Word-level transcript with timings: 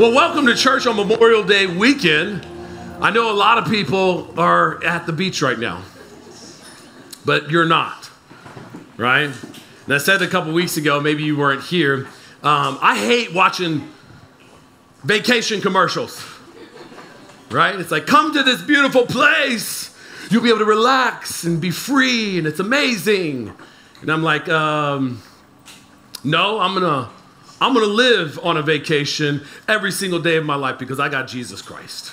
Well, 0.00 0.12
welcome 0.12 0.46
to 0.46 0.54
church 0.54 0.86
on 0.86 0.96
Memorial 0.96 1.44
Day 1.44 1.66
weekend. 1.66 2.46
I 3.02 3.10
know 3.10 3.30
a 3.30 3.36
lot 3.36 3.58
of 3.58 3.70
people 3.70 4.32
are 4.40 4.82
at 4.82 5.04
the 5.04 5.12
beach 5.12 5.42
right 5.42 5.58
now, 5.58 5.82
but 7.26 7.50
you're 7.50 7.66
not, 7.66 8.08
right? 8.96 9.28
And 9.84 9.94
I 9.94 9.98
said 9.98 10.22
a 10.22 10.26
couple 10.26 10.54
weeks 10.54 10.78
ago, 10.78 11.00
maybe 11.02 11.24
you 11.24 11.36
weren't 11.36 11.64
here. 11.64 12.08
Um, 12.42 12.78
I 12.80 12.96
hate 12.96 13.34
watching 13.34 13.90
vacation 15.04 15.60
commercials, 15.60 16.26
right? 17.50 17.78
It's 17.78 17.90
like, 17.90 18.06
come 18.06 18.32
to 18.32 18.42
this 18.42 18.62
beautiful 18.62 19.04
place. 19.04 19.94
You'll 20.30 20.42
be 20.42 20.48
able 20.48 20.60
to 20.60 20.64
relax 20.64 21.44
and 21.44 21.60
be 21.60 21.70
free, 21.70 22.38
and 22.38 22.46
it's 22.46 22.58
amazing. 22.58 23.52
And 24.00 24.10
I'm 24.10 24.22
like, 24.22 24.48
um, 24.48 25.20
no, 26.24 26.58
I'm 26.58 26.72
gonna 26.72 27.10
I'm 27.60 27.74
gonna 27.74 27.86
live 27.86 28.38
on 28.42 28.56
a 28.56 28.62
vacation 28.62 29.42
every 29.68 29.92
single 29.92 30.18
day 30.18 30.36
of 30.36 30.44
my 30.44 30.54
life 30.54 30.78
because 30.78 30.98
I 30.98 31.08
got 31.08 31.28
Jesus 31.28 31.60
Christ. 31.60 32.12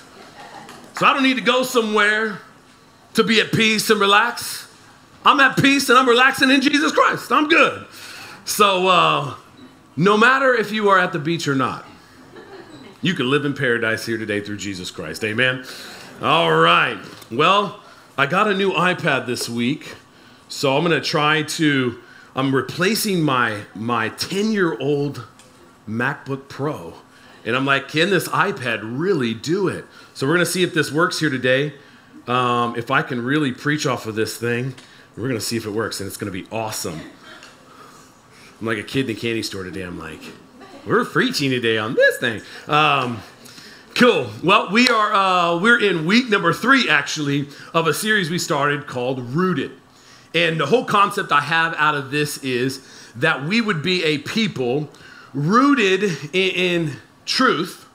So 0.98 1.06
I 1.06 1.14
don't 1.14 1.24
need 1.24 1.38
to 1.38 1.44
go 1.44 1.64
somewhere 1.64 2.40
to 3.14 3.24
be 3.24 3.40
at 3.40 3.52
peace 3.52 3.90
and 3.90 4.00
relax. 4.00 4.68
I'm 5.26 5.40
at 5.40 5.58
peace 5.58 5.90
and 5.90 5.98
I'm 5.98 6.08
relaxing 6.08 6.50
in 6.50 6.62
Jesus 6.62 6.92
Christ. 6.92 7.32
I'm 7.32 7.48
good. 7.48 7.86
So 8.46 8.88
uh, 8.88 9.36
no 9.96 10.18
matter 10.18 10.54
if 10.54 10.72
you 10.72 10.90
are 10.90 11.00
at 11.00 11.14
the 11.14 11.20
beach 11.20 11.48
or 11.48 11.56
not, 11.56 11.86
you 13.02 13.14
can 13.14 13.30
live 13.30 13.46
in 13.46 13.54
paradise 13.54 14.06
here 14.06 14.18
today 14.18 14.42
through 14.42 14.58
Jesus 14.58 14.92
Christ. 14.92 15.24
Amen. 15.24 15.66
All 16.22 16.54
right. 16.54 16.98
Well, 17.32 17.80
I 18.18 18.26
got 18.26 18.48
a 18.48 18.54
new 18.54 18.72
iPad 18.72 19.28
this 19.28 19.48
week, 19.48 19.96
so 20.50 20.76
I'm 20.76 20.84
gonna 20.84 21.00
try 21.00 21.44
to. 21.44 22.02
I'm 22.36 22.54
replacing 22.54 23.22
my 23.22 23.62
my 23.76 24.10
10 24.10 24.52
year 24.52 24.78
old 24.80 25.26
MacBook 25.88 26.50
Pro. 26.50 26.94
And 27.46 27.56
I'm 27.56 27.66
like, 27.66 27.88
can 27.88 28.10
this 28.10 28.28
iPad 28.30 28.82
really 28.84 29.34
do 29.34 29.68
it? 29.68 29.86
So 30.14 30.28
we're 30.28 30.34
going 30.34 30.46
to 30.46 30.52
see 30.52 30.64
if 30.64 30.74
this 30.74 30.92
works 30.92 31.20
here 31.20 31.30
today. 31.30 31.74
Um, 32.28 32.76
if 32.76 32.92
I 32.92 33.02
can 33.02 33.24
really 33.24 33.54
preach 33.54 33.86
off 33.86 34.06
of 34.06 34.16
this 34.16 34.36
thing, 34.38 34.76
we're 35.16 35.30
going 35.30 35.40
to 35.40 35.46
see 35.46 35.56
if 35.56 35.66
it 35.66 35.72
works, 35.72 36.00
and 36.00 36.08
it's 36.08 36.18
going 36.18 36.32
to 36.32 36.44
be 36.44 36.48
awesome. 36.52 37.00
I'm 38.60 38.68
like 38.68 38.78
a 38.78 38.84
kid 38.84 39.02
in 39.02 39.08
the 39.08 39.16
candy 39.16 39.44
store 39.44 39.64
today. 39.64 39.84
I'm 39.84 39.98
like, 39.98 40.22
we're 40.86 41.06
preaching 41.06 41.52
today 41.52 41.78
on 41.78 41.96
this 41.96 42.18
thing. 42.18 42.42
Um, 42.68 43.22
cool. 43.96 44.30
Well, 44.44 44.72
we 44.72 44.90
are 44.90 45.14
uh, 45.14 45.60
we're 45.60 45.80
in 45.82 46.06
week 46.06 46.30
number 46.30 46.54
three 46.54 46.90
actually 46.90 47.48
of 47.74 47.88
a 47.88 47.94
series 47.94 48.30
we 48.30 48.40
started 48.40 48.88
called 48.88 49.20
Rooted, 49.20 49.72
and 50.34 50.60
the 50.60 50.66
whole 50.66 50.86
concept 50.86 51.32
I 51.32 51.42
have 51.42 51.76
out 51.76 51.96
of 51.96 52.12
this 52.12 52.38
is 52.44 52.86
that 53.16 53.44
we 53.44 53.62
would 53.62 53.82
be 53.82 54.04
a 54.04 54.18
people 54.20 54.90
rooted 55.34 56.04
in, 56.34 56.52
in 56.52 56.92
truth, 57.26 57.86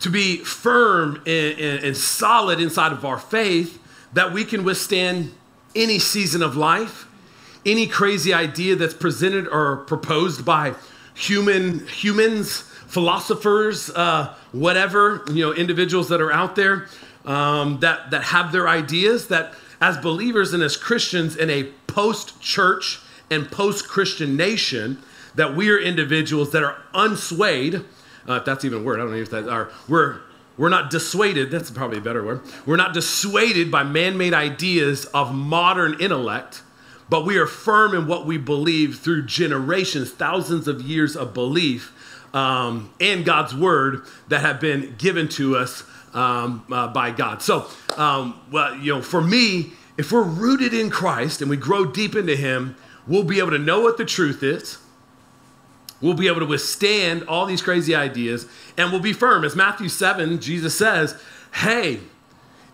to 0.00 0.10
be 0.10 0.38
firm 0.38 1.16
and, 1.26 1.58
and, 1.58 1.84
and 1.84 1.96
solid 1.96 2.60
inside 2.60 2.92
of 2.92 3.04
our 3.04 3.18
faith, 3.18 3.78
that 4.12 4.32
we 4.32 4.44
can 4.44 4.64
withstand 4.64 5.32
any 5.74 5.98
season 5.98 6.42
of 6.42 6.56
life, 6.56 7.06
any 7.64 7.86
crazy 7.86 8.34
idea 8.34 8.76
that's 8.76 8.94
presented 8.94 9.46
or 9.48 9.76
proposed 9.76 10.44
by 10.44 10.74
human 11.14 11.86
humans, 11.86 12.62
philosophers, 12.86 13.90
uh, 13.90 14.34
whatever 14.52 15.24
you 15.30 15.44
know, 15.44 15.52
individuals 15.52 16.08
that 16.08 16.20
are 16.20 16.32
out 16.32 16.56
there 16.56 16.88
um, 17.24 17.78
that 17.80 18.10
that 18.10 18.24
have 18.24 18.52
their 18.52 18.68
ideas. 18.68 19.28
That 19.28 19.54
as 19.80 19.96
believers 19.98 20.52
and 20.52 20.62
as 20.62 20.76
Christians 20.76 21.36
in 21.36 21.48
a 21.50 21.64
post-church 21.86 23.00
and 23.30 23.50
post-Christian 23.50 24.36
nation, 24.36 24.98
that 25.34 25.56
we 25.56 25.70
are 25.70 25.78
individuals 25.78 26.52
that 26.52 26.62
are 26.62 26.76
unswayed, 26.94 27.84
uh, 28.28 28.34
if 28.34 28.44
that's 28.44 28.64
even 28.64 28.80
a 28.80 28.82
word, 28.82 29.00
I 29.00 29.04
don't 29.04 29.12
know 29.12 29.18
if 29.18 29.30
that 29.30 29.48
are, 29.48 29.70
we're, 29.88 30.20
we're 30.56 30.68
not 30.68 30.90
dissuaded, 30.90 31.50
that's 31.50 31.70
probably 31.70 31.98
a 31.98 32.02
better 32.02 32.24
word. 32.24 32.42
We're 32.66 32.76
not 32.76 32.94
dissuaded 32.94 33.70
by 33.70 33.82
man 33.82 34.16
made 34.18 34.34
ideas 34.34 35.06
of 35.06 35.34
modern 35.34 36.00
intellect, 36.00 36.62
but 37.08 37.24
we 37.24 37.38
are 37.38 37.46
firm 37.46 37.94
in 37.94 38.06
what 38.06 38.26
we 38.26 38.38
believe 38.38 38.98
through 38.98 39.26
generations, 39.26 40.10
thousands 40.10 40.68
of 40.68 40.82
years 40.82 41.16
of 41.16 41.34
belief 41.34 41.92
um, 42.34 42.92
and 43.00 43.24
God's 43.24 43.54
word 43.54 44.02
that 44.28 44.40
have 44.40 44.60
been 44.60 44.94
given 44.98 45.28
to 45.30 45.56
us 45.56 45.84
um, 46.14 46.64
uh, 46.70 46.88
by 46.88 47.10
God. 47.10 47.42
So, 47.42 47.66
um, 47.96 48.40
well, 48.50 48.76
you 48.76 48.94
know, 48.94 49.02
for 49.02 49.20
me, 49.20 49.72
if 49.98 50.12
we're 50.12 50.22
rooted 50.22 50.72
in 50.74 50.90
Christ 50.90 51.40
and 51.40 51.50
we 51.50 51.56
grow 51.56 51.84
deep 51.84 52.14
into 52.14 52.36
Him, 52.36 52.76
we'll 53.06 53.24
be 53.24 53.38
able 53.38 53.50
to 53.50 53.58
know 53.58 53.80
what 53.80 53.98
the 53.98 54.04
truth 54.04 54.42
is 54.42 54.78
We'll 56.02 56.14
be 56.14 56.26
able 56.26 56.40
to 56.40 56.46
withstand 56.46 57.22
all 57.28 57.46
these 57.46 57.62
crazy 57.62 57.94
ideas 57.94 58.46
and 58.76 58.90
we'll 58.90 59.00
be 59.00 59.12
firm. 59.12 59.44
As 59.44 59.56
Matthew 59.56 59.88
7, 59.88 60.40
Jesus 60.40 60.76
says, 60.76 61.20
Hey, 61.54 62.00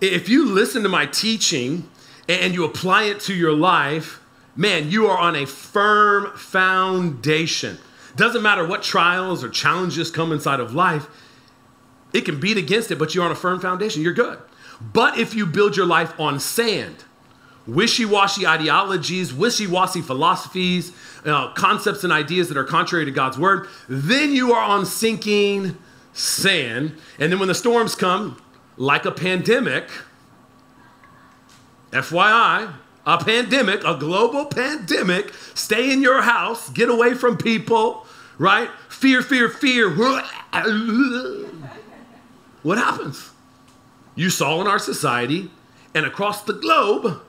if 0.01 0.29
you 0.29 0.47
listen 0.47 0.83
to 0.83 0.89
my 0.89 1.07
teaching 1.07 1.89
and 2.29 2.55
you 2.55 2.65
apply 2.65 3.05
it 3.05 3.21
to 3.21 3.35
your 3.35 3.53
life, 3.53 4.21
man, 4.57 4.91
you 4.91 5.07
are 5.07 5.19
on 5.19 5.37
a 5.37 5.47
firm 5.47 6.37
foundation. 6.37 7.79
Doesn't 8.17 8.43
matter 8.43 8.67
what 8.67 8.83
trials 8.83 9.45
or 9.45 9.49
challenges 9.49 10.11
come 10.11 10.33
inside 10.33 10.61
of 10.61 10.75
life, 10.75 11.07
it 12.13 12.25
can 12.25 12.41
beat 12.41 12.57
against 12.57 12.91
it, 12.91 12.99
but 12.99 13.15
you're 13.15 13.25
on 13.25 13.31
a 13.31 13.37
firm 13.37 13.61
foundation. 13.61 14.03
You're 14.03 14.15
good. 14.15 14.39
But 14.81 15.19
if 15.19 15.35
you 15.35 15.45
build 15.45 15.77
your 15.77 15.87
life 15.87 16.19
on 16.19 16.41
sand, 16.41 17.05
wishy 17.69 18.07
washy 18.07 18.47
ideologies, 18.47 19.33
wishy 19.33 19.67
washy 19.67 20.01
philosophies, 20.01 20.93
uh, 21.25 21.53
concepts 21.53 22.03
and 22.03 22.13
ideas 22.13 22.49
that 22.49 22.57
are 22.57 22.65
contrary 22.65 23.05
to 23.05 23.11
God's 23.11 23.39
word, 23.39 23.69
then 23.89 24.33
you 24.33 24.53
are 24.53 24.65
on 24.65 24.87
sinking 24.87 25.77
sand. 26.15 26.97
And 27.19 27.31
then 27.31 27.39
when 27.39 27.49
the 27.49 27.55
storms 27.55 27.95
come, 27.95 28.41
like 28.79 29.05
a 29.05 29.13
pandemic, 29.13 29.89
FYI, 31.91 32.73
a 33.07 33.19
pandemic, 33.25 33.85
a 33.85 33.97
global 33.97 34.47
pandemic, 34.47 35.33
stay 35.55 35.93
in 35.93 36.01
your 36.01 36.23
house, 36.23 36.71
get 36.71 36.89
away 36.89 37.15
from 37.15 37.37
people, 37.37 38.07
right? 38.39 38.71
Fear, 38.89 39.23
fear, 39.23 39.49
fear. 39.49 39.91
What 42.63 42.79
happens? 42.79 43.31
You 44.15 44.31
saw 44.31 44.61
in 44.61 44.67
our 44.67 44.79
society 44.79 45.51
and 45.95 46.07
across 46.07 46.43
the 46.43 46.53
globe 46.55 47.21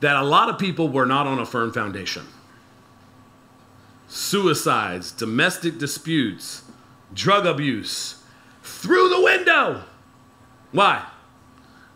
that 0.00 0.16
a 0.16 0.22
lot 0.22 0.48
of 0.48 0.58
people 0.58 0.88
were 0.88 1.06
not 1.06 1.26
on 1.26 1.38
a 1.38 1.46
firm 1.46 1.72
foundation. 1.72 2.26
Suicides, 4.08 5.12
domestic 5.12 5.78
disputes, 5.78 6.62
drug 7.14 7.46
abuse, 7.46 8.22
through 8.62 9.08
the 9.08 9.20
window. 9.20 9.84
Why? 10.72 11.06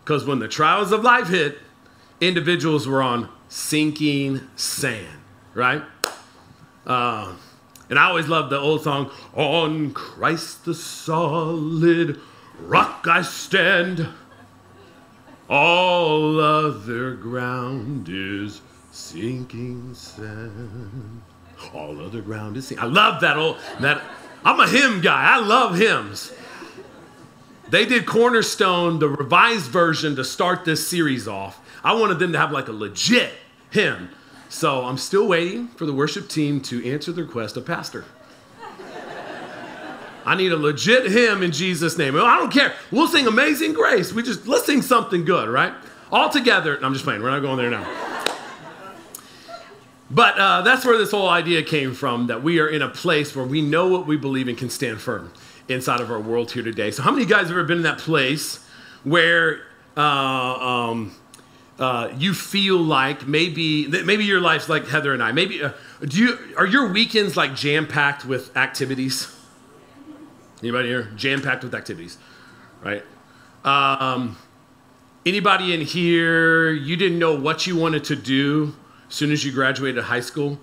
Because 0.03 0.25
when 0.25 0.39
the 0.39 0.47
trials 0.47 0.91
of 0.91 1.03
life 1.03 1.27
hit, 1.27 1.59
individuals 2.21 2.87
were 2.87 3.01
on 3.01 3.29
sinking 3.49 4.41
sand, 4.55 5.19
right? 5.53 5.83
Uh, 6.85 7.33
and 7.89 7.99
I 7.99 8.05
always 8.05 8.27
loved 8.27 8.51
the 8.51 8.59
old 8.59 8.83
song, 8.83 9.11
On 9.33 9.91
Christ 9.93 10.65
the 10.65 10.73
solid 10.73 12.19
rock 12.59 13.05
I 13.09 13.21
stand. 13.21 14.07
All 15.49 16.39
other 16.39 17.13
ground 17.15 18.09
is 18.09 18.61
sinking 18.91 19.93
sand. 19.93 21.21
All 21.73 22.01
other 22.03 22.21
ground 22.21 22.57
is 22.57 22.67
sinking. 22.67 22.83
I 22.83 22.87
love 22.87 23.21
that 23.21 23.37
old 23.37 23.57
that. 23.79 24.01
I'm 24.43 24.59
a 24.59 24.67
hymn 24.67 25.01
guy. 25.01 25.35
I 25.35 25.39
love 25.39 25.75
hymns. 25.77 26.31
They 27.69 27.85
did 27.85 28.05
Cornerstone, 28.05 28.99
the 28.99 29.09
revised 29.09 29.71
version, 29.71 30.15
to 30.17 30.23
start 30.23 30.65
this 30.65 30.87
series 30.87 31.27
off. 31.27 31.59
I 31.83 31.93
wanted 31.93 32.19
them 32.19 32.31
to 32.33 32.37
have 32.37 32.51
like 32.51 32.67
a 32.67 32.71
legit 32.71 33.33
hymn. 33.71 34.09
So 34.49 34.85
I'm 34.85 34.97
still 34.97 35.27
waiting 35.27 35.69
for 35.69 35.85
the 35.85 35.93
worship 35.93 36.29
team 36.29 36.61
to 36.61 36.87
answer 36.87 37.11
the 37.11 37.23
request 37.23 37.57
of 37.57 37.65
pastor. 37.65 38.05
I 40.25 40.35
need 40.35 40.51
a 40.51 40.57
legit 40.57 41.11
hymn 41.11 41.43
in 41.43 41.51
Jesus' 41.51 41.97
name. 41.97 42.15
I 42.15 42.37
don't 42.37 42.51
care. 42.51 42.73
We'll 42.91 43.07
sing 43.07 43.27
Amazing 43.27 43.73
Grace. 43.73 44.11
We 44.11 44.23
just, 44.23 44.47
let's 44.47 44.65
sing 44.65 44.81
something 44.81 45.23
good, 45.23 45.47
right? 45.47 45.73
All 46.11 46.29
together. 46.29 46.79
I'm 46.83 46.93
just 46.93 47.05
playing. 47.05 47.21
We're 47.21 47.29
not 47.29 47.41
going 47.41 47.57
there 47.57 47.69
now. 47.69 48.15
But 50.09 50.37
uh, 50.37 50.61
that's 50.61 50.85
where 50.85 50.97
this 50.97 51.11
whole 51.11 51.29
idea 51.29 51.63
came 51.63 51.93
from 51.93 52.27
that 52.27 52.43
we 52.43 52.59
are 52.59 52.67
in 52.67 52.81
a 52.81 52.89
place 52.89 53.35
where 53.35 53.45
we 53.45 53.61
know 53.61 53.87
what 53.87 54.05
we 54.05 54.17
believe 54.17 54.47
and 54.47 54.57
can 54.57 54.69
stand 54.69 55.01
firm 55.01 55.31
inside 55.67 55.99
of 55.99 56.11
our 56.11 56.19
world 56.19 56.51
here 56.51 56.63
today. 56.63 56.91
So, 56.91 57.01
how 57.01 57.11
many 57.11 57.23
of 57.23 57.29
you 57.29 57.35
guys 57.35 57.47
have 57.47 57.57
ever 57.57 57.63
been 57.63 57.77
in 57.77 57.83
that 57.83 57.97
place 57.97 58.63
where 59.03 59.61
uh, 59.97 60.01
um, 60.01 61.15
uh, 61.79 62.09
you 62.17 62.33
feel 62.35 62.77
like 62.77 63.27
maybe 63.27 63.87
maybe 63.87 64.25
your 64.25 64.41
life's 64.41 64.69
like 64.69 64.87
Heather 64.87 65.11
and 65.11 65.23
I? 65.23 65.31
Maybe 65.31 65.63
uh, 65.63 65.71
do 66.01 66.17
you 66.17 66.37
are 66.55 66.67
your 66.67 66.91
weekends 66.91 67.35
like 67.35 67.55
jam 67.55 67.87
packed 67.87 68.25
with 68.25 68.55
activities? 68.55 69.34
Anybody 70.65 70.87
here? 70.87 71.11
Jam 71.15 71.43
packed 71.43 71.63
with 71.63 71.75
activities, 71.75 72.17
right? 72.83 73.03
Um, 73.63 74.35
anybody 75.23 75.75
in 75.75 75.81
here, 75.81 76.71
you 76.71 76.95
didn't 76.97 77.19
know 77.19 77.39
what 77.39 77.67
you 77.67 77.75
wanted 77.75 78.03
to 78.05 78.15
do 78.15 78.73
as 79.07 79.13
soon 79.13 79.31
as 79.31 79.45
you 79.45 79.51
graduated 79.51 80.03
high 80.05 80.21
school? 80.21 80.59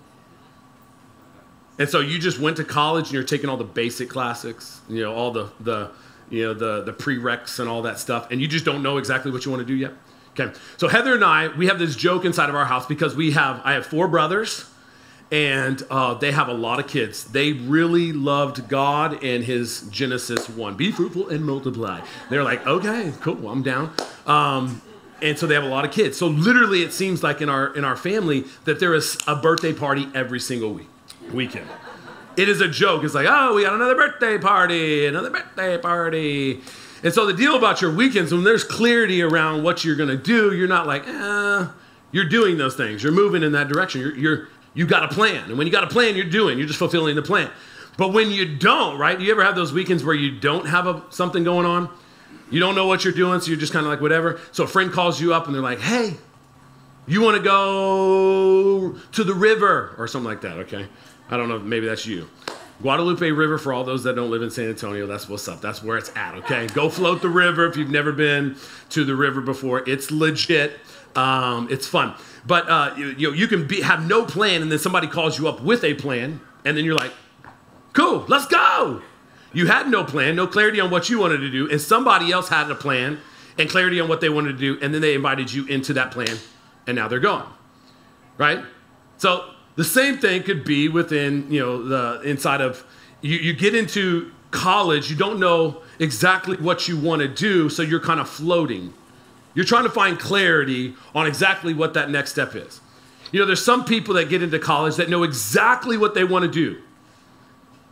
And 1.79 1.89
so 1.89 2.01
you 2.01 2.19
just 2.19 2.41
went 2.41 2.57
to 2.57 2.65
college 2.65 3.07
and 3.07 3.13
you're 3.13 3.23
taking 3.23 3.49
all 3.49 3.57
the 3.57 3.63
basic 3.63 4.11
classics, 4.11 4.81
you 4.89 5.05
know, 5.05 5.15
all 5.15 5.31
the 5.31 5.53
the 5.61 5.93
you 6.31 6.47
know 6.47 6.55
the 6.55 6.83
the 6.83 6.93
prereqs 6.93 7.61
and 7.61 7.69
all 7.69 7.83
that 7.83 8.01
stuff, 8.01 8.29
and 8.33 8.41
you 8.41 8.49
just 8.49 8.65
don't 8.65 8.83
know 8.83 8.99
exactly 8.99 9.31
what 9.31 9.45
you 9.45 9.53
want 9.53 9.61
to 9.61 9.67
do 9.67 9.75
yet. 9.75 9.93
Okay, 10.33 10.53
so 10.79 10.89
Heather 10.89 11.15
and 11.15 11.25
I, 11.25 11.47
we 11.57 11.69
have 11.69 11.79
this 11.79 11.95
joke 11.95 12.25
inside 12.25 12.49
of 12.49 12.57
our 12.57 12.65
house 12.65 12.87
because 12.87 13.15
we 13.15 13.31
have 13.31 13.61
I 13.65 13.75
have 13.75 13.87
four 13.87 14.09
brothers, 14.09 14.69
and 15.33 15.83
uh, 15.89 16.13
they 16.13 16.31
have 16.31 16.49
a 16.49 16.55
lot 16.55 16.79
of 16.79 16.87
kids. 16.87 17.25
They 17.25 17.55
really 17.55 18.13
loved 18.13 18.69
God 18.69 19.25
and 19.25 19.43
His 19.43 19.89
Genesis 19.91 20.49
one: 20.49 20.77
be 20.77 20.93
fruitful 20.93 21.31
and 21.31 21.45
multiply. 21.45 22.03
They're 22.29 22.45
like, 22.45 22.65
okay, 22.67 23.13
cool, 23.23 23.49
I'm 23.49 23.63
down. 23.63 23.93
Um, 24.27 24.83
and 25.23 25.39
so 25.39 25.47
they 25.47 25.55
have 25.55 25.65
a 25.65 25.69
lot 25.69 25.85
of 25.85 25.91
kids. 25.91 26.19
So 26.19 26.27
literally, 26.27 26.83
it 26.83 26.93
seems 26.93 27.23
like 27.23 27.41
in 27.41 27.49
our 27.49 27.75
in 27.75 27.85
our 27.85 27.97
family 27.97 28.45
that 28.65 28.79
there 28.79 28.95
is 28.95 29.17
a 29.27 29.35
birthday 29.35 29.73
party 29.73 30.07
every 30.15 30.39
single 30.39 30.75
week 30.75 30.89
weekend. 31.33 31.69
It 32.37 32.49
is 32.49 32.61
a 32.61 32.69
joke. 32.69 33.05
It's 33.05 33.15
like, 33.15 33.27
oh, 33.29 33.55
we 33.55 33.63
got 33.63 33.75
another 33.75 33.95
birthday 33.95 34.39
party, 34.39 35.07
another 35.07 35.31
birthday 35.31 35.79
party. 35.79 36.61
And 37.05 37.13
so 37.13 37.27
the 37.27 37.35
deal 37.35 37.57
about 37.57 37.83
your 37.83 37.93
weekends, 37.93 38.33
when 38.33 38.45
there's 38.45 38.65
clarity 38.65 39.23
around 39.23 39.63
what 39.65 39.85
you're 39.85 39.97
gonna 39.97 40.17
do, 40.17 40.55
you're 40.55 40.69
not 40.69 40.87
like, 40.87 41.07
eh, 41.07 41.67
you're 42.11 42.29
doing 42.29 42.59
those 42.59 42.77
things. 42.77 43.03
You're 43.03 43.13
moving 43.13 43.43
in 43.43 43.53
that 43.53 43.69
direction. 43.69 44.01
You're, 44.01 44.15
you're 44.15 44.49
you 44.75 44.87
got 44.87 45.05
a 45.05 45.09
plan. 45.09 45.49
And 45.49 45.59
when 45.59 45.67
you 45.67 45.73
got 45.73 45.85
a 45.85 45.89
plan, 45.89 46.17
you're 46.17 46.25
doing, 46.25 46.59
you're 46.59 46.67
just 46.67 46.79
fulfilling 46.79 47.17
the 47.17 47.23
plan. 47.23 47.51
But 47.97 48.13
when 48.13 48.31
you 48.31 48.57
don't, 48.57 48.99
right? 48.99 49.21
You 49.21 49.31
ever 49.33 49.45
have 49.45 49.55
those 49.55 49.73
weekends 49.73 50.03
where 50.03 50.15
you 50.15 50.39
don't 50.39 50.67
have 50.67 50.87
a, 50.87 51.03
something 51.11 51.45
going 51.45 51.67
on? 51.67 51.91
You 52.51 52.61
don't 52.61 52.75
know 52.75 52.87
what 52.87 53.05
you're 53.05 53.13
doing, 53.13 53.41
so 53.41 53.49
you're 53.51 53.61
just 53.61 53.73
kind 53.73 53.85
of 53.85 53.91
like 53.91 54.01
whatever. 54.01 54.41
So 54.53 54.65
a 54.65 54.67
friend 54.67 54.93
calls 54.93 55.21
you 55.21 55.35
up 55.35 55.47
and 55.47 55.55
they're 55.55 55.63
like, 55.63 55.81
hey, 55.81 56.17
you 57.07 57.21
want 57.21 57.37
to 57.37 57.43
go 57.43 58.97
to 59.13 59.25
the 59.25 59.35
river 59.35 59.95
or 59.99 60.07
something 60.07 60.29
like 60.29 60.43
that, 60.43 60.59
okay? 60.59 60.87
I 61.31 61.37
don't 61.37 61.49
know, 61.49 61.59
maybe 61.59 61.87
that's 61.87 62.07
you. 62.07 62.29
Guadalupe 62.81 63.31
River, 63.31 63.59
for 63.59 63.73
all 63.73 63.85
those 63.85 64.03
that 64.05 64.17
don't 64.17 64.31
live 64.31 64.43
in 64.43 64.51
San 64.51 64.69
Antonio, 64.69 65.07
that's 65.07 65.29
what's 65.29 65.47
up. 65.47 65.61
That's 65.61 65.83
where 65.83 65.97
it's 65.97 66.11
at, 66.17 66.35
okay? 66.35 66.67
Go 66.69 66.89
float 66.89 67.23
the 67.23 67.29
river 67.29 67.67
if 67.67 67.77
you've 67.77 67.91
never 67.91 68.13
been 68.13 68.57
to 68.91 69.05
the 69.05 69.15
river 69.15 69.41
before. 69.41 69.89
It's 69.89 70.11
legit. 70.11 70.81
Um, 71.15 71.69
it's 71.71 71.87
fun. 71.87 72.15
But 72.47 72.69
uh, 72.69 72.95
you, 72.97 73.07
you, 73.11 73.33
you 73.35 73.47
can 73.47 73.67
be, 73.67 73.83
have 73.83 74.07
no 74.07 74.25
plan, 74.25 74.63
and 74.63 74.71
then 74.71 74.79
somebody 74.79 75.07
calls 75.07 75.39
you 75.39 75.49
up 75.49 75.63
with 75.63 75.85
a 75.85 75.95
plan, 75.95 76.41
and 76.65 76.77
then 76.77 76.85
you're 76.85 76.97
like, 76.97 77.13
cool, 77.93 78.25
let's 78.29 78.47
go. 78.47 79.03
You 79.53 79.67
had 79.67 79.89
no 79.89 80.03
plan, 80.03 80.35
no 80.35 80.47
clarity 80.47 80.81
on 80.81 80.91
what 80.91 81.09
you 81.11 81.19
wanted 81.19 81.39
to 81.39 81.51
do, 81.51 81.71
and 81.71 81.81
somebody 81.81 82.33
else 82.33 82.49
had 82.49 82.71
a 82.71 82.75
plan 82.75 83.21
and 83.59 83.69
clarity 83.69 84.01
on 84.01 84.09
what 84.09 84.21
they 84.21 84.29
wanted 84.29 84.53
to 84.53 84.59
do, 84.59 84.79
and 84.83 84.95
then 84.95 85.03
they 85.03 85.15
invited 85.15 85.53
you 85.53 85.67
into 85.67 85.93
that 85.93 86.11
plan, 86.11 86.37
and 86.87 86.97
now 86.97 87.07
they're 87.07 87.21
gone. 87.21 87.53
Right? 88.39 88.65
So 89.19 89.51
the 89.77 89.85
same 89.85 90.19
thing 90.19 90.43
could 90.43 90.65
be 90.65 90.89
within, 90.89 91.51
you 91.51 91.61
know, 91.61 91.83
the 91.83 92.23
inside 92.29 92.61
of 92.61 92.85
you, 93.21 93.37
you 93.39 93.53
get 93.53 93.75
into 93.75 94.33
college, 94.51 95.11
you 95.11 95.17
don't 95.17 95.39
know 95.39 95.83
exactly 95.99 96.57
what 96.57 96.89
you 96.89 96.99
want 96.99 97.23
to 97.23 97.29
do, 97.29 97.69
so 97.69 97.83
you're 97.83 98.01
kind 98.01 98.21
of 98.21 98.29
floating. 98.29 98.93
You're 99.55 99.65
trying 99.65 99.85
to 99.85 99.91
find 99.91 100.19
clarity 100.19 100.95
on 101.15 101.27
exactly 101.27 101.75
what 101.75 101.95
that 101.95 102.11
next 102.11 102.33
step 102.33 102.55
is. 102.55 102.81
You 103.33 103.41
know, 103.41 103.47
there's 103.47 103.65
some 103.65 103.85
people 103.85 104.15
that 104.15 104.29
get 104.29 104.43
into 104.43 104.59
college 104.59 104.97
that 104.97 105.09
know 105.09 105.23
exactly 105.23 105.97
what 105.97 106.15
they 106.15 106.25
want 106.25 106.45
to 106.45 106.51
do. 106.51 106.81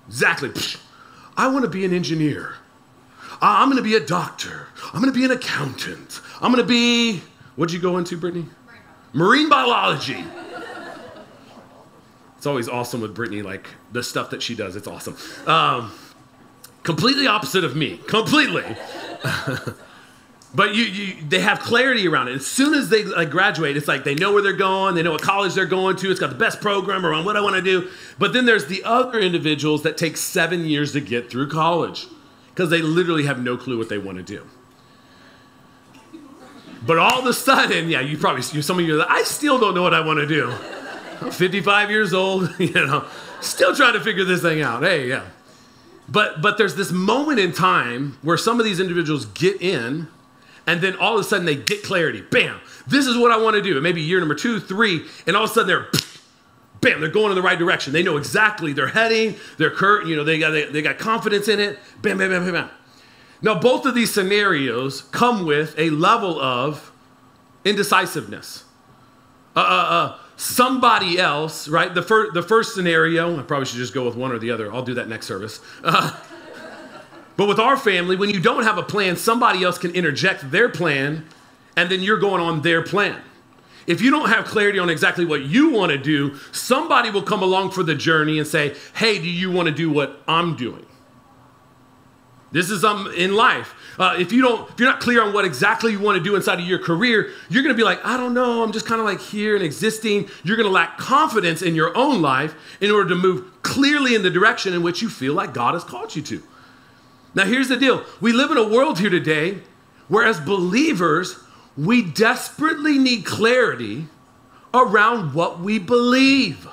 Exactly. 0.07 0.51
I 1.37 1.49
want 1.49 1.65
to 1.65 1.71
be 1.71 1.85
an 1.85 1.95
engineer. 1.95 2.55
I'm 3.41 3.69
going 3.69 3.83
to 3.83 3.89
be 3.89 3.95
a 3.95 4.05
doctor. 4.05 4.69
I'm 4.93 5.01
going 5.01 5.13
to 5.13 5.19
be 5.19 5.25
an 5.25 5.31
accountant. 5.31 6.21
I'm 6.43 6.53
going 6.53 6.63
to 6.63 6.69
be, 6.69 7.23
what'd 7.57 7.73
you 7.73 7.81
go 7.81 7.97
into, 7.97 8.17
Brittany? 8.17 8.47
Marine 9.13 9.49
biology. 9.49 10.25
It's 12.37 12.47
always 12.47 12.69
awesome 12.69 13.01
with 13.01 13.15
Brittany, 13.15 13.43
like 13.43 13.69
the 13.93 14.03
stuff 14.03 14.31
that 14.31 14.43
she 14.43 14.55
does. 14.55 14.77
It's 14.77 14.87
awesome. 14.87 15.17
Um, 15.47 15.93
completely 16.83 17.27
opposite 17.27 17.65
of 17.65 17.77
me, 17.77 17.99
completely. 18.07 18.65
but 20.55 20.75
you, 20.75 20.85
you, 20.85 21.23
they 21.29 21.41
have 21.41 21.61
clarity 21.61 22.09
around 22.09 22.29
it. 22.29 22.35
As 22.35 22.47
soon 22.47 22.75
as 22.75 22.89
they 22.89 23.05
like, 23.05 23.31
graduate, 23.31 23.77
it's 23.77 23.87
like 23.87 24.03
they 24.03 24.17
know 24.17 24.33
where 24.33 24.43
they're 24.43 24.53
going, 24.53 24.97
they 24.97 25.03
know 25.03 25.13
what 25.13 25.23
college 25.23 25.55
they're 25.55 25.65
going 25.65 25.97
to. 25.97 26.11
It's 26.11 26.19
got 26.19 26.31
the 26.31 26.37
best 26.37 26.61
program 26.61 27.07
around 27.07 27.25
what 27.25 27.37
I 27.37 27.41
want 27.41 27.55
to 27.57 27.63
do. 27.63 27.89
But 28.19 28.33
then 28.33 28.47
there's 28.47 28.67
the 28.67 28.83
other 28.85 29.21
individuals 29.21 29.85
that 29.85 29.97
take 29.97 30.17
seven 30.17 30.65
years 30.65 30.93
to 30.93 31.01
get 31.01 31.31
through 31.31 31.49
college 31.51 32.09
because 32.49 32.69
they 32.69 32.83
literally 32.83 33.27
have 33.27 33.41
no 33.41 33.57
clue 33.57 33.79
what 33.79 33.89
they 33.89 33.99
want 33.99 34.19
to 34.19 34.25
do. 34.25 34.45
But 36.85 36.99
all 36.99 37.21
of 37.21 37.27
a 37.27 37.33
sudden, 37.33 37.89
yeah, 37.89 38.01
you 38.01 38.19
probably 38.19 38.43
some 38.43 38.79
of 38.79 38.85
you 38.85 38.95
are 38.95 38.99
like, 38.99 39.11
I 39.11 39.23
still 39.23 39.59
don't 39.59 39.75
know 39.75 39.83
what 39.83 39.95
I 39.95 40.01
want 40.01 40.19
to 40.19 40.27
do. 40.27 40.53
I'm 41.21 41.31
55 41.31 41.91
years 41.91 42.13
old, 42.13 42.53
you 42.59 42.73
know, 42.73 43.05
still 43.41 43.75
trying 43.75 43.93
to 43.93 44.01
figure 44.01 44.25
this 44.25 44.43
thing 44.43 44.63
out. 44.63 44.83
Hey, 44.83 45.09
yeah. 45.09 45.27
But 46.09 46.43
but 46.43 46.59
there's 46.59 46.75
this 46.75 46.91
moment 46.91 47.39
in 47.39 47.53
time 47.53 48.19
where 48.23 48.37
some 48.37 48.59
of 48.59 48.65
these 48.65 48.81
individuals 48.81 49.27
get 49.27 49.63
in, 49.63 50.09
and 50.71 50.81
then 50.81 50.95
all 50.97 51.15
of 51.15 51.21
a 51.21 51.25
sudden 51.25 51.47
they 51.47 51.57
get 51.57 51.83
clarity. 51.83 52.21
Bam! 52.21 52.61
This 52.87 53.07
is 53.07 53.19
what 53.19 53.33
I 53.33 53.39
want 53.39 53.57
to 53.57 53.63
do. 53.63 53.75
And 53.75 53.83
maybe 53.83 54.01
year 54.01 54.21
number 54.21 54.37
two, 54.37 54.61
three, 54.61 55.05
and 55.27 55.37
all 55.37 55.45
of 55.45 55.51
a 55.51 55.53
sudden 55.53 55.67
they're 55.67 55.89
bam, 56.81 57.01
they're 57.01 57.11
going 57.11 57.31
in 57.31 57.35
the 57.35 57.43
right 57.43 57.59
direction. 57.59 57.93
They 57.93 58.05
know 58.05 58.17
exactly 58.17 58.73
they're 58.73 58.87
heading, 58.87 59.35
they're 59.59 59.71
cur- 59.71 60.05
you 60.05 60.15
know, 60.15 60.23
they 60.23 60.39
got 60.39 60.51
they, 60.51 60.67
they 60.67 60.81
got 60.81 60.99
confidence 60.99 61.49
in 61.49 61.59
it. 61.59 61.81
Bam, 62.03 62.19
bam, 62.19 62.31
bam, 62.31 62.45
bam, 62.45 62.53
bam. 62.53 62.71
Now, 63.43 63.59
both 63.59 63.85
of 63.85 63.95
these 63.95 64.13
scenarios 64.13 65.03
come 65.03 65.45
with 65.45 65.75
a 65.79 65.91
level 65.91 66.41
of 66.41 66.93
indecisiveness. 67.65 68.65
Uh, 69.57 69.61
uh, 69.61 69.63
uh, 69.63 70.19
somebody 70.37 71.19
else, 71.19 71.67
right? 71.67 71.93
The, 71.93 72.03
fir- 72.03 72.31
the 72.33 72.43
first 72.43 72.75
scenario, 72.75 73.39
I 73.39 73.43
probably 73.43 73.67
should 73.67 73.79
just 73.79 73.95
go 73.95 74.05
with 74.05 74.15
one 74.15 74.31
or 74.31 74.39
the 74.39 74.51
other. 74.51 74.73
I'll 74.73 74.83
do 74.83 74.95
that 74.95 75.09
next 75.09 75.27
service. 75.27 75.61
Uh, 75.83 76.15
but 77.37 77.49
with 77.49 77.59
our 77.59 77.77
family, 77.77 78.17
when 78.17 78.31
you 78.31 78.41
don't 78.41 78.65
have 78.65 78.79
a 78.79 78.83
plan, 78.83 79.17
somebody 79.17 79.65
else 79.65 79.79
can 79.79 79.93
interject 79.93 80.51
their 80.51 80.69
plan, 80.69 81.27
and 81.77 81.91
then 81.91 82.01
you're 82.01 82.19
going 82.19 82.43
on 82.43 82.63
their 82.63 82.83
plan. 82.83 83.21
If 83.87 84.01
you 84.01 84.11
don't 84.11 84.29
have 84.29 84.45
clarity 84.45 84.79
on 84.79 84.91
exactly 84.91 85.25
what 85.25 85.43
you 85.43 85.71
want 85.71 85.91
to 85.91 85.99
do, 85.99 86.37
somebody 86.53 87.11
will 87.11 87.23
come 87.23 87.43
along 87.43 87.71
for 87.71 87.83
the 87.83 87.95
journey 87.95 88.39
and 88.39 88.47
say, 88.47 88.77
Hey, 88.95 89.19
do 89.19 89.29
you 89.29 89.51
want 89.51 89.69
to 89.69 89.75
do 89.75 89.91
what 89.91 90.23
I'm 90.29 90.55
doing? 90.55 90.87
This 92.53 92.71
is 92.71 92.85
um, 92.85 93.13
in 93.17 93.35
life. 93.35 93.75
Uh, 93.99 94.17
if 94.19 94.33
you 94.33 94.43
don't, 94.43 94.69
if 94.71 94.81
you're 94.81 94.89
not 94.89 95.01
clear 95.01 95.23
on 95.23 95.33
what 95.33 95.45
exactly 95.45 95.93
you 95.93 96.01
want 96.01 96.19
to 96.19 96.25
do 96.25 96.35
inside 96.35 96.59
of 96.59 96.67
your 96.67 96.81
career, 96.81 97.31
you're 97.49 97.63
going 97.63 97.75
to 97.75 97.77
be 97.77 97.85
like, 97.85 98.05
I 98.05 98.17
don't 98.17 98.35
know. 98.35 98.63
I'm 98.63 98.73
just 98.73 98.87
kind 98.87 99.01
of 99.01 99.07
like 99.07 99.21
here 99.21 99.55
and 99.55 99.65
existing. 99.65 100.29
You're 100.43 100.57
going 100.57 100.69
to 100.69 100.73
lack 100.73 100.99
confidence 100.99 101.63
in 101.63 101.75
your 101.75 101.97
own 101.97 102.21
life 102.21 102.55
in 102.81 102.91
order 102.91 103.09
to 103.11 103.15
move 103.15 103.63
clearly 103.63 104.15
in 104.15 104.23
the 104.23 104.31
direction 104.31 104.75
in 104.75 104.83
which 104.83 105.01
you 105.01 105.09
feel 105.09 105.35
like 105.35 105.55
God 105.55 105.75
has 105.75 105.85
called 105.85 106.17
you 106.17 106.23
to. 106.23 106.43
Now, 107.35 107.45
here's 107.45 107.69
the 107.69 107.77
deal: 107.77 108.05
we 108.21 108.33
live 108.33 108.51
in 108.51 108.57
a 108.57 108.69
world 108.69 108.99
here 108.99 109.11
today 109.11 109.59
where, 110.09 110.27
as 110.27 110.41
believers, 110.41 111.37
we 111.77 112.03
desperately 112.03 112.99
need 112.99 113.25
clarity 113.25 114.07
around 114.75 115.35
what 115.35 115.61
we 115.61 115.79
believe. 115.79 116.69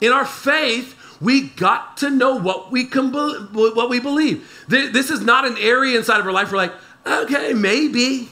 In 0.00 0.12
our 0.12 0.24
faith, 0.24 0.96
we 1.20 1.48
got 1.48 1.96
to 1.98 2.10
know 2.10 2.34
what 2.34 2.72
we 2.72 2.84
can 2.84 3.10
be- 3.12 3.46
what 3.52 3.88
we 3.88 4.00
believe. 4.00 4.64
This 4.68 5.10
is 5.10 5.20
not 5.20 5.46
an 5.46 5.56
area 5.58 5.96
inside 5.96 6.20
of 6.20 6.26
our 6.26 6.32
life 6.32 6.50
where 6.50 6.66
like, 6.66 6.74
okay, 7.06 7.52
maybe. 7.52 8.28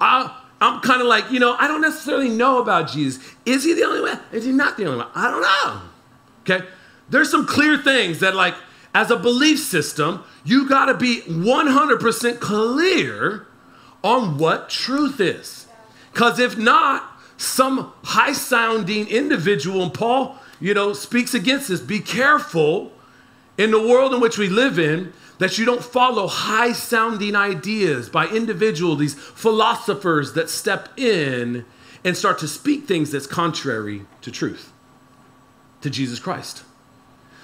I, 0.00 0.34
I'm 0.60 0.80
kind 0.80 1.00
of 1.00 1.06
like, 1.06 1.30
you 1.30 1.40
know, 1.40 1.56
I 1.58 1.68
don't 1.68 1.80
necessarily 1.80 2.28
know 2.28 2.58
about 2.60 2.88
Jesus. 2.88 3.22
Is 3.44 3.64
he 3.64 3.74
the 3.74 3.84
only 3.84 4.00
way? 4.00 4.14
Is 4.32 4.44
he 4.44 4.52
not 4.52 4.76
the 4.76 4.86
only 4.86 4.98
one? 4.98 5.08
I 5.14 5.30
don't 5.30 5.42
know. 5.42 5.80
Okay? 6.42 6.66
There's 7.08 7.30
some 7.30 7.46
clear 7.46 7.78
things 7.78 8.20
that, 8.20 8.34
like, 8.34 8.54
as 8.98 9.12
a 9.12 9.16
belief 9.16 9.60
system, 9.60 10.24
you 10.44 10.68
got 10.68 10.86
to 10.86 10.94
be 10.94 11.20
100% 11.20 12.40
clear 12.40 13.46
on 14.02 14.38
what 14.38 14.68
truth 14.68 15.20
is. 15.20 15.68
Because 16.12 16.40
if 16.40 16.58
not, 16.58 17.08
some 17.36 17.92
high 18.02 18.32
sounding 18.32 19.06
individual, 19.06 19.84
and 19.84 19.94
Paul 19.94 20.36
you 20.58 20.74
know, 20.74 20.92
speaks 20.94 21.32
against 21.32 21.68
this. 21.68 21.80
Be 21.80 22.00
careful 22.00 22.90
in 23.56 23.70
the 23.70 23.80
world 23.80 24.14
in 24.14 24.20
which 24.20 24.36
we 24.36 24.48
live 24.48 24.80
in 24.80 25.12
that 25.38 25.58
you 25.58 25.64
don't 25.64 25.84
follow 25.84 26.26
high 26.26 26.72
sounding 26.72 27.36
ideas 27.36 28.08
by 28.08 28.26
individuals, 28.26 28.98
these 28.98 29.14
philosophers 29.14 30.32
that 30.32 30.50
step 30.50 30.88
in 30.98 31.64
and 32.02 32.16
start 32.16 32.40
to 32.40 32.48
speak 32.48 32.86
things 32.88 33.12
that's 33.12 33.28
contrary 33.28 34.06
to 34.22 34.32
truth, 34.32 34.72
to 35.82 35.88
Jesus 35.88 36.18
Christ. 36.18 36.64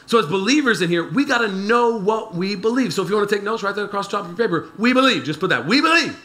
So, 0.06 0.18
as 0.18 0.26
believers 0.26 0.82
in 0.82 0.90
here, 0.90 1.08
we 1.08 1.24
got 1.24 1.38
to 1.38 1.48
know 1.48 1.98
what 1.98 2.34
we 2.34 2.56
believe. 2.56 2.92
So, 2.92 3.02
if 3.02 3.08
you 3.08 3.16
want 3.16 3.28
to 3.28 3.34
take 3.34 3.44
notes, 3.44 3.62
write 3.62 3.74
that 3.76 3.84
across 3.84 4.06
the 4.06 4.18
top 4.18 4.28
of 4.28 4.38
your 4.38 4.48
paper. 4.48 4.70
We 4.78 4.92
believe. 4.92 5.24
Just 5.24 5.40
put 5.40 5.50
that. 5.50 5.66
We 5.66 5.80
believe. 5.80 6.18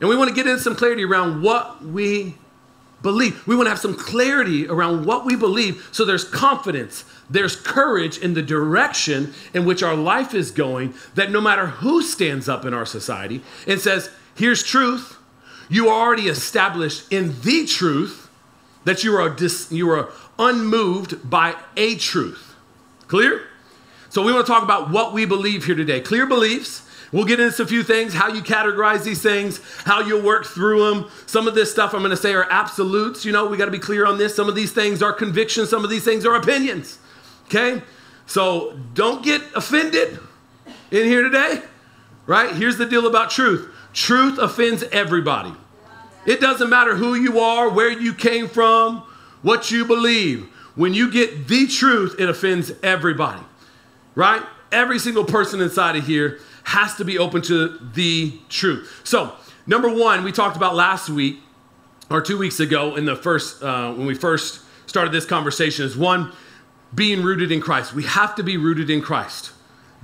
And 0.00 0.08
we 0.08 0.16
want 0.16 0.28
to 0.28 0.34
get 0.34 0.46
in 0.46 0.58
some 0.58 0.74
clarity 0.74 1.04
around 1.04 1.42
what 1.42 1.84
we 1.84 2.34
believe. 3.02 3.46
We 3.46 3.56
want 3.56 3.66
to 3.66 3.70
have 3.70 3.78
some 3.78 3.94
clarity 3.94 4.66
around 4.68 5.04
what 5.04 5.24
we 5.24 5.36
believe 5.36 5.88
so 5.92 6.04
there's 6.04 6.24
confidence, 6.24 7.04
there's 7.28 7.56
courage 7.56 8.18
in 8.18 8.34
the 8.34 8.42
direction 8.42 9.32
in 9.54 9.64
which 9.64 9.82
our 9.82 9.94
life 9.94 10.34
is 10.34 10.50
going, 10.50 10.94
that 11.14 11.30
no 11.30 11.40
matter 11.40 11.66
who 11.66 12.02
stands 12.02 12.48
up 12.48 12.64
in 12.64 12.74
our 12.74 12.86
society 12.86 13.42
and 13.66 13.80
says, 13.80 14.10
here's 14.34 14.62
truth, 14.62 15.16
you 15.68 15.88
are 15.88 16.06
already 16.06 16.28
established 16.28 17.10
in 17.12 17.40
the 17.42 17.64
truth, 17.66 18.28
that 18.84 19.04
you 19.04 19.14
are, 19.16 19.30
dis, 19.30 19.70
you 19.70 19.90
are 19.90 20.10
unmoved 20.38 21.28
by 21.28 21.54
a 21.76 21.94
truth. 21.96 22.49
Clear? 23.10 23.42
So 24.08 24.22
we 24.22 24.32
want 24.32 24.46
to 24.46 24.52
talk 24.52 24.62
about 24.62 24.90
what 24.90 25.12
we 25.12 25.24
believe 25.24 25.64
here 25.64 25.74
today. 25.74 26.00
Clear 26.00 26.26
beliefs. 26.26 26.86
We'll 27.10 27.24
get 27.24 27.40
into 27.40 27.60
a 27.60 27.66
few 27.66 27.82
things, 27.82 28.14
how 28.14 28.28
you 28.28 28.40
categorize 28.40 29.02
these 29.02 29.20
things, 29.20 29.60
how 29.84 30.00
you'll 30.00 30.22
work 30.22 30.46
through 30.46 30.88
them. 30.88 31.10
Some 31.26 31.48
of 31.48 31.56
this 31.56 31.72
stuff 31.72 31.92
I'm 31.92 32.02
going 32.02 32.12
to 32.12 32.16
say 32.16 32.34
are 32.34 32.46
absolutes. 32.48 33.24
You 33.24 33.32
know, 33.32 33.46
we 33.46 33.56
got 33.56 33.64
to 33.64 33.72
be 33.72 33.80
clear 33.80 34.06
on 34.06 34.16
this. 34.16 34.36
Some 34.36 34.48
of 34.48 34.54
these 34.54 34.70
things 34.70 35.02
are 35.02 35.12
convictions, 35.12 35.70
some 35.70 35.82
of 35.82 35.90
these 35.90 36.04
things 36.04 36.24
are 36.24 36.36
opinions. 36.36 37.00
Okay? 37.46 37.82
So 38.26 38.78
don't 38.94 39.24
get 39.24 39.42
offended 39.56 40.20
in 40.92 41.06
here 41.06 41.24
today, 41.24 41.62
right? 42.28 42.54
Here's 42.54 42.78
the 42.78 42.86
deal 42.86 43.08
about 43.08 43.30
truth 43.30 43.74
truth 43.92 44.38
offends 44.38 44.84
everybody. 44.92 45.52
It 46.26 46.40
doesn't 46.40 46.70
matter 46.70 46.94
who 46.94 47.16
you 47.16 47.40
are, 47.40 47.70
where 47.70 47.90
you 47.90 48.14
came 48.14 48.46
from, 48.46 48.98
what 49.42 49.72
you 49.72 49.84
believe. 49.84 50.48
When 50.80 50.94
you 50.94 51.12
get 51.12 51.46
the 51.46 51.66
truth, 51.66 52.16
it 52.18 52.30
offends 52.30 52.72
everybody, 52.82 53.42
right? 54.14 54.42
Every 54.72 54.98
single 54.98 55.26
person 55.26 55.60
inside 55.60 55.96
of 55.96 56.06
here 56.06 56.38
has 56.62 56.96
to 56.96 57.04
be 57.04 57.18
open 57.18 57.42
to 57.42 57.76
the 57.92 58.32
truth. 58.48 59.02
So, 59.04 59.34
number 59.66 59.90
one, 59.90 60.24
we 60.24 60.32
talked 60.32 60.56
about 60.56 60.74
last 60.74 61.10
week 61.10 61.36
or 62.08 62.22
two 62.22 62.38
weeks 62.38 62.60
ago 62.60 62.96
in 62.96 63.04
the 63.04 63.14
first, 63.14 63.62
uh, 63.62 63.92
when 63.92 64.06
we 64.06 64.14
first 64.14 64.62
started 64.86 65.12
this 65.12 65.26
conversation, 65.26 65.84
is 65.84 65.98
one, 65.98 66.32
being 66.94 67.22
rooted 67.22 67.52
in 67.52 67.60
Christ. 67.60 67.92
We 67.92 68.04
have 68.04 68.34
to 68.36 68.42
be 68.42 68.56
rooted 68.56 68.88
in 68.88 69.02
Christ. 69.02 69.52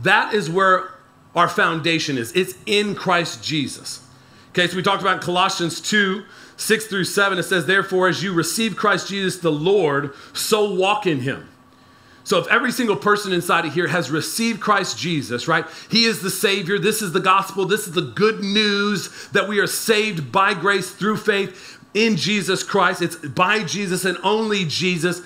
That 0.02 0.34
is 0.34 0.50
where 0.50 0.90
our 1.34 1.48
foundation 1.48 2.18
is. 2.18 2.32
It's 2.32 2.52
in 2.66 2.94
Christ 2.94 3.42
Jesus. 3.42 4.06
Okay, 4.50 4.68
so 4.68 4.76
we 4.76 4.82
talked 4.82 5.00
about 5.00 5.22
Colossians 5.22 5.80
2 5.80 6.22
6 6.56 6.86
through 6.86 7.04
7. 7.04 7.38
It 7.38 7.44
says, 7.44 7.66
Therefore, 7.66 8.08
as 8.08 8.22
you 8.22 8.32
receive 8.32 8.76
Christ 8.76 9.08
Jesus 9.08 9.38
the 9.38 9.52
Lord, 9.52 10.14
so 10.32 10.72
walk 10.72 11.06
in 11.06 11.20
him. 11.20 11.48
So, 12.24 12.38
if 12.40 12.48
every 12.48 12.72
single 12.72 12.96
person 12.96 13.32
inside 13.32 13.66
of 13.66 13.74
here 13.74 13.86
has 13.86 14.10
received 14.10 14.60
Christ 14.60 14.98
Jesus, 14.98 15.46
right? 15.46 15.64
He 15.88 16.06
is 16.06 16.22
the 16.22 16.30
Savior. 16.30 16.76
This 16.76 17.00
is 17.00 17.12
the 17.12 17.20
gospel. 17.20 17.66
This 17.66 17.86
is 17.86 17.92
the 17.92 18.02
good 18.02 18.40
news 18.40 19.28
that 19.28 19.46
we 19.46 19.60
are 19.60 19.68
saved 19.68 20.32
by 20.32 20.52
grace 20.52 20.90
through 20.90 21.18
faith 21.18 21.78
in 21.94 22.16
Jesus 22.16 22.64
Christ. 22.64 23.00
It's 23.00 23.14
by 23.14 23.62
Jesus 23.62 24.04
and 24.04 24.18
only 24.24 24.64
Jesus. 24.64 25.22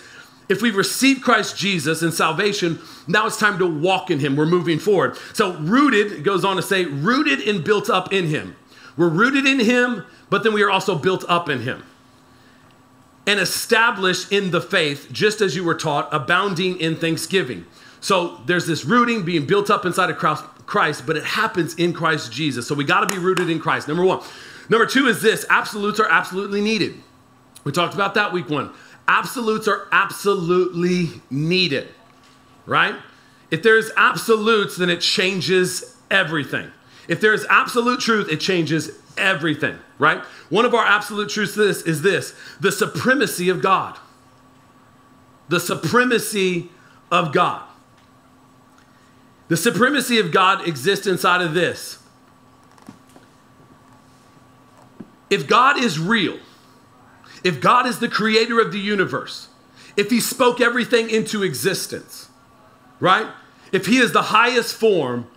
If 0.50 0.60
we've 0.60 0.76
received 0.76 1.22
Christ 1.22 1.56
Jesus 1.56 2.02
in 2.02 2.12
salvation, 2.12 2.78
now 3.06 3.26
it's 3.26 3.38
time 3.38 3.58
to 3.60 3.66
walk 3.66 4.10
in 4.10 4.18
Him. 4.18 4.36
We're 4.36 4.44
moving 4.44 4.78
forward. 4.78 5.16
So, 5.32 5.54
rooted, 5.54 6.22
goes 6.22 6.44
on 6.44 6.56
to 6.56 6.62
say, 6.62 6.84
rooted 6.84 7.40
and 7.40 7.64
built 7.64 7.88
up 7.88 8.12
in 8.12 8.26
Him. 8.26 8.56
We're 8.98 9.08
rooted 9.08 9.46
in 9.46 9.60
Him, 9.60 10.04
but 10.30 10.42
then 10.42 10.54
we 10.54 10.62
are 10.62 10.70
also 10.70 10.96
built 10.96 11.24
up 11.28 11.48
in 11.48 11.60
Him. 11.60 11.84
And 13.26 13.38
established 13.38 14.32
in 14.32 14.50
the 14.50 14.60
faith, 14.60 15.08
just 15.12 15.40
as 15.40 15.54
you 15.54 15.62
were 15.62 15.74
taught, 15.74 16.08
abounding 16.12 16.80
in 16.80 16.96
thanksgiving. 16.96 17.66
So 18.00 18.40
there's 18.46 18.66
this 18.66 18.84
rooting, 18.84 19.24
being 19.24 19.46
built 19.46 19.70
up 19.70 19.84
inside 19.84 20.08
of 20.08 20.16
Christ, 20.16 21.06
but 21.06 21.16
it 21.16 21.24
happens 21.24 21.74
in 21.74 21.92
Christ 21.92 22.32
Jesus. 22.32 22.66
So 22.66 22.74
we 22.74 22.84
got 22.84 23.00
to 23.00 23.14
be 23.14 23.20
rooted 23.20 23.50
in 23.50 23.60
Christ, 23.60 23.88
number 23.88 24.04
one. 24.04 24.22
Number 24.70 24.86
two 24.86 25.06
is 25.06 25.20
this 25.20 25.44
absolutes 25.50 26.00
are 26.00 26.08
absolutely 26.08 26.62
needed. 26.62 26.94
We 27.64 27.72
talked 27.72 27.92
about 27.92 28.14
that 28.14 28.32
week 28.32 28.48
one. 28.48 28.70
Absolutes 29.06 29.68
are 29.68 29.88
absolutely 29.92 31.20
needed, 31.30 31.88
right? 32.64 32.94
If 33.50 33.62
there's 33.62 33.90
absolutes, 33.96 34.76
then 34.76 34.88
it 34.88 35.00
changes 35.00 35.96
everything. 36.10 36.70
If 37.10 37.20
there's 37.20 37.44
absolute 37.46 37.98
truth, 37.98 38.28
it 38.30 38.38
changes 38.38 38.92
everything, 39.18 39.76
right? 39.98 40.20
One 40.48 40.64
of 40.64 40.74
our 40.74 40.86
absolute 40.86 41.28
truths 41.28 41.56
this 41.56 41.82
is 41.82 42.02
this 42.02 42.34
the 42.60 42.70
supremacy 42.70 43.48
of 43.48 43.60
God. 43.60 43.98
The 45.48 45.58
supremacy 45.58 46.70
of 47.10 47.32
God. 47.32 47.64
The 49.48 49.56
supremacy 49.56 50.20
of 50.20 50.30
God 50.30 50.68
exists 50.68 51.08
inside 51.08 51.42
of 51.42 51.52
this. 51.52 51.98
If 55.28 55.48
God 55.48 55.82
is 55.82 55.98
real, 55.98 56.38
if 57.42 57.60
God 57.60 57.86
is 57.86 57.98
the 57.98 58.08
creator 58.08 58.60
of 58.60 58.70
the 58.70 58.78
universe, 58.78 59.48
if 59.96 60.10
he 60.10 60.20
spoke 60.20 60.60
everything 60.60 61.10
into 61.10 61.42
existence, 61.42 62.28
right? 63.00 63.26
If 63.72 63.86
he 63.86 63.98
is 63.98 64.12
the 64.12 64.22
highest 64.22 64.76
form 64.76 65.28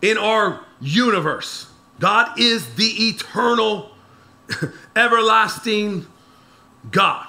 in 0.00 0.16
our 0.16 0.64
universe. 0.80 1.66
God 1.98 2.38
is 2.38 2.74
the 2.74 3.08
eternal, 3.08 3.90
everlasting 4.96 6.06
God. 6.90 7.26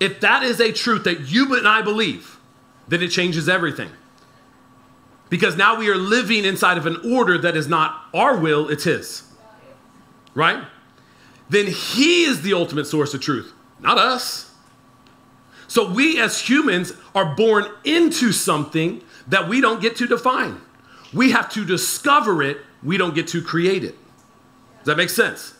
If 0.00 0.20
that 0.20 0.42
is 0.42 0.60
a 0.60 0.72
truth 0.72 1.04
that 1.04 1.20
you 1.30 1.56
and 1.56 1.66
I 1.66 1.82
believe, 1.82 2.38
then 2.86 3.02
it 3.02 3.08
changes 3.08 3.48
everything. 3.48 3.90
Because 5.28 5.56
now 5.56 5.78
we 5.78 5.88
are 5.90 5.96
living 5.96 6.44
inside 6.44 6.78
of 6.78 6.86
an 6.86 6.96
order 7.12 7.36
that 7.38 7.56
is 7.56 7.68
not 7.68 8.04
our 8.14 8.36
will, 8.36 8.68
it's 8.68 8.84
His. 8.84 9.24
Right? 10.34 10.64
Then 11.50 11.66
He 11.66 12.24
is 12.24 12.42
the 12.42 12.54
ultimate 12.54 12.86
source 12.86 13.12
of 13.14 13.20
truth, 13.20 13.52
not 13.80 13.98
us. 13.98 14.54
So 15.66 15.90
we 15.90 16.18
as 16.18 16.40
humans 16.40 16.92
are 17.14 17.34
born 17.34 17.66
into 17.84 18.32
something 18.32 19.02
that 19.26 19.48
we 19.48 19.60
don't 19.60 19.82
get 19.82 19.96
to 19.96 20.06
define. 20.06 20.60
We 21.12 21.30
have 21.30 21.50
to 21.52 21.64
discover 21.64 22.42
it, 22.42 22.58
we 22.82 22.96
don't 22.96 23.14
get 23.14 23.28
to 23.28 23.42
create 23.42 23.84
it. 23.84 23.96
Does 24.78 24.86
that 24.86 24.96
make 24.96 25.10
sense? 25.10 25.54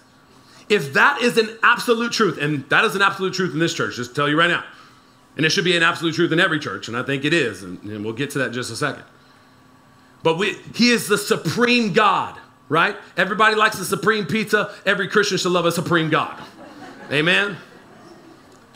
If 0.69 0.93
that 0.93 1.23
is 1.23 1.39
an 1.39 1.49
absolute 1.63 2.13
truth, 2.13 2.39
and 2.39 2.69
that 2.69 2.85
is 2.85 2.95
an 2.95 3.03
absolute 3.03 3.33
truth 3.33 3.55
in 3.55 3.59
this 3.59 3.73
church, 3.73 3.97
just 3.97 4.15
tell 4.15 4.29
you 4.29 4.39
right 4.39 4.51
now, 4.51 4.65
and 5.37 5.47
it 5.47 5.51
should 5.51 5.65
be 5.65 5.77
an 5.77 5.83
absolute 5.83 6.15
truth 6.15 6.33
in 6.33 6.41
every 6.41 6.59
church, 6.59 6.89
and 6.89 6.97
I 6.97 7.03
think 7.03 7.25
it 7.25 7.33
is, 7.33 7.63
and, 7.63 7.83
and 7.85 8.05
we'll 8.05 8.15
get 8.15 8.31
to 8.31 8.39
that 8.39 8.49
in 8.49 8.53
just 8.53 8.71
a 8.71 8.77
second. 8.77 9.05
But 10.23 10.37
we, 10.37 10.55
He 10.75 10.91
is 10.91 11.09
the 11.09 11.17
supreme 11.17 11.93
God, 11.93 12.39
right? 12.69 12.97
Everybody 13.17 13.55
likes 13.55 13.79
the 13.79 13.85
supreme 13.85 14.27
pizza. 14.27 14.75
Every 14.85 15.09
Christian 15.09 15.39
should 15.39 15.53
love 15.53 15.65
a 15.65 15.73
supreme 15.73 16.11
God. 16.11 16.39
Amen? 17.11 17.57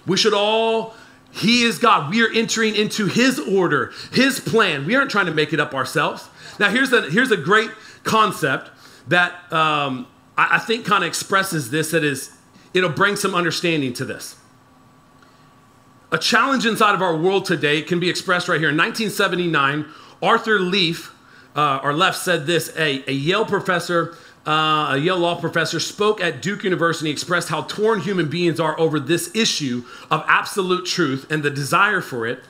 We 0.07 0.17
should 0.17 0.33
all 0.33 0.95
he 1.33 1.63
is 1.63 1.79
God. 1.79 2.11
We 2.11 2.23
are 2.23 2.31
entering 2.31 2.77
into 2.77 3.07
His 3.07 3.39
order, 3.41 3.93
His 4.13 4.39
plan. 4.39 4.87
We 4.87 4.95
aren't 4.95 5.11
trying 5.11 5.27
to 5.27 5.35
make 5.35 5.53
it 5.53 5.61
up 5.61 5.75
ourselves. 5.75 6.29
Now, 6.59 6.71
here's 6.71 6.93
a, 6.93 7.11
here's 7.11 7.31
a 7.31 7.37
great 7.37 7.71
concept 8.05 8.71
that 9.09 9.53
um, 9.53 10.07
I, 10.37 10.57
I 10.57 10.59
think 10.59 10.87
kind 10.87 11.05
of 11.05 11.09
expresses 11.09 11.71
this 11.71 11.91
that 11.93 12.05
is, 12.05 12.31
it'll 12.75 12.91
bring 12.91 13.17
some 13.17 13.35
understanding 13.35 13.93
to 13.95 14.05
this. 14.05 14.37
A 16.11 16.19
challenge 16.19 16.67
inside 16.67 16.95
of 16.95 17.03
our 17.03 17.17
world 17.17 17.47
today 17.47 17.81
can 17.83 17.99
be 17.99 18.11
expressed 18.11 18.49
right 18.49 18.61
here. 18.61 18.69
In 18.69 18.77
1979, 18.77 19.87
Arthur 20.23 20.61
Leaf, 20.61 21.15
uh, 21.57 21.81
or 21.83 21.95
Leff, 21.95 22.17
said 22.17 22.47
this 22.47 22.75
a, 22.77 23.03
a 23.11 23.13
Yale 23.13 23.47
professor 23.47 24.15
uh, 24.47 24.91
a 24.93 24.99
Yale 24.99 25.19
law 25.19 25.41
professor, 25.41 25.79
spoke 25.79 26.21
at 26.21 26.43
Duke 26.43 26.65
University, 26.65 27.11
expressed 27.11 27.49
how 27.49 27.63
torn 27.63 28.01
human 28.01 28.29
beings 28.29 28.59
are 28.59 28.79
over 28.79 28.99
this 28.99 29.35
issue 29.37 29.85
of 30.11 30.25
absolute 30.27 30.85
truth 30.85 31.31
and 31.31 31.43
the 31.43 31.51
desire 31.51 32.01
for 32.01 32.27
it, 32.27 32.43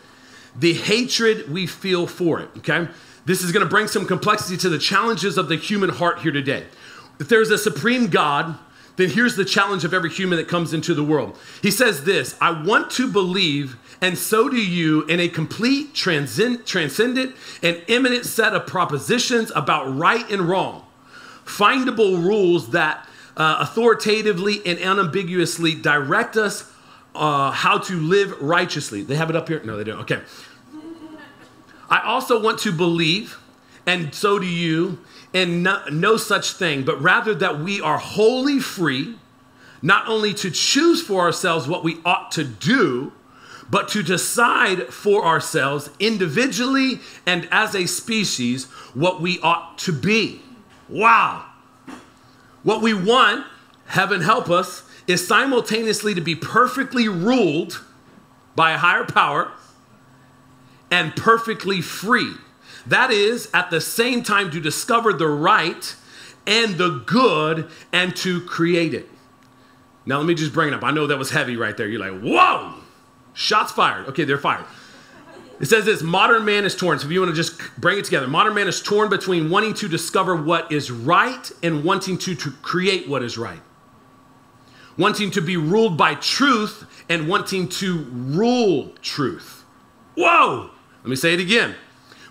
the 0.56 0.72
hatred 0.72 1.50
we 1.50 1.66
feel 1.66 2.06
for 2.06 2.40
it. 2.40 2.48
Okay? 2.58 2.88
This 3.24 3.42
is 3.42 3.52
going 3.52 3.64
to 3.64 3.70
bring 3.70 3.86
some 3.86 4.06
complexity 4.06 4.56
to 4.58 4.68
the 4.68 4.78
challenges 4.78 5.38
of 5.38 5.48
the 5.48 5.56
human 5.56 5.90
heart 5.90 6.20
here 6.20 6.32
today. 6.32 6.66
If 7.20 7.28
there's 7.28 7.50
a 7.50 7.58
supreme 7.58 8.08
God, 8.08 8.58
then 8.96 9.10
here's 9.10 9.36
the 9.36 9.44
challenge 9.44 9.84
of 9.84 9.94
every 9.94 10.10
human 10.10 10.38
that 10.38 10.48
comes 10.48 10.74
into 10.74 10.92
the 10.94 11.04
world. 11.04 11.38
He 11.62 11.70
says 11.70 12.04
this 12.04 12.36
I 12.40 12.62
want 12.62 12.90
to 12.92 13.10
believe, 13.10 13.76
and 14.00 14.18
so 14.18 14.48
do 14.48 14.56
you, 14.56 15.04
in 15.04 15.20
a 15.20 15.28
complete, 15.28 15.94
transcend, 15.94 16.66
transcendent, 16.66 17.36
and 17.62 17.82
immanent 17.88 18.26
set 18.26 18.54
of 18.54 18.66
propositions 18.66 19.52
about 19.54 19.96
right 19.96 20.28
and 20.30 20.42
wrong 20.42 20.86
findable 21.44 22.22
rules 22.22 22.70
that 22.70 23.06
uh, 23.36 23.58
authoritatively 23.60 24.60
and 24.66 24.78
unambiguously 24.78 25.74
direct 25.74 26.36
us 26.36 26.70
uh, 27.14 27.50
how 27.50 27.78
to 27.78 27.94
live 27.94 28.40
righteously. 28.40 29.02
They 29.02 29.16
have 29.16 29.30
it 29.30 29.36
up 29.36 29.48
here? 29.48 29.62
No, 29.64 29.76
they 29.76 29.84
don't. 29.84 30.00
Okay. 30.00 30.20
I 31.92 32.00
also 32.00 32.40
want 32.40 32.58
to 32.60 32.72
believe, 32.72 33.38
and 33.86 34.14
so 34.14 34.38
do 34.38 34.46
you, 34.46 34.98
in 35.34 35.62
no, 35.62 35.82
no 35.90 36.16
such 36.16 36.52
thing, 36.52 36.86
but 36.86 36.98
rather 37.02 37.34
that 37.34 37.60
we 37.60 37.82
are 37.82 37.98
wholly 37.98 38.60
free, 38.60 39.16
not 39.82 40.08
only 40.08 40.32
to 40.32 40.50
choose 40.50 41.02
for 41.02 41.20
ourselves 41.20 41.68
what 41.68 41.84
we 41.84 41.98
ought 42.02 42.32
to 42.32 42.44
do, 42.44 43.12
but 43.68 43.88
to 43.88 44.02
decide 44.02 44.86
for 44.86 45.26
ourselves 45.26 45.90
individually 46.00 47.00
and 47.26 47.46
as 47.52 47.74
a 47.74 47.84
species 47.84 48.64
what 48.94 49.20
we 49.20 49.38
ought 49.40 49.76
to 49.80 49.92
be. 49.92 50.40
Wow. 50.88 51.44
What 52.62 52.80
we 52.80 52.94
want, 52.94 53.44
heaven 53.84 54.22
help 54.22 54.48
us, 54.48 54.82
is 55.06 55.26
simultaneously 55.26 56.14
to 56.14 56.22
be 56.22 56.36
perfectly 56.36 57.06
ruled 57.06 57.84
by 58.56 58.70
a 58.70 58.78
higher 58.78 59.04
power 59.04 59.52
and 60.92 61.16
perfectly 61.16 61.80
free. 61.80 62.34
That 62.86 63.10
is, 63.10 63.48
at 63.54 63.70
the 63.70 63.80
same 63.80 64.22
time, 64.22 64.50
to 64.52 64.60
discover 64.60 65.12
the 65.12 65.26
right 65.26 65.96
and 66.46 66.76
the 66.76 67.02
good 67.06 67.68
and 67.92 68.14
to 68.16 68.42
create 68.42 68.92
it. 68.92 69.08
Now, 70.04 70.18
let 70.18 70.26
me 70.26 70.34
just 70.34 70.52
bring 70.52 70.68
it 70.68 70.74
up. 70.74 70.84
I 70.84 70.90
know 70.90 71.06
that 71.06 71.18
was 71.18 71.30
heavy 71.30 71.56
right 71.56 71.76
there. 71.76 71.88
You're 71.88 72.00
like, 72.00 72.20
whoa, 72.20 72.74
shots 73.32 73.72
fired. 73.72 74.08
Okay, 74.08 74.24
they're 74.24 74.38
fired. 74.38 74.66
It 75.60 75.66
says 75.66 75.84
this 75.84 76.02
modern 76.02 76.44
man 76.44 76.64
is 76.64 76.74
torn. 76.74 76.98
So 76.98 77.06
if 77.06 77.12
you 77.12 77.20
want 77.20 77.30
to 77.30 77.36
just 77.36 77.58
bring 77.78 77.98
it 77.98 78.04
together, 78.04 78.26
modern 78.26 78.54
man 78.54 78.66
is 78.66 78.82
torn 78.82 79.08
between 79.08 79.48
wanting 79.48 79.74
to 79.74 79.88
discover 79.88 80.34
what 80.34 80.72
is 80.72 80.90
right 80.90 81.50
and 81.62 81.84
wanting 81.84 82.18
to, 82.18 82.34
to 82.34 82.50
create 82.62 83.08
what 83.08 83.22
is 83.22 83.38
right. 83.38 83.60
Wanting 84.98 85.30
to 85.30 85.40
be 85.40 85.56
ruled 85.56 85.96
by 85.96 86.16
truth 86.16 86.84
and 87.08 87.28
wanting 87.28 87.68
to 87.68 87.98
rule 88.10 88.92
truth. 89.00 89.64
Whoa! 90.16 90.70
Let 91.02 91.10
me 91.10 91.16
say 91.16 91.34
it 91.34 91.40
again. 91.40 91.74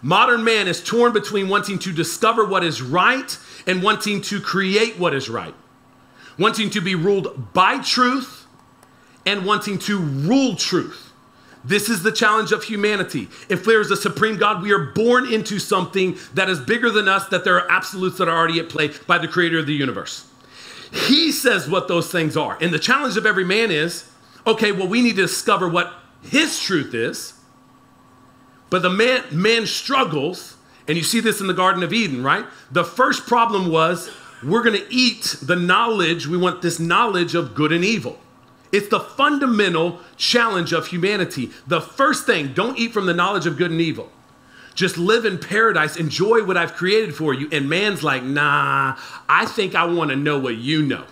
Modern 0.01 0.43
man 0.43 0.67
is 0.67 0.83
torn 0.83 1.13
between 1.13 1.47
wanting 1.47 1.77
to 1.79 1.91
discover 1.91 2.45
what 2.45 2.63
is 2.63 2.81
right 2.81 3.37
and 3.67 3.83
wanting 3.83 4.21
to 4.23 4.41
create 4.41 4.97
what 4.97 5.13
is 5.13 5.29
right. 5.29 5.53
Wanting 6.39 6.69
to 6.71 6.81
be 6.81 6.95
ruled 6.95 7.53
by 7.53 7.79
truth 7.79 8.47
and 9.25 9.45
wanting 9.45 9.77
to 9.79 9.99
rule 9.99 10.55
truth. 10.55 11.11
This 11.63 11.89
is 11.89 12.01
the 12.01 12.11
challenge 12.11 12.51
of 12.51 12.63
humanity. 12.63 13.27
If 13.47 13.65
there 13.65 13.81
is 13.81 13.91
a 13.91 13.95
supreme 13.95 14.37
God, 14.37 14.63
we 14.63 14.71
are 14.71 14.85
born 14.93 15.31
into 15.31 15.59
something 15.59 16.17
that 16.33 16.49
is 16.49 16.59
bigger 16.59 16.89
than 16.89 17.07
us, 17.07 17.27
that 17.27 17.43
there 17.43 17.55
are 17.57 17.71
absolutes 17.71 18.17
that 18.17 18.27
are 18.27 18.35
already 18.35 18.59
at 18.59 18.69
play 18.69 18.89
by 19.05 19.19
the 19.19 19.27
creator 19.27 19.59
of 19.59 19.67
the 19.67 19.73
universe. 19.73 20.27
He 20.91 21.31
says 21.31 21.69
what 21.69 21.87
those 21.87 22.11
things 22.11 22.35
are. 22.35 22.57
And 22.59 22.73
the 22.73 22.79
challenge 22.79 23.15
of 23.17 23.25
every 23.27 23.45
man 23.45 23.69
is 23.69 24.09
okay, 24.47 24.71
well, 24.71 24.87
we 24.87 25.03
need 25.03 25.17
to 25.17 25.21
discover 25.21 25.69
what 25.69 25.93
his 26.23 26.59
truth 26.59 26.95
is. 26.95 27.33
But 28.71 28.81
the 28.81 28.89
man, 28.89 29.23
man 29.31 29.67
struggles, 29.67 30.55
and 30.87 30.97
you 30.97 31.03
see 31.03 31.19
this 31.19 31.41
in 31.41 31.45
the 31.45 31.53
Garden 31.53 31.83
of 31.83 31.93
Eden, 31.93 32.23
right? 32.23 32.45
The 32.71 32.85
first 32.85 33.27
problem 33.27 33.69
was 33.69 34.09
we're 34.43 34.63
going 34.63 34.79
to 34.79 34.91
eat 34.91 35.35
the 35.43 35.55
knowledge, 35.55 36.25
we 36.25 36.37
want 36.37 36.63
this 36.63 36.79
knowledge 36.79 37.35
of 37.35 37.53
good 37.53 37.71
and 37.71 37.85
evil. 37.85 38.19
It's 38.71 38.87
the 38.87 39.01
fundamental 39.01 39.99
challenge 40.15 40.71
of 40.71 40.87
humanity. 40.87 41.51
The 41.67 41.81
first 41.81 42.25
thing, 42.25 42.53
don't 42.53 42.79
eat 42.79 42.93
from 42.93 43.05
the 43.05 43.13
knowledge 43.13 43.45
of 43.45 43.57
good 43.57 43.71
and 43.71 43.81
evil. 43.81 44.09
Just 44.73 44.97
live 44.97 45.25
in 45.25 45.37
paradise, 45.37 45.97
enjoy 45.97 46.45
what 46.45 46.55
I've 46.55 46.73
created 46.73 47.13
for 47.13 47.33
you. 47.33 47.49
And 47.51 47.69
man's 47.69 48.03
like, 48.03 48.23
nah, 48.23 48.97
I 49.27 49.45
think 49.45 49.75
I 49.75 49.83
want 49.83 50.11
to 50.11 50.15
know 50.15 50.39
what 50.39 50.55
you 50.55 50.81
know. 50.81 51.03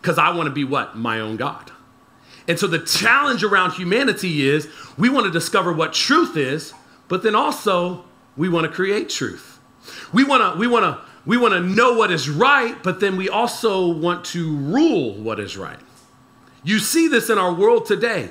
Because 0.00 0.16
I 0.16 0.30
want 0.30 0.46
to 0.46 0.52
be 0.52 0.62
what? 0.62 0.96
My 0.96 1.18
own 1.18 1.36
God. 1.36 1.72
And 2.46 2.56
so 2.56 2.68
the 2.68 2.78
challenge 2.78 3.42
around 3.42 3.72
humanity 3.72 4.48
is 4.48 4.68
we 4.96 5.08
want 5.08 5.26
to 5.26 5.32
discover 5.32 5.72
what 5.72 5.92
truth 5.92 6.36
is, 6.36 6.72
but 7.10 7.24
then 7.24 7.34
also 7.34 8.04
we 8.36 8.48
want 8.48 8.64
to 8.64 8.72
create 8.72 9.10
truth. 9.10 9.58
We 10.14 10.22
want 10.22 10.54
to, 10.54 10.58
we 10.58 10.68
want 10.68 10.84
to, 10.84 11.04
we 11.26 11.36
want 11.36 11.52
to 11.52 11.60
know 11.60 11.94
what 11.94 12.12
is 12.12 12.30
right, 12.30 12.80
but 12.82 13.00
then 13.00 13.16
we 13.16 13.28
also 13.28 13.88
want 13.88 14.24
to 14.26 14.56
rule 14.56 15.14
what 15.14 15.40
is 15.40 15.56
right. 15.56 15.78
You 16.62 16.78
see 16.78 17.08
this 17.08 17.28
in 17.28 17.36
our 17.36 17.52
world 17.52 17.84
today, 17.84 18.30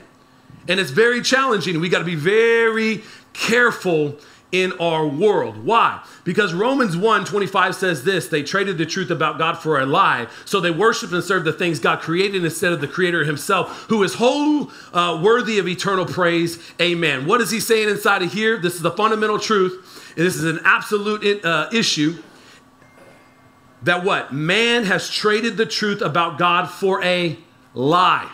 and 0.67 0.79
it's 0.79 0.91
very 0.91 1.21
challenging. 1.21 1.79
We 1.81 1.89
got 1.89 2.00
to 2.00 2.05
be 2.05 2.15
very 2.15 3.03
careful 3.33 4.15
in 4.51 4.74
our 4.79 5.06
world. 5.06 5.63
Why? 5.63 6.03
Because 6.24 6.53
Romans 6.53 6.98
1 6.98 7.25
25 7.25 7.75
says 7.75 8.03
this 8.03 8.27
they 8.27 8.41
traded 8.41 8.77
the 8.77 8.86
truth 8.86 9.12
about 9.12 9.38
God 9.38 9.60
for 9.60 9.79
a 9.79 9.86
lie. 9.86 10.27
So 10.46 10.60
they 10.60 10.72
worship 10.72 11.12
and 11.12 11.24
serve 11.24 11.44
the 11.44 11.53
things 11.53 11.79
God 11.79 12.00
created 12.00 12.44
instead 12.44 12.74
of 12.74 12.82
the 12.82 12.88
Creator 12.88 13.25
Himself, 13.25 13.86
who 13.89 14.03
is 14.03 14.15
whole, 14.15 14.72
uh, 14.94 15.20
worthy 15.24 15.60
of 15.60 15.68
eternal 15.68 16.06
praise. 16.06 16.60
Amen. 16.82 17.25
What 17.25 17.41
is 17.41 17.51
He 17.51 17.60
saying 17.60 17.89
inside 17.89 18.24
of 18.24 18.34
here? 18.34 18.58
This 18.58 18.75
is 18.75 18.82
the 18.82 18.91
fundamental 18.91 19.39
truth. 19.39 20.13
and 20.15 20.25
This 20.25 20.36
is 20.36 20.46
an 20.46 20.60
absolute 20.63 21.46
uh, 21.46 21.70
issue 21.72 22.22
that 23.84 24.03
what? 24.03 24.34
Man 24.34 24.84
has 24.86 25.10
traded 25.10 25.58
the 25.58 25.65
truth 25.65 26.01
about 26.01 26.38
God 26.38 26.65
for 26.70 27.03
a 27.03 27.38
lie. 27.74 28.29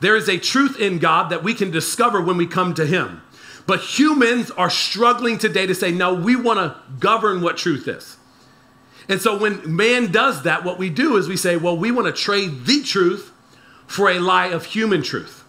There 0.00 0.16
is 0.16 0.28
a 0.28 0.38
truth 0.38 0.80
in 0.80 0.98
God 0.98 1.30
that 1.30 1.44
we 1.44 1.54
can 1.54 1.70
discover 1.70 2.20
when 2.20 2.36
we 2.36 2.46
come 2.46 2.74
to 2.74 2.86
Him. 2.86 3.22
But 3.66 3.80
humans 3.80 4.50
are 4.50 4.70
struggling 4.70 5.38
today 5.38 5.66
to 5.66 5.74
say, 5.74 5.92
no, 5.92 6.14
we 6.14 6.36
want 6.36 6.58
to 6.58 6.76
govern 6.98 7.42
what 7.42 7.56
truth 7.56 7.86
is. 7.88 8.16
And 9.08 9.20
so 9.20 9.36
when 9.38 9.76
man 9.76 10.10
does 10.10 10.42
that, 10.42 10.64
what 10.64 10.78
we 10.78 10.90
do 10.90 11.16
is 11.16 11.28
we 11.28 11.36
say, 11.36 11.56
well, 11.56 11.76
we 11.76 11.90
want 11.90 12.06
to 12.06 12.22
trade 12.22 12.66
the 12.66 12.82
truth 12.82 13.32
for 13.86 14.10
a 14.10 14.18
lie 14.18 14.46
of 14.46 14.64
human 14.64 15.02
truth. 15.02 15.44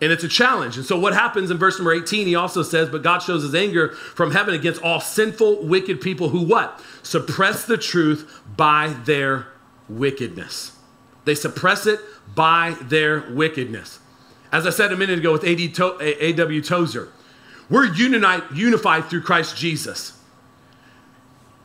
And 0.00 0.12
it's 0.12 0.24
a 0.24 0.28
challenge. 0.28 0.76
And 0.76 0.84
so 0.84 0.98
what 0.98 1.14
happens 1.14 1.50
in 1.50 1.56
verse 1.56 1.78
number 1.78 1.92
18, 1.92 2.26
he 2.26 2.34
also 2.34 2.62
says, 2.62 2.90
but 2.90 3.02
God 3.02 3.20
shows 3.20 3.42
his 3.42 3.54
anger 3.54 3.90
from 3.90 4.30
heaven 4.30 4.54
against 4.54 4.82
all 4.82 5.00
sinful, 5.00 5.66
wicked 5.66 6.02
people 6.02 6.28
who 6.28 6.42
what? 6.42 6.82
Suppress 7.02 7.64
the 7.64 7.78
truth 7.78 8.42
by 8.56 8.88
their 9.04 9.46
wickedness. 9.88 10.72
They 11.24 11.34
suppress 11.34 11.86
it 11.86 12.00
by 12.34 12.76
their 12.82 13.32
wickedness. 13.32 14.00
As 14.56 14.66
I 14.66 14.70
said 14.70 14.90
a 14.90 14.96
minute 14.96 15.18
ago 15.18 15.32
with 15.32 15.44
A.W. 15.44 16.62
Tozer, 16.62 17.12
we're 17.68 17.92
unified 17.92 19.04
through 19.04 19.20
Christ 19.20 19.54
Jesus. 19.54 20.18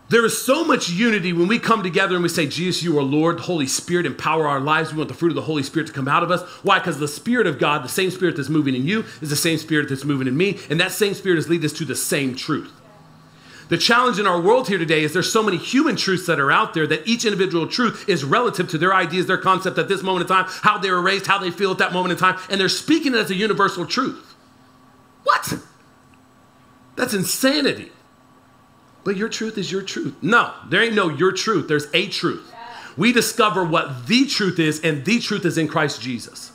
There 0.09 0.25
is 0.25 0.43
so 0.43 0.65
much 0.65 0.89
unity 0.89 1.31
when 1.31 1.47
we 1.47 1.57
come 1.57 1.83
together 1.83 2.15
and 2.15 2.23
we 2.23 2.27
say, 2.27 2.47
Jesus, 2.47 2.83
you 2.83 2.99
are 2.99 3.01
Lord, 3.01 3.37
the 3.37 3.43
Holy 3.43 3.65
Spirit, 3.65 4.05
empower 4.05 4.45
our 4.45 4.59
lives. 4.59 4.91
We 4.91 4.97
want 4.97 5.07
the 5.07 5.15
fruit 5.15 5.29
of 5.29 5.35
the 5.35 5.41
Holy 5.43 5.63
Spirit 5.63 5.87
to 5.87 5.93
come 5.93 6.09
out 6.09 6.21
of 6.21 6.31
us. 6.31 6.41
Why? 6.63 6.79
Because 6.79 6.99
the 6.99 7.07
Spirit 7.07 7.47
of 7.47 7.59
God, 7.59 7.85
the 7.85 7.87
same 7.87 8.11
Spirit 8.11 8.35
that's 8.35 8.49
moving 8.49 8.75
in 8.75 8.85
you, 8.85 9.05
is 9.21 9.29
the 9.29 9.37
same 9.37 9.57
Spirit 9.57 9.87
that's 9.87 10.03
moving 10.03 10.27
in 10.27 10.35
me. 10.35 10.59
And 10.69 10.77
that 10.81 10.91
same 10.91 11.13
Spirit 11.13 11.39
is 11.39 11.47
leading 11.47 11.67
us 11.67 11.73
to 11.77 11.85
the 11.85 11.95
same 11.95 12.35
truth. 12.35 12.73
The 13.71 13.77
challenge 13.77 14.19
in 14.19 14.27
our 14.27 14.37
world 14.37 14.67
here 14.67 14.77
today 14.77 15.01
is 15.01 15.13
there's 15.13 15.31
so 15.31 15.41
many 15.41 15.55
human 15.55 15.95
truths 15.95 16.27
that 16.27 16.41
are 16.41 16.51
out 16.51 16.73
there 16.73 16.85
that 16.87 17.07
each 17.07 17.23
individual 17.23 17.65
truth 17.67 18.03
is 18.09 18.21
relative 18.21 18.67
to 18.71 18.77
their 18.77 18.93
ideas, 18.93 19.27
their 19.27 19.37
concept 19.37 19.77
at 19.77 19.87
this 19.87 20.03
moment 20.03 20.23
in 20.23 20.27
time, 20.27 20.43
how 20.49 20.77
they 20.77 20.91
were 20.91 21.01
raised, 21.01 21.25
how 21.25 21.37
they 21.37 21.51
feel 21.51 21.71
at 21.71 21.77
that 21.77 21.93
moment 21.93 22.11
in 22.11 22.17
time, 22.17 22.37
and 22.49 22.59
they're 22.59 22.67
speaking 22.67 23.13
it 23.13 23.19
as 23.19 23.31
a 23.31 23.33
universal 23.33 23.85
truth. 23.85 24.35
What? 25.23 25.53
That's 26.97 27.13
insanity. 27.13 27.93
But 29.05 29.15
your 29.15 29.29
truth 29.29 29.57
is 29.57 29.71
your 29.71 29.83
truth. 29.83 30.15
No, 30.21 30.53
there 30.67 30.83
ain't 30.83 30.95
no 30.95 31.07
your 31.07 31.31
truth. 31.31 31.69
There's 31.69 31.87
a 31.93 32.09
truth. 32.09 32.53
We 32.97 33.13
discover 33.13 33.63
what 33.63 34.05
the 34.05 34.25
truth 34.25 34.59
is, 34.59 34.81
and 34.81 35.05
the 35.05 35.21
truth 35.21 35.45
is 35.45 35.57
in 35.57 35.69
Christ 35.69 36.01
Jesus. 36.01 36.51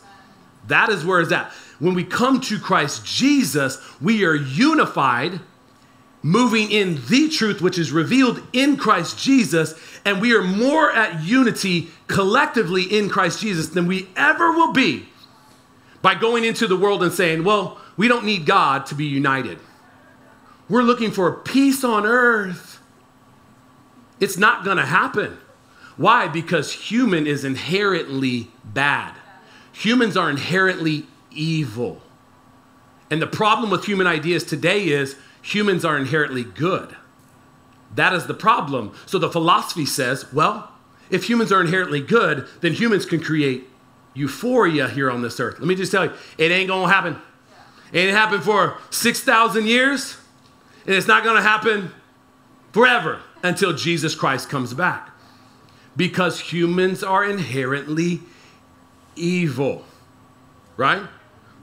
That 0.66 0.90
is 0.90 1.02
where 1.02 1.22
it's 1.22 1.32
at. 1.32 1.50
When 1.78 1.94
we 1.94 2.04
come 2.04 2.42
to 2.42 2.58
Christ 2.58 3.06
Jesus, 3.06 3.78
we 4.02 4.26
are 4.26 4.34
unified 4.34 5.40
moving 6.26 6.72
in 6.72 7.00
the 7.06 7.28
truth 7.28 7.62
which 7.62 7.78
is 7.78 7.92
revealed 7.92 8.42
in 8.52 8.76
Christ 8.76 9.16
Jesus, 9.16 9.74
and 10.04 10.20
we 10.20 10.34
are 10.34 10.42
more 10.42 10.90
at 10.90 11.22
unity 11.22 11.88
collectively 12.08 12.82
in 12.82 13.08
Christ 13.08 13.40
Jesus 13.40 13.68
than 13.68 13.86
we 13.86 14.08
ever 14.16 14.50
will 14.50 14.72
be 14.72 15.08
by 16.02 16.16
going 16.16 16.42
into 16.42 16.66
the 16.66 16.76
world 16.76 17.04
and 17.04 17.12
saying, 17.12 17.44
well, 17.44 17.80
we 17.96 18.08
don't 18.08 18.24
need 18.24 18.44
God 18.44 18.86
to 18.86 18.96
be 18.96 19.04
united. 19.04 19.60
We're 20.68 20.82
looking 20.82 21.12
for 21.12 21.30
peace 21.30 21.84
on 21.84 22.04
earth. 22.04 22.80
It's 24.18 24.36
not 24.36 24.64
going 24.64 24.78
to 24.78 24.86
happen. 24.86 25.38
Why? 25.96 26.26
Because 26.26 26.72
human 26.72 27.28
is 27.28 27.44
inherently 27.44 28.50
bad. 28.64 29.14
Humans 29.74 30.16
are 30.16 30.28
inherently 30.28 31.06
evil. 31.30 32.02
And 33.12 33.22
the 33.22 33.28
problem 33.28 33.70
with 33.70 33.84
human 33.84 34.08
ideas 34.08 34.42
today 34.42 34.88
is 34.88 35.14
humans 35.46 35.84
are 35.84 35.96
inherently 35.96 36.42
good. 36.42 36.96
That 37.94 38.12
is 38.12 38.26
the 38.26 38.34
problem. 38.34 38.92
So 39.06 39.18
the 39.18 39.30
philosophy 39.30 39.86
says, 39.86 40.30
well, 40.32 40.72
if 41.08 41.28
humans 41.28 41.52
are 41.52 41.60
inherently 41.60 42.00
good, 42.00 42.48
then 42.60 42.72
humans 42.72 43.06
can 43.06 43.20
create 43.20 43.68
euphoria 44.12 44.88
here 44.88 45.08
on 45.08 45.22
this 45.22 45.38
earth. 45.38 45.60
Let 45.60 45.68
me 45.68 45.76
just 45.76 45.92
tell 45.92 46.06
you, 46.06 46.12
it 46.36 46.50
ain't 46.50 46.68
gonna 46.68 46.92
happen. 46.92 47.16
It 47.92 48.00
ain't 48.00 48.16
happened 48.16 48.42
for 48.42 48.78
6,000 48.90 49.66
years, 49.66 50.16
and 50.84 50.96
it's 50.96 51.06
not 51.06 51.22
gonna 51.22 51.42
happen 51.42 51.92
forever 52.72 53.20
until 53.44 53.72
Jesus 53.72 54.16
Christ 54.16 54.50
comes 54.50 54.74
back. 54.74 55.10
Because 55.96 56.40
humans 56.40 57.04
are 57.04 57.24
inherently 57.24 58.20
evil, 59.14 59.84
right? 60.76 61.02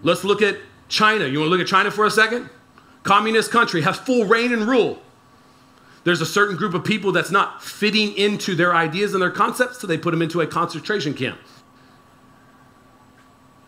Let's 0.02 0.24
look 0.24 0.42
at 0.42 0.58
China. 0.88 1.26
You 1.26 1.40
wanna 1.40 1.52
look 1.52 1.60
at 1.60 1.68
China 1.68 1.92
for 1.92 2.06
a 2.06 2.12
second? 2.12 2.50
Communist 3.04 3.52
country, 3.52 3.82
has 3.82 3.98
full 3.98 4.26
reign 4.26 4.54
and 4.54 4.64
rule. 4.64 5.00
There's 6.04 6.22
a 6.22 6.26
certain 6.26 6.58
group 6.58 6.74
of 6.74 6.84
people 6.84 7.12
that's 7.12 7.32
not 7.32 7.64
fitting 7.64 8.16
into 8.18 8.56
their 8.56 8.76
ideas 8.76 9.14
and 9.14 9.22
their 9.22 9.32
concepts, 9.32 9.80
so 9.80 9.88
they 9.88 9.98
put 9.98 10.12
them 10.12 10.22
into 10.22 10.42
a 10.42 10.48
concentration 10.48 11.14
camp. 11.14 11.40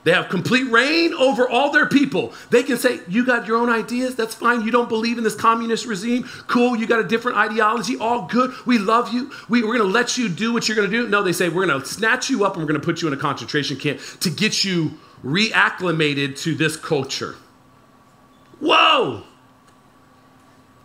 They 0.06 0.12
have 0.12 0.30
complete 0.30 0.70
reign 0.70 1.16
over 1.16 1.50
all 1.50 1.72
their 1.72 1.88
people. 1.88 2.32
They 2.52 2.62
can 2.62 2.78
say, 2.78 3.00
You 3.08 3.26
got 3.26 3.48
your 3.48 3.58
own 3.58 3.70
ideas, 3.70 4.16
that's 4.16 4.36
fine. 4.36 4.62
You 4.62 4.70
don't 4.70 4.88
believe 4.88 5.18
in 5.18 5.24
this 5.24 5.34
communist 5.34 5.88
regime, 5.88 6.30
cool. 6.46 6.76
You 6.76 6.86
got 6.86 7.00
a 7.00 7.08
different 7.08 7.40
ideology, 7.40 7.98
all 7.98 8.28
good. 8.28 8.54
We 8.68 8.78
love 8.78 9.12
you. 9.12 9.32
We, 9.50 9.64
are 9.64 9.66
going 9.66 9.80
to 9.80 9.84
let 9.84 10.16
you 10.16 10.30
do 10.30 10.54
what 10.54 10.68
you're 10.68 10.76
going 10.76 10.92
to 10.92 10.96
do. 10.96 11.08
No, 11.10 11.24
they 11.24 11.34
say, 11.34 11.50
We're 11.50 11.66
going 11.66 11.82
to 11.82 11.88
snatch 11.88 12.30
you 12.30 12.46
up 12.46 12.54
and 12.56 12.64
we're 12.64 12.68
going 12.68 12.80
to 12.80 12.86
put 12.86 13.02
you 13.02 13.08
in 13.08 13.16
a 13.16 13.18
concentration 13.18 13.78
camp 13.78 14.00
to 14.20 14.30
get 14.30 14.64
you 14.64 14.92
reacclimated 15.24 16.38
to 16.42 16.54
this 16.54 16.78
culture. 16.78 17.36
Whoa! 18.66 19.24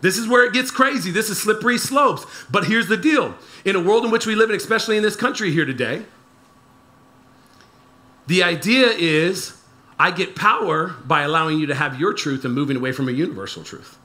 This 0.03 0.19
is 0.19 0.29
where 0.29 0.45
it 0.45 0.53
gets 0.53 0.71
crazy. 0.71 1.11
This 1.11 1.31
is 1.31 1.41
slippery 1.41 1.79
slopes. 1.79 2.27
But 2.51 2.67
here's 2.67 2.89
the 2.89 2.97
deal 2.97 3.35
in 3.65 3.77
a 3.77 3.81
world 3.81 4.05
in 4.05 4.11
which 4.11 4.27
we 4.27 4.35
live 4.35 4.51
in, 4.51 4.57
especially 4.57 4.97
in 4.99 5.03
this 5.03 5.17
country 5.17 5.51
here 5.53 5.65
today, 5.65 6.05
The 8.31 8.45
idea 8.45 8.87
is 8.89 9.61
I 9.99 10.13
get 10.13 10.37
power 10.37 10.95
by 11.05 11.23
allowing 11.23 11.59
you 11.59 11.67
to 11.67 11.75
have 11.75 11.99
your 11.99 12.15
truth 12.15 12.45
and 12.45 12.55
moving 12.55 12.77
away 12.77 12.93
from 12.93 13.09
a 13.09 13.13
universal 13.13 13.65
truth. 13.65 13.99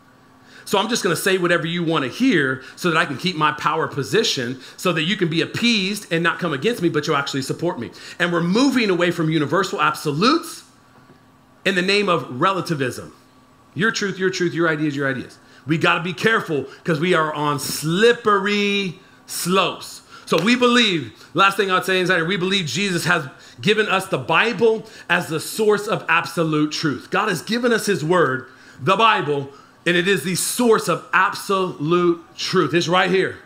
So 0.66 0.80
I'm 0.80 0.90
just 0.90 1.04
going 1.04 1.16
to 1.16 1.22
say 1.22 1.38
whatever 1.38 1.68
you 1.68 1.84
want 1.84 2.06
to 2.06 2.10
hear 2.10 2.64
so 2.76 2.90
that 2.90 2.98
I 2.98 3.06
can 3.06 3.18
keep 3.18 3.36
my 3.36 3.52
power 3.52 3.88
position 3.88 4.62
so 4.78 4.94
that 4.94 5.04
you 5.04 5.16
can 5.16 5.30
be 5.30 5.42
appeased 5.42 6.12
and 6.12 6.24
not 6.24 6.40
come 6.40 6.54
against 6.54 6.82
me, 6.82 6.90
but 6.90 7.06
you'll 7.06 7.18
actually 7.18 7.44
support 7.44 7.80
me. 7.80 7.92
And 8.18 8.34
we're 8.34 8.42
moving 8.42 8.90
away 8.90 9.12
from 9.12 9.30
universal 9.30 9.80
absolutes 9.82 10.64
in 11.66 11.76
the 11.76 11.84
name 11.84 12.10
of 12.10 12.42
relativism. 12.42 13.14
Your 13.76 13.92
truth, 13.92 14.18
your 14.18 14.30
truth, 14.30 14.54
your 14.54 14.68
ideas, 14.68 14.96
your 14.96 15.08
ideas. 15.08 15.38
We 15.68 15.78
got 15.78 15.98
to 15.98 16.04
be 16.04 16.14
careful 16.14 16.64
because 16.64 17.00
we 17.00 17.14
are 17.14 17.34
on 17.34 17.60
slippery 17.60 19.00
slopes. 19.26 20.02
So 20.26 20.42
we 20.42 20.56
believe, 20.56 21.14
last 21.34 21.58
thing 21.58 21.70
I'd 21.70 21.86
say 21.86 22.00
inside 22.00 22.24
we 22.24 22.38
believe 22.38 22.66
Jesus 22.66 23.06
has 23.06 23.28
given 23.62 23.88
us 23.88 24.08
the 24.08 24.18
Bible 24.18 24.86
as 25.10 25.28
the 25.28 25.40
source 25.40 25.88
of 25.88 26.04
absolute 26.10 26.72
truth. 26.72 27.10
God 27.12 27.30
has 27.30 27.42
given 27.42 27.72
us 27.72 27.86
his 27.86 28.04
word, 28.04 28.48
the 28.80 28.96
Bible, 28.96 29.50
and 29.86 29.96
it 29.96 30.08
is 30.08 30.24
the 30.24 30.36
source 30.36 30.88
of 30.88 31.08
absolute 31.14 32.24
truth. 32.36 32.74
It's 32.74 32.88
right 32.88 33.10
here, 33.10 33.38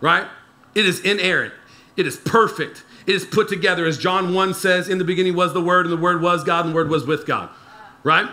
right? 0.00 0.26
It 0.74 0.84
is 0.84 1.00
inerrant, 1.00 1.54
it 1.96 2.06
is 2.06 2.16
perfect, 2.16 2.84
it 3.06 3.14
is 3.14 3.24
put 3.24 3.48
together. 3.48 3.86
As 3.86 3.96
John 3.96 4.34
1 4.34 4.52
says, 4.52 4.88
in 4.90 4.98
the 4.98 5.04
beginning 5.04 5.34
was 5.34 5.54
the 5.54 5.62
Word, 5.62 5.86
and 5.86 5.92
the 5.92 6.00
Word 6.00 6.20
was 6.20 6.44
God, 6.44 6.66
and 6.66 6.74
the 6.74 6.76
Word 6.76 6.90
was 6.90 7.06
with 7.06 7.24
God, 7.24 7.48
right? 8.02 8.28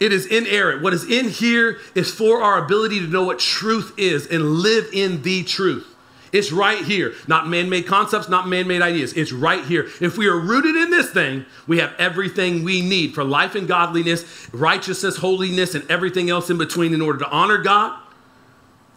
It 0.00 0.14
is 0.14 0.26
inerrant. 0.26 0.82
What 0.82 0.94
is 0.94 1.04
in 1.04 1.28
here 1.28 1.78
is 1.94 2.12
for 2.12 2.42
our 2.42 2.64
ability 2.64 3.00
to 3.00 3.06
know 3.06 3.24
what 3.24 3.38
truth 3.38 3.92
is 3.98 4.26
and 4.26 4.42
live 4.42 4.88
in 4.92 5.20
the 5.22 5.44
truth. 5.44 5.86
It's 6.32 6.52
right 6.52 6.82
here. 6.84 7.12
Not 7.26 7.48
man 7.48 7.68
made 7.68 7.86
concepts, 7.86 8.28
not 8.28 8.48
man 8.48 8.66
made 8.66 8.82
ideas. 8.82 9.12
It's 9.12 9.32
right 9.32 9.64
here. 9.64 9.88
If 10.00 10.16
we 10.16 10.26
are 10.28 10.38
rooted 10.38 10.76
in 10.76 10.90
this 10.90 11.10
thing, 11.10 11.44
we 11.66 11.78
have 11.78 11.92
everything 11.98 12.64
we 12.64 12.80
need 12.80 13.14
for 13.14 13.24
life 13.24 13.54
and 13.56 13.66
godliness, 13.68 14.48
righteousness, 14.52 15.16
holiness, 15.16 15.74
and 15.74 15.88
everything 15.90 16.30
else 16.30 16.48
in 16.48 16.56
between 16.56 16.94
in 16.94 17.02
order 17.02 17.18
to 17.18 17.28
honor 17.28 17.58
God 17.58 17.98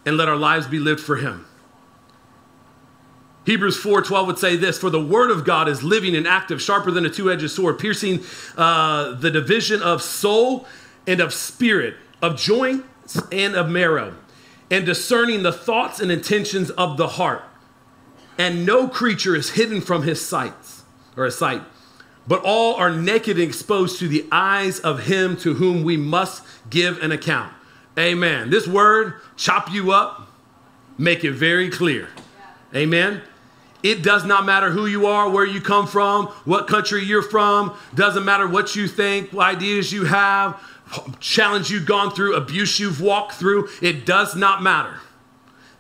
and 0.05 0.15
let 0.15 0.29
our 0.29 0.35
lives 0.35 0.67
be 0.67 0.79
lived 0.79 1.01
for 1.01 1.15
Him. 1.17 1.45
Hebrews 3.45 3.77
4:12 3.77 4.27
would 4.27 4.39
say 4.39 4.55
this, 4.55 4.77
for 4.77 4.89
the 4.89 5.03
word 5.03 5.29
of 5.29 5.43
God 5.43 5.67
is 5.67 5.83
living 5.83 6.15
and 6.15 6.27
active, 6.27 6.61
sharper 6.61 6.91
than 6.91 7.05
a 7.05 7.09
two-edged 7.09 7.49
sword, 7.49 7.77
piercing 7.77 8.23
uh, 8.57 9.15
the 9.15 9.29
division 9.29 9.81
of 9.81 10.01
soul 10.01 10.65
and 11.07 11.19
of 11.19 11.33
spirit, 11.33 11.95
of 12.21 12.37
joints 12.37 13.21
and 13.31 13.55
of 13.55 13.69
marrow 13.69 14.15
and 14.73 14.85
discerning 14.85 15.43
the 15.43 15.51
thoughts 15.51 15.99
and 15.99 16.11
intentions 16.11 16.69
of 16.71 16.97
the 16.97 17.07
heart. 17.07 17.43
And 18.39 18.65
no 18.65 18.87
creature 18.87 19.35
is 19.35 19.51
hidden 19.51 19.81
from 19.81 20.01
his 20.01 20.25
sight 20.25 20.53
or 21.15 21.25
his 21.25 21.37
sight, 21.37 21.61
but 22.27 22.41
all 22.43 22.75
are 22.75 22.89
naked 22.89 23.37
and 23.37 23.47
exposed 23.47 23.99
to 23.99 24.07
the 24.07 24.25
eyes 24.31 24.79
of 24.79 25.03
him 25.03 25.37
to 25.37 25.53
whom 25.53 25.83
we 25.83 25.97
must 25.97 26.43
give 26.69 27.01
an 27.03 27.11
account. 27.11 27.53
Amen. 27.99 28.49
This 28.49 28.67
word, 28.67 29.13
chop 29.35 29.71
you 29.71 29.91
up, 29.91 30.27
make 30.97 31.23
it 31.23 31.33
very 31.33 31.69
clear. 31.69 32.07
Amen. 32.75 33.21
It 33.83 34.01
does 34.01 34.25
not 34.25 34.45
matter 34.45 34.71
who 34.71 34.87
you 34.87 35.05
are, 35.05 35.29
where 35.29 35.45
you 35.45 35.61
come 35.61 35.85
from, 35.85 36.27
what 36.45 36.67
country 36.67 37.03
you're 37.03 37.21
from, 37.21 37.77
doesn't 37.93 38.25
matter 38.25 38.47
what 38.47 38.75
you 38.75 38.87
think, 38.87 39.31
what 39.33 39.45
ideas 39.45 39.91
you 39.91 40.05
have, 40.05 40.59
challenge 41.19 41.69
you've 41.69 41.85
gone 41.85 42.11
through, 42.11 42.35
abuse 42.35 42.79
you've 42.79 43.01
walked 43.01 43.33
through, 43.33 43.69
it 43.81 44.05
does 44.05 44.35
not 44.35 44.61
matter. 44.61 44.99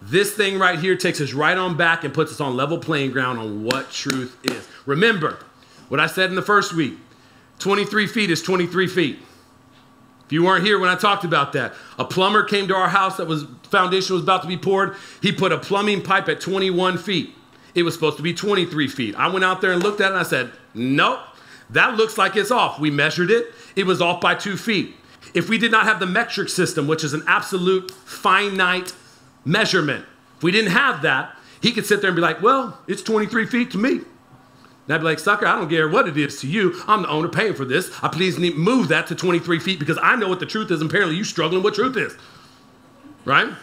This 0.01 0.33
thing 0.33 0.59
right 0.59 0.77
here 0.77 0.97
takes 0.97 1.21
us 1.21 1.33
right 1.33 1.57
on 1.57 1.77
back 1.77 2.03
and 2.03 2.13
puts 2.13 2.31
us 2.31 2.41
on 2.41 2.55
level 2.57 2.77
playing 2.77 3.11
ground 3.11 3.39
on 3.39 3.63
what 3.63 3.89
truth 3.89 4.37
is. 4.43 4.67
Remember 4.85 5.39
what 5.87 5.99
I 5.99 6.07
said 6.07 6.29
in 6.29 6.35
the 6.35 6.41
first 6.41 6.73
week 6.73 6.95
23 7.59 8.07
feet 8.07 8.29
is 8.29 8.41
23 8.41 8.87
feet. 8.87 9.19
If 10.25 10.31
you 10.31 10.43
weren't 10.43 10.65
here 10.65 10.79
when 10.79 10.89
I 10.89 10.95
talked 10.95 11.23
about 11.23 11.53
that, 11.53 11.73
a 11.97 12.03
plumber 12.03 12.43
came 12.43 12.67
to 12.67 12.75
our 12.75 12.89
house 12.89 13.17
that 13.17 13.27
was 13.27 13.45
foundation 13.63 14.15
was 14.15 14.23
about 14.23 14.41
to 14.41 14.47
be 14.47 14.57
poured. 14.57 14.95
He 15.21 15.31
put 15.31 15.51
a 15.51 15.57
plumbing 15.57 16.01
pipe 16.01 16.27
at 16.27 16.41
21 16.41 16.97
feet. 16.97 17.33
It 17.75 17.83
was 17.83 17.93
supposed 17.93 18.17
to 18.17 18.23
be 18.23 18.33
23 18.33 18.87
feet. 18.87 19.15
I 19.15 19.27
went 19.27 19.45
out 19.45 19.61
there 19.61 19.71
and 19.71 19.81
looked 19.81 20.01
at 20.01 20.07
it 20.07 20.11
and 20.11 20.19
I 20.19 20.23
said, 20.23 20.51
Nope, 20.73 21.19
that 21.69 21.95
looks 21.95 22.17
like 22.17 22.35
it's 22.35 22.51
off. 22.51 22.79
We 22.79 22.91
measured 22.91 23.31
it, 23.31 23.47
it 23.75 23.85
was 23.85 24.01
off 24.01 24.19
by 24.21 24.35
two 24.35 24.57
feet. 24.57 24.95
If 25.33 25.49
we 25.49 25.57
did 25.57 25.71
not 25.71 25.85
have 25.85 25.99
the 25.99 26.05
metric 26.05 26.49
system, 26.49 26.87
which 26.87 27.03
is 27.03 27.13
an 27.13 27.23
absolute 27.27 27.91
finite 27.91 28.93
measurement, 29.45 30.05
if 30.37 30.43
we 30.43 30.51
didn't 30.51 30.71
have 30.71 31.01
that, 31.03 31.35
he 31.61 31.71
could 31.71 31.85
sit 31.85 32.01
there 32.01 32.09
and 32.09 32.15
be 32.15 32.21
like, 32.21 32.41
well, 32.41 32.79
it's 32.87 33.01
23 33.01 33.45
feet 33.45 33.71
to 33.71 33.77
me. 33.77 34.01
And 34.85 34.95
I'd 34.95 34.97
be 34.97 35.05
like, 35.05 35.19
sucker, 35.19 35.47
I 35.47 35.55
don't 35.55 35.69
care 35.69 35.87
what 35.87 36.07
it 36.07 36.17
is 36.17 36.41
to 36.41 36.47
you. 36.47 36.81
I'm 36.87 37.03
the 37.03 37.09
owner 37.09 37.29
paying 37.29 37.53
for 37.53 37.63
this. 37.63 37.89
I 38.03 38.09
please 38.09 38.37
need 38.37 38.57
move 38.57 38.89
that 38.89 39.07
to 39.07 39.15
23 39.15 39.59
feet 39.59 39.79
because 39.79 39.97
I 40.01 40.15
know 40.17 40.27
what 40.27 40.41
the 40.41 40.45
truth 40.45 40.71
is. 40.71 40.81
Apparently 40.81 41.15
you 41.15 41.23
struggling 41.23 41.63
what 41.63 41.75
truth 41.75 41.95
is. 41.95 42.15
Right? 43.23 43.53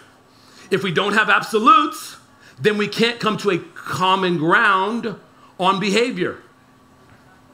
If 0.71 0.83
we 0.83 0.93
don't 0.93 1.13
have 1.13 1.29
absolutes, 1.29 2.17
then 2.59 2.79
we 2.79 2.89
can't 2.89 3.21
come 3.21 3.37
to 3.39 3.51
a 3.51 3.59
common 3.59 4.39
ground 4.39 5.17
on 5.59 5.79
behavior. 5.79 6.39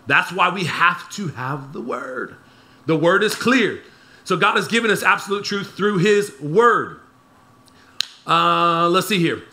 That's 0.06 0.30
why 0.30 0.50
we 0.50 0.64
have 0.64 1.10
to 1.12 1.28
have 1.28 1.72
the 1.72 1.80
word. 1.80 2.36
The 2.86 2.96
word 2.96 3.24
is 3.24 3.34
clear. 3.34 3.82
So 4.26 4.36
God 4.36 4.56
has 4.56 4.66
given 4.66 4.90
us 4.90 5.04
absolute 5.04 5.44
truth 5.44 5.74
through 5.76 5.98
His 5.98 6.38
Word. 6.40 6.98
Uh, 8.26 8.88
let's 8.88 9.06
see 9.06 9.20
here. 9.20 9.44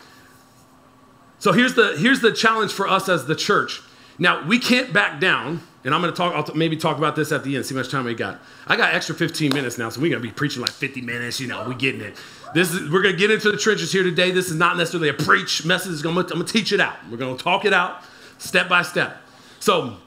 So 1.38 1.52
here's 1.52 1.74
the 1.74 1.96
here's 1.96 2.18
the 2.18 2.32
challenge 2.32 2.72
for 2.72 2.88
us 2.88 3.08
as 3.08 3.24
the 3.26 3.36
church. 3.36 3.80
Now 4.18 4.44
we 4.44 4.58
can't 4.58 4.92
back 4.92 5.20
down, 5.20 5.62
and 5.84 5.94
I'm 5.94 6.00
going 6.00 6.12
to 6.12 6.16
talk. 6.16 6.34
I'll 6.34 6.56
maybe 6.56 6.76
talk 6.76 6.98
about 6.98 7.14
this 7.14 7.30
at 7.30 7.44
the 7.44 7.54
end. 7.54 7.64
See 7.64 7.74
how 7.76 7.82
much 7.82 7.90
time 7.90 8.04
we 8.04 8.16
got. 8.16 8.40
I 8.66 8.76
got 8.76 8.92
extra 8.92 9.14
15 9.14 9.54
minutes 9.54 9.78
now, 9.78 9.90
so 9.90 10.00
we're 10.00 10.10
going 10.10 10.20
to 10.20 10.28
be 10.28 10.34
preaching 10.34 10.60
like 10.60 10.72
50 10.72 11.02
minutes. 11.02 11.38
You 11.38 11.46
know, 11.46 11.68
we 11.68 11.76
getting 11.76 12.00
it. 12.00 12.16
This 12.52 12.72
is 12.74 12.90
we're 12.90 13.02
going 13.02 13.14
to 13.14 13.18
get 13.18 13.30
into 13.30 13.52
the 13.52 13.56
trenches 13.56 13.92
here 13.92 14.02
today. 14.02 14.32
This 14.32 14.50
is 14.50 14.56
not 14.56 14.76
necessarily 14.76 15.08
a 15.08 15.14
preach 15.14 15.64
message. 15.64 16.04
I'm 16.04 16.14
going 16.14 16.26
to 16.26 16.52
teach 16.52 16.72
it 16.72 16.80
out. 16.80 16.96
We're 17.08 17.16
going 17.16 17.36
to 17.36 17.44
talk 17.44 17.64
it 17.64 17.72
out 17.72 18.02
step 18.38 18.68
by 18.68 18.82
step. 18.82 19.18
So 19.60 19.98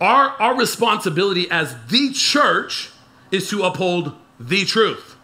our 0.00 0.30
our 0.40 0.56
responsibility 0.56 1.50
as 1.50 1.76
the 1.88 2.14
church 2.14 2.92
is 3.30 3.48
to 3.50 3.62
uphold 3.62 4.12
the 4.38 4.64
truth. 4.64 5.16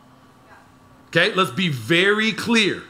Okay, 1.09 1.33
let's 1.35 1.51
be 1.51 1.69
very 1.69 2.33
clear. 2.33 2.83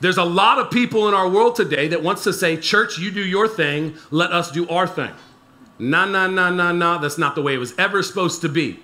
There's 0.00 0.18
a 0.18 0.24
lot 0.24 0.58
of 0.58 0.70
people 0.70 1.08
in 1.08 1.14
our 1.14 1.28
world 1.28 1.56
today 1.56 1.88
that 1.88 2.02
wants 2.02 2.22
to 2.24 2.32
say, 2.32 2.56
"Church, 2.56 2.98
you 2.98 3.10
do 3.10 3.24
your 3.24 3.48
thing, 3.48 3.96
let 4.10 4.32
us 4.32 4.50
do 4.50 4.68
our 4.68 4.86
thing." 4.86 5.10
No, 5.78 6.04
no, 6.04 6.28
no, 6.28 6.52
no, 6.52 6.72
no. 6.72 6.98
That's 6.98 7.18
not 7.18 7.34
the 7.34 7.42
way 7.42 7.54
it 7.54 7.58
was 7.58 7.74
ever 7.78 8.02
supposed 8.02 8.40
to 8.42 8.48
be. 8.48 8.80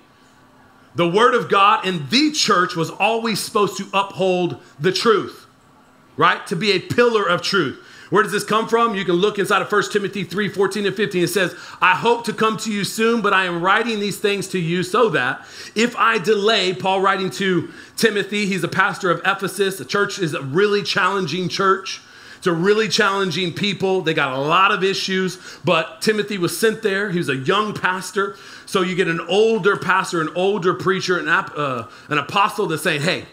The 0.96 1.08
word 1.08 1.34
of 1.34 1.48
God 1.48 1.84
in 1.86 2.06
the 2.08 2.30
church 2.32 2.76
was 2.76 2.90
always 2.90 3.40
supposed 3.40 3.76
to 3.78 3.86
uphold 3.92 4.60
the 4.78 4.92
truth, 4.92 5.46
right? 6.16 6.46
To 6.46 6.56
be 6.56 6.72
a 6.72 6.78
pillar 6.78 7.28
of 7.28 7.42
truth. 7.42 7.78
Where 8.10 8.22
does 8.22 8.32
this 8.32 8.44
come 8.44 8.68
from? 8.68 8.94
You 8.94 9.04
can 9.04 9.14
look 9.14 9.38
inside 9.38 9.62
of 9.62 9.72
1 9.72 9.90
Timothy 9.90 10.24
3 10.24 10.48
14 10.48 10.86
and 10.86 10.94
15. 10.94 11.24
It 11.24 11.28
says, 11.28 11.54
I 11.80 11.94
hope 11.94 12.24
to 12.26 12.32
come 12.32 12.56
to 12.58 12.72
you 12.72 12.84
soon, 12.84 13.22
but 13.22 13.32
I 13.32 13.46
am 13.46 13.62
writing 13.62 13.98
these 13.98 14.18
things 14.18 14.48
to 14.48 14.58
you 14.58 14.82
so 14.82 15.08
that 15.10 15.46
if 15.74 15.96
I 15.96 16.18
delay, 16.18 16.74
Paul 16.74 17.00
writing 17.00 17.30
to 17.30 17.72
Timothy, 17.96 18.46
he's 18.46 18.64
a 18.64 18.68
pastor 18.68 19.10
of 19.10 19.20
Ephesus. 19.24 19.78
The 19.78 19.84
church 19.84 20.18
is 20.18 20.34
a 20.34 20.42
really 20.42 20.82
challenging 20.82 21.48
church. 21.48 22.00
It's 22.44 22.46
a 22.46 22.52
really 22.52 22.88
challenging 22.88 23.54
people. 23.54 24.02
They 24.02 24.12
got 24.12 24.36
a 24.36 24.38
lot 24.38 24.70
of 24.70 24.84
issues, 24.84 25.38
but 25.64 26.02
Timothy 26.02 26.36
was 26.36 26.54
sent 26.54 26.82
there. 26.82 27.10
He 27.10 27.16
was 27.16 27.30
a 27.30 27.36
young 27.36 27.72
pastor. 27.72 28.36
So 28.66 28.82
you 28.82 28.94
get 28.94 29.08
an 29.08 29.20
older 29.20 29.78
pastor, 29.78 30.20
an 30.20 30.28
older 30.34 30.74
preacher, 30.74 31.18
an, 31.18 31.26
uh, 31.26 31.88
an 32.10 32.18
apostle 32.18 32.66
that's 32.66 32.82
saying, 32.82 33.00
hey, 33.00 33.24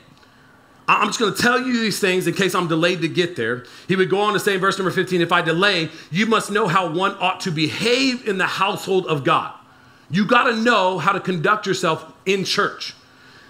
I'm 1.00 1.08
just 1.08 1.20
going 1.20 1.34
to 1.34 1.42
tell 1.42 1.62
you 1.62 1.80
these 1.80 2.00
things 2.00 2.28
in 2.28 2.34
case 2.34 2.56
I'm 2.56 2.68
delayed 2.68 3.02
to 3.02 3.08
get 3.08 3.36
there. 3.36 3.66
He 3.88 3.96
would 3.96 4.10
go 4.10 4.20
on 4.22 4.34
to 4.34 4.40
say 4.40 4.56
in 4.56 4.60
verse 4.60 4.78
number 4.78 4.92
15, 4.92 5.22
if 5.22 5.32
I 5.32 5.42
delay, 5.42 5.90
you 6.10 6.26
must 6.26 6.52
know 6.52 6.68
how 6.68 6.92
one 6.92 7.16
ought 7.20 7.40
to 7.42 7.52
behave 7.52 8.28
in 8.28 8.38
the 8.38 8.48
household 8.48 9.06
of 9.08 9.24
God. 9.24 9.54
You 10.10 10.26
got 10.26 10.44
to 10.44 10.56
know 10.56 10.98
how 10.98 11.14
to 11.14 11.20
conduct 11.20 11.66
yourself 11.66 12.12
in 12.26 12.44
church. 12.44 12.94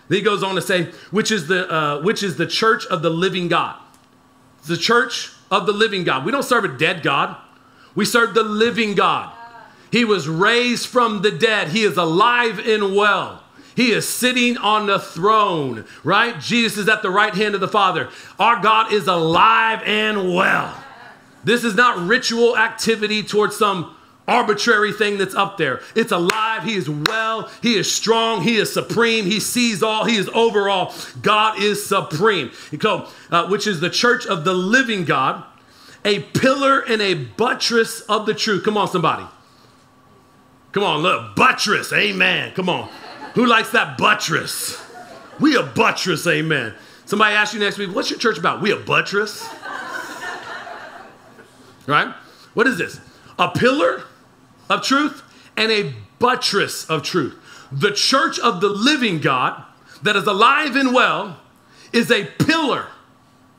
Then 0.07 0.17
he 0.17 0.23
goes 0.23 0.43
on 0.43 0.55
to 0.55 0.61
say, 0.61 0.91
which 1.09 1.31
is 1.31 1.47
the 1.47 1.71
uh, 1.71 2.01
which 2.01 2.21
is 2.21 2.35
the 2.35 2.45
church 2.45 2.85
of 2.87 3.01
the 3.01 3.09
living 3.09 3.47
God. 3.47 3.77
The 4.67 4.77
church 4.77 5.31
of 5.49 5.65
the 5.65 5.73
living 5.73 6.03
God. 6.03 6.25
We 6.25 6.31
don't 6.31 6.43
serve 6.43 6.65
a 6.65 6.77
dead 6.77 7.01
God. 7.01 7.37
We 7.95 8.05
serve 8.05 8.33
the 8.33 8.43
living 8.43 8.93
God. 8.93 9.33
He 9.91 10.05
was 10.05 10.27
raised 10.27 10.87
from 10.87 11.21
the 11.21 11.31
dead. 11.31 11.69
He 11.69 11.83
is 11.83 11.97
alive 11.97 12.59
and 12.59 12.95
well. 12.95 13.40
He 13.75 13.91
is 13.91 14.07
sitting 14.07 14.57
on 14.57 14.85
the 14.85 14.99
throne, 14.99 15.85
right? 16.03 16.39
Jesus 16.39 16.79
is 16.79 16.89
at 16.89 17.01
the 17.01 17.09
right 17.09 17.33
hand 17.33 17.55
of 17.55 17.61
the 17.61 17.67
Father. 17.67 18.09
Our 18.39 18.61
God 18.61 18.91
is 18.91 19.07
alive 19.07 19.81
and 19.85 20.33
well. 20.33 20.83
This 21.43 21.63
is 21.63 21.75
not 21.75 21.97
ritual 22.07 22.57
activity 22.57 23.23
towards 23.23 23.55
some 23.55 23.95
arbitrary 24.27 24.93
thing 24.93 25.17
that's 25.17 25.35
up 25.35 25.57
there. 25.57 25.81
It's 25.95 26.11
alive. 26.11 26.63
He 26.63 26.75
is 26.75 26.89
well. 26.89 27.49
He 27.61 27.75
is 27.75 27.91
strong. 27.91 28.43
He 28.43 28.57
is 28.57 28.71
supreme. 28.71 29.25
He 29.25 29.39
sees 29.39 29.81
all. 29.81 30.05
He 30.05 30.17
is 30.17 30.29
over 30.29 30.69
all. 30.69 30.93
God 31.21 31.61
is 31.61 31.85
supreme. 31.85 32.51
Go, 32.77 33.07
uh, 33.29 33.47
which 33.47 33.67
is 33.67 33.79
the 33.79 33.89
church 33.89 34.25
of 34.25 34.43
the 34.43 34.53
living 34.53 35.05
God, 35.05 35.43
a 36.05 36.19
pillar 36.19 36.79
and 36.79 37.01
a 37.01 37.13
buttress 37.13 38.01
of 38.01 38.25
the 38.25 38.33
truth. 38.33 38.63
Come 38.63 38.77
on, 38.77 38.87
somebody. 38.87 39.25
Come 40.71 40.83
on, 40.83 41.01
look, 41.01 41.35
buttress, 41.35 41.91
amen. 41.91 42.53
Come 42.53 42.69
on. 42.69 42.89
Who 43.33 43.45
likes 43.45 43.71
that 43.71 43.97
buttress? 43.97 44.83
We 45.39 45.55
a 45.55 45.63
buttress, 45.63 46.27
amen. 46.27 46.73
Somebody 47.05 47.35
asks 47.35 47.53
you 47.53 47.59
next 47.59 47.77
week, 47.77 47.93
what's 47.93 48.09
your 48.09 48.19
church 48.19 48.37
about? 48.37 48.61
We 48.61 48.71
a 48.71 48.77
buttress? 48.77 49.47
right? 51.87 52.13
What 52.53 52.67
is 52.67 52.77
this? 52.77 52.99
A 53.39 53.49
pillar 53.49 54.03
of 54.69 54.83
truth 54.83 55.23
and 55.57 55.71
a 55.71 55.93
buttress 56.19 56.85
of 56.85 57.03
truth. 57.03 57.37
The 57.71 57.91
church 57.91 58.39
of 58.39 58.61
the 58.61 58.69
living 58.69 59.19
God 59.19 59.63
that 60.03 60.15
is 60.15 60.25
alive 60.25 60.75
and 60.75 60.93
well 60.93 61.39
is 61.93 62.11
a 62.11 62.25
pillar, 62.25 62.87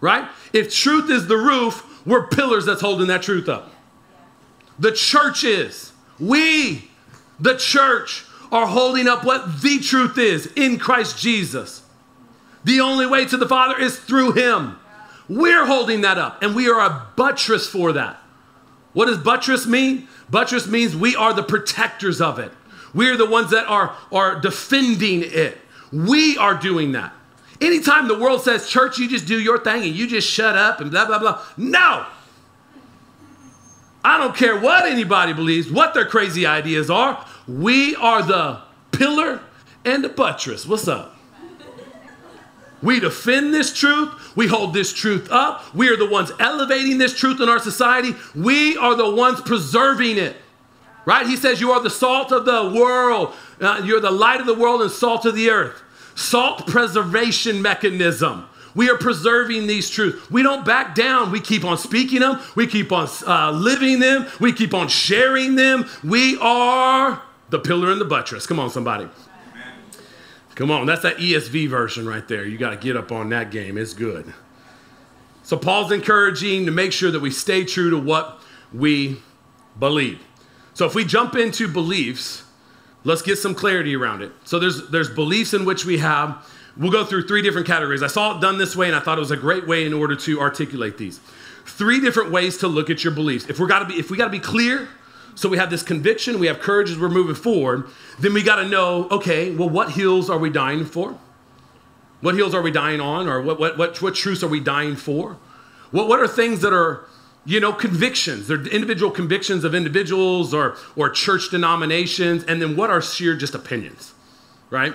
right? 0.01 0.29
If 0.53 0.75
truth 0.75 1.11
is 1.11 1.27
the 1.27 1.37
roof, 1.37 2.07
we're 2.07 2.27
pillars 2.27 2.67
that's 2.67 2.81
holding 2.81 3.09
that 3.09 3.23
truth 3.23 3.49
up. 3.49 3.71
The 4.79 4.93
church 4.93 5.45
is. 5.45 5.93
We, 6.19 6.91
the 7.39 7.57
church, 7.57 8.25
are 8.53 8.67
holding 8.67 9.09
up 9.09 9.25
what 9.25 9.63
the 9.63 9.81
truth 9.81 10.19
is 10.19 10.47
in 10.55 10.79
Christ 10.79 11.19
Jesus. 11.19 11.83
The 12.65 12.81
only 12.81 13.07
way 13.07 13.25
to 13.25 13.37
the 13.37 13.49
Father 13.49 13.81
is 13.81 13.99
through 13.99 14.33
Him. 14.33 14.79
We're 15.29 15.65
holding 15.65 16.03
that 16.03 16.19
up, 16.19 16.43
and 16.43 16.55
we 16.55 16.69
are 16.69 16.79
a 16.79 17.07
buttress 17.17 17.67
for 17.67 17.93
that. 17.95 18.19
What 18.93 19.07
does 19.07 19.19
buttress 19.19 19.67
mean? 19.67 20.07
Buttress 20.29 20.67
means 20.67 20.95
we 20.95 21.17
are 21.17 21.33
the 21.33 21.43
protectors 21.43 22.21
of 22.21 22.39
it. 22.39 22.53
We 22.95 23.09
are 23.09 23.17
the 23.17 23.29
ones 23.29 23.51
that 23.51 23.67
are, 23.67 23.97
are 24.13 24.39
defending 24.39 25.23
it. 25.25 25.59
We 25.91 26.37
are 26.37 26.55
doing 26.55 26.93
that. 26.93 27.15
Anytime 27.61 28.09
the 28.09 28.19
world 28.19 28.43
says, 28.43 28.69
church, 28.69 28.99
you 28.99 29.09
just 29.09 29.27
do 29.27 29.41
your 29.41 29.59
thing 29.59 29.83
and 29.83 29.95
you 29.95 30.07
just 30.07 30.29
shut 30.29 30.57
up 30.57 30.81
and 30.81 30.91
blah, 30.91 31.07
blah, 31.07 31.19
blah. 31.19 31.43
No. 31.57 32.07
I 34.05 34.19
don't 34.19 34.37
care 34.37 34.59
what 34.59 34.85
anybody 34.85 35.33
believes, 35.33 35.71
what 35.71 35.95
their 35.95 36.05
crazy 36.05 36.45
ideas 36.45 36.91
are. 36.91 37.25
We 37.47 37.97
are 37.97 38.23
the 38.23 38.61
pillar 38.93 39.41
and 39.85 40.05
the 40.05 40.09
buttress. 40.09 40.67
What's 40.67 40.89
up? 40.89 41.17
We 42.83 42.99
defend 42.99 43.55
this 43.55 43.73
truth. 43.73 44.37
We 44.37 44.49
hold 44.49 44.75
this 44.75 44.93
truth 44.93 45.31
up. 45.31 45.73
We 45.75 45.89
are 45.89 45.97
the 45.97 46.09
ones 46.09 46.33
elevating 46.41 46.99
this 46.99 47.17
truth 47.17 47.41
in 47.41 47.49
our 47.49 47.61
society. 47.61 48.15
We 48.35 48.77
are 48.77 48.97
the 48.97 49.09
ones 49.09 49.41
preserving 49.41 50.19
it. 50.19 50.37
Right? 51.05 51.27
He 51.27 51.37
says, 51.37 51.61
You 51.61 51.71
are 51.73 51.81
the 51.81 51.91
salt 51.91 52.33
of 52.33 52.45
the 52.45 52.73
world. 52.77 53.35
Uh, 53.61 53.83
you're 53.85 54.01
the 54.01 54.11
light 54.11 54.41
of 54.41 54.47
the 54.47 54.55
world 54.55 54.83
and 54.83 54.91
salt 54.91 55.25
of 55.25 55.37
the 55.37 55.51
earth. 55.51 55.81
Salt 56.15 56.67
preservation 56.67 57.63
mechanism. 57.63 58.49
We 58.75 58.91
are 58.91 58.97
preserving 58.97 59.67
these 59.67 59.91
truths. 59.91 60.31
We 60.31 60.43
don't 60.43 60.65
back 60.65 60.95
down. 60.95 61.31
We 61.31 61.41
keep 61.41 61.65
on 61.65 61.79
speaking 61.79 62.21
them. 62.21 62.41
We 62.57 62.67
keep 62.67 62.91
on 62.91 63.09
uh, 63.27 63.51
living 63.53 64.01
them. 64.01 64.27
We 64.41 64.53
keep 64.53 64.75
on 64.75 64.89
sharing 64.89 65.57
them. 65.57 65.89
We 66.03 66.39
are 66.39 67.23
the 67.53 67.61
pillar 67.61 67.93
and 67.93 68.01
the 68.01 68.05
buttress. 68.07 68.47
Come 68.47 68.59
on, 68.59 68.71
somebody. 68.71 69.07
Come 70.55 70.71
on, 70.71 70.87
that's 70.87 71.03
that 71.03 71.19
ESV 71.19 71.69
version 71.69 72.09
right 72.09 72.27
there. 72.27 72.47
You 72.47 72.59
got 72.59 72.71
to 72.71 72.77
get 72.77 72.97
up 72.97 73.13
on 73.13 73.29
that 73.29 73.51
game. 73.51 73.79
It's 73.79 73.95
good. 73.95 74.33
So, 75.45 75.57
Paul's 75.57 75.93
encouraging 75.93 76.67
to 76.67 76.73
make 76.73 76.93
sure 76.93 77.11
that 77.11 77.21
we 77.21 77.31
stay 77.31 77.65
true 77.65 77.91
to 77.91 77.99
what 77.99 78.41
we 78.73 79.19
believe. 79.79 80.21
So, 80.73 80.87
if 80.87 80.95
we 80.95 81.05
jump 81.05 81.37
into 81.37 81.69
beliefs, 81.69 82.45
let's 83.05 83.23
get 83.23 83.37
some 83.37 83.55
clarity 83.55 83.95
around 83.95 84.23
it. 84.23 84.33
So, 84.45 84.59
there's, 84.59 84.89
there's 84.89 85.11
beliefs 85.11 85.53
in 85.53 85.67
which 85.67 85.85
we 85.85 85.99
have. 85.99 86.47
We'll 86.77 86.93
go 86.93 87.05
through 87.05 87.27
three 87.27 87.43
different 87.43 87.67
categories. 87.67 88.03
I 88.03 88.07
saw 88.07 88.37
it 88.37 88.41
done 88.41 88.57
this 88.57 88.75
way, 88.75 88.87
and 88.87 88.97
I 88.97 89.01
thought 89.01 89.19
it 89.19 89.21
was 89.21 89.31
a 89.31 89.37
great 89.37 89.67
way 89.67 89.85
in 89.85 89.93
order 89.93 90.17
to 90.17 90.41
articulate 90.41 90.97
these. 90.97 91.21
Three 91.67 92.01
different 92.01 92.31
ways 92.31 92.57
to 92.59 92.69
look 92.69 92.89
at 92.89 93.05
your 93.05 93.13
beliefs. 93.13 93.47
If 93.51 93.59
we're 93.59 93.67
got 93.67 93.81
to 93.81 93.87
be, 93.87 93.95
if 93.95 94.11
we 94.11 94.17
got 94.17 94.25
to 94.25 94.31
be 94.31 94.41
clear 94.41 94.89
so 95.35 95.49
we 95.49 95.57
have 95.57 95.71
this 95.71 95.83
conviction, 95.83 96.39
we 96.39 96.47
have 96.47 96.61
courage 96.61 96.91
as 96.91 96.99
we're 96.99 97.09
moving 97.09 97.35
forward. 97.35 97.89
Then 98.19 98.35
we 98.35 98.43
got 98.43 98.57
to 98.57 98.69
know, 98.69 99.09
okay, 99.11 99.55
well, 99.55 99.69
what 99.69 99.93
hills 99.93 100.29
are 100.29 100.39
we 100.39 100.51
dying 100.51 100.85
for? 100.85 101.19
What 102.21 102.35
hills 102.35 102.55
are 102.55 102.63
we 102.63 102.71
dying 102.71 103.01
on? 103.01 103.29
Or 103.29 103.41
what, 103.41 103.59
what, 103.59 103.79
what, 103.79 104.01
what 104.03 104.15
truths 104.15 104.43
are 104.43 104.49
we 104.49 104.61
dying 104.61 104.97
for? 104.97 105.39
What, 105.91 106.09
what 106.09 106.21
are 106.21 106.29
things 106.29 106.61
that 106.61 106.73
are, 106.73 107.05
you 107.45 107.61
know, 107.61 107.73
convictions? 107.73 108.47
They're 108.47 108.63
individual 108.67 109.11
convictions 109.11 109.65
of 109.65 109.75
individuals 109.75 110.53
or, 110.55 110.77
or 110.97 111.11
church 111.11 111.51
denominations. 111.51 112.45
And 112.45 112.61
then 112.61 112.77
what 112.77 112.91
are 112.91 113.01
sheer 113.01 113.35
just 113.35 113.55
opinions, 113.55 114.15
right? 114.71 114.95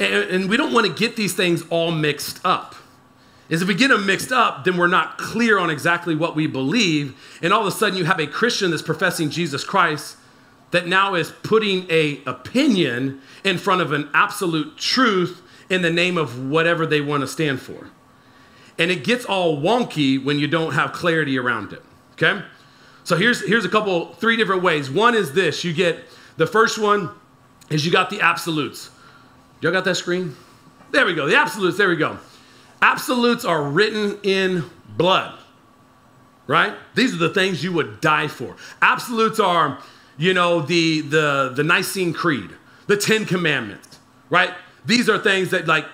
And, 0.00 0.14
and 0.30 0.48
we 0.48 0.56
don't 0.56 0.72
want 0.72 0.86
to 0.86 0.92
get 0.92 1.16
these 1.16 1.34
things 1.34 1.64
all 1.68 1.90
mixed 1.90 2.40
up 2.44 2.76
is 3.48 3.62
if 3.62 3.68
we 3.68 3.74
get 3.74 3.88
them 3.88 4.06
mixed 4.06 4.32
up, 4.32 4.64
then 4.64 4.76
we're 4.76 4.86
not 4.86 5.18
clear 5.18 5.58
on 5.58 5.70
exactly 5.70 6.14
what 6.14 6.36
we 6.36 6.46
believe. 6.46 7.16
And 7.42 7.52
all 7.52 7.62
of 7.62 7.66
a 7.66 7.70
sudden, 7.70 7.96
you 7.96 8.04
have 8.04 8.20
a 8.20 8.26
Christian 8.26 8.70
that's 8.70 8.82
professing 8.82 9.30
Jesus 9.30 9.64
Christ 9.64 10.16
that 10.70 10.86
now 10.86 11.14
is 11.14 11.32
putting 11.42 11.86
a 11.90 12.22
opinion 12.26 13.20
in 13.44 13.56
front 13.56 13.80
of 13.80 13.92
an 13.92 14.08
absolute 14.12 14.76
truth 14.76 15.40
in 15.70 15.82
the 15.82 15.90
name 15.90 16.18
of 16.18 16.50
whatever 16.50 16.86
they 16.86 17.00
want 17.00 17.22
to 17.22 17.26
stand 17.26 17.60
for. 17.60 17.90
And 18.78 18.90
it 18.90 19.02
gets 19.02 19.24
all 19.24 19.56
wonky 19.56 20.22
when 20.22 20.38
you 20.38 20.46
don't 20.46 20.72
have 20.72 20.92
clarity 20.92 21.38
around 21.38 21.72
it. 21.72 21.82
Okay? 22.12 22.42
So 23.04 23.16
here's 23.16 23.46
here's 23.46 23.64
a 23.64 23.68
couple 23.68 24.12
three 24.14 24.36
different 24.36 24.62
ways. 24.62 24.90
One 24.90 25.14
is 25.14 25.32
this, 25.32 25.64
you 25.64 25.72
get 25.72 26.04
the 26.36 26.46
first 26.46 26.78
one 26.78 27.10
is 27.70 27.84
you 27.84 27.92
got 27.92 28.10
the 28.10 28.20
absolutes. 28.20 28.90
Y'all 29.60 29.72
got 29.72 29.84
that 29.84 29.96
screen? 29.96 30.36
There 30.90 31.04
we 31.04 31.14
go. 31.14 31.26
The 31.26 31.36
absolutes, 31.36 31.76
there 31.76 31.88
we 31.88 31.96
go. 31.96 32.18
Absolutes 32.80 33.44
are 33.44 33.62
written 33.62 34.18
in 34.22 34.64
blood, 34.96 35.38
right? 36.46 36.74
These 36.94 37.14
are 37.14 37.18
the 37.18 37.30
things 37.30 37.62
you 37.64 37.72
would 37.72 38.00
die 38.00 38.28
for. 38.28 38.56
Absolutes 38.82 39.40
are, 39.40 39.78
you 40.16 40.34
know, 40.34 40.60
the, 40.60 41.00
the, 41.02 41.52
the 41.54 41.64
Nicene 41.64 42.12
Creed, 42.12 42.50
the 42.86 42.96
Ten 42.96 43.24
Commandments, 43.24 43.98
right? 44.30 44.54
These 44.86 45.08
are 45.08 45.18
things 45.18 45.50
that, 45.50 45.66
like, 45.66 45.86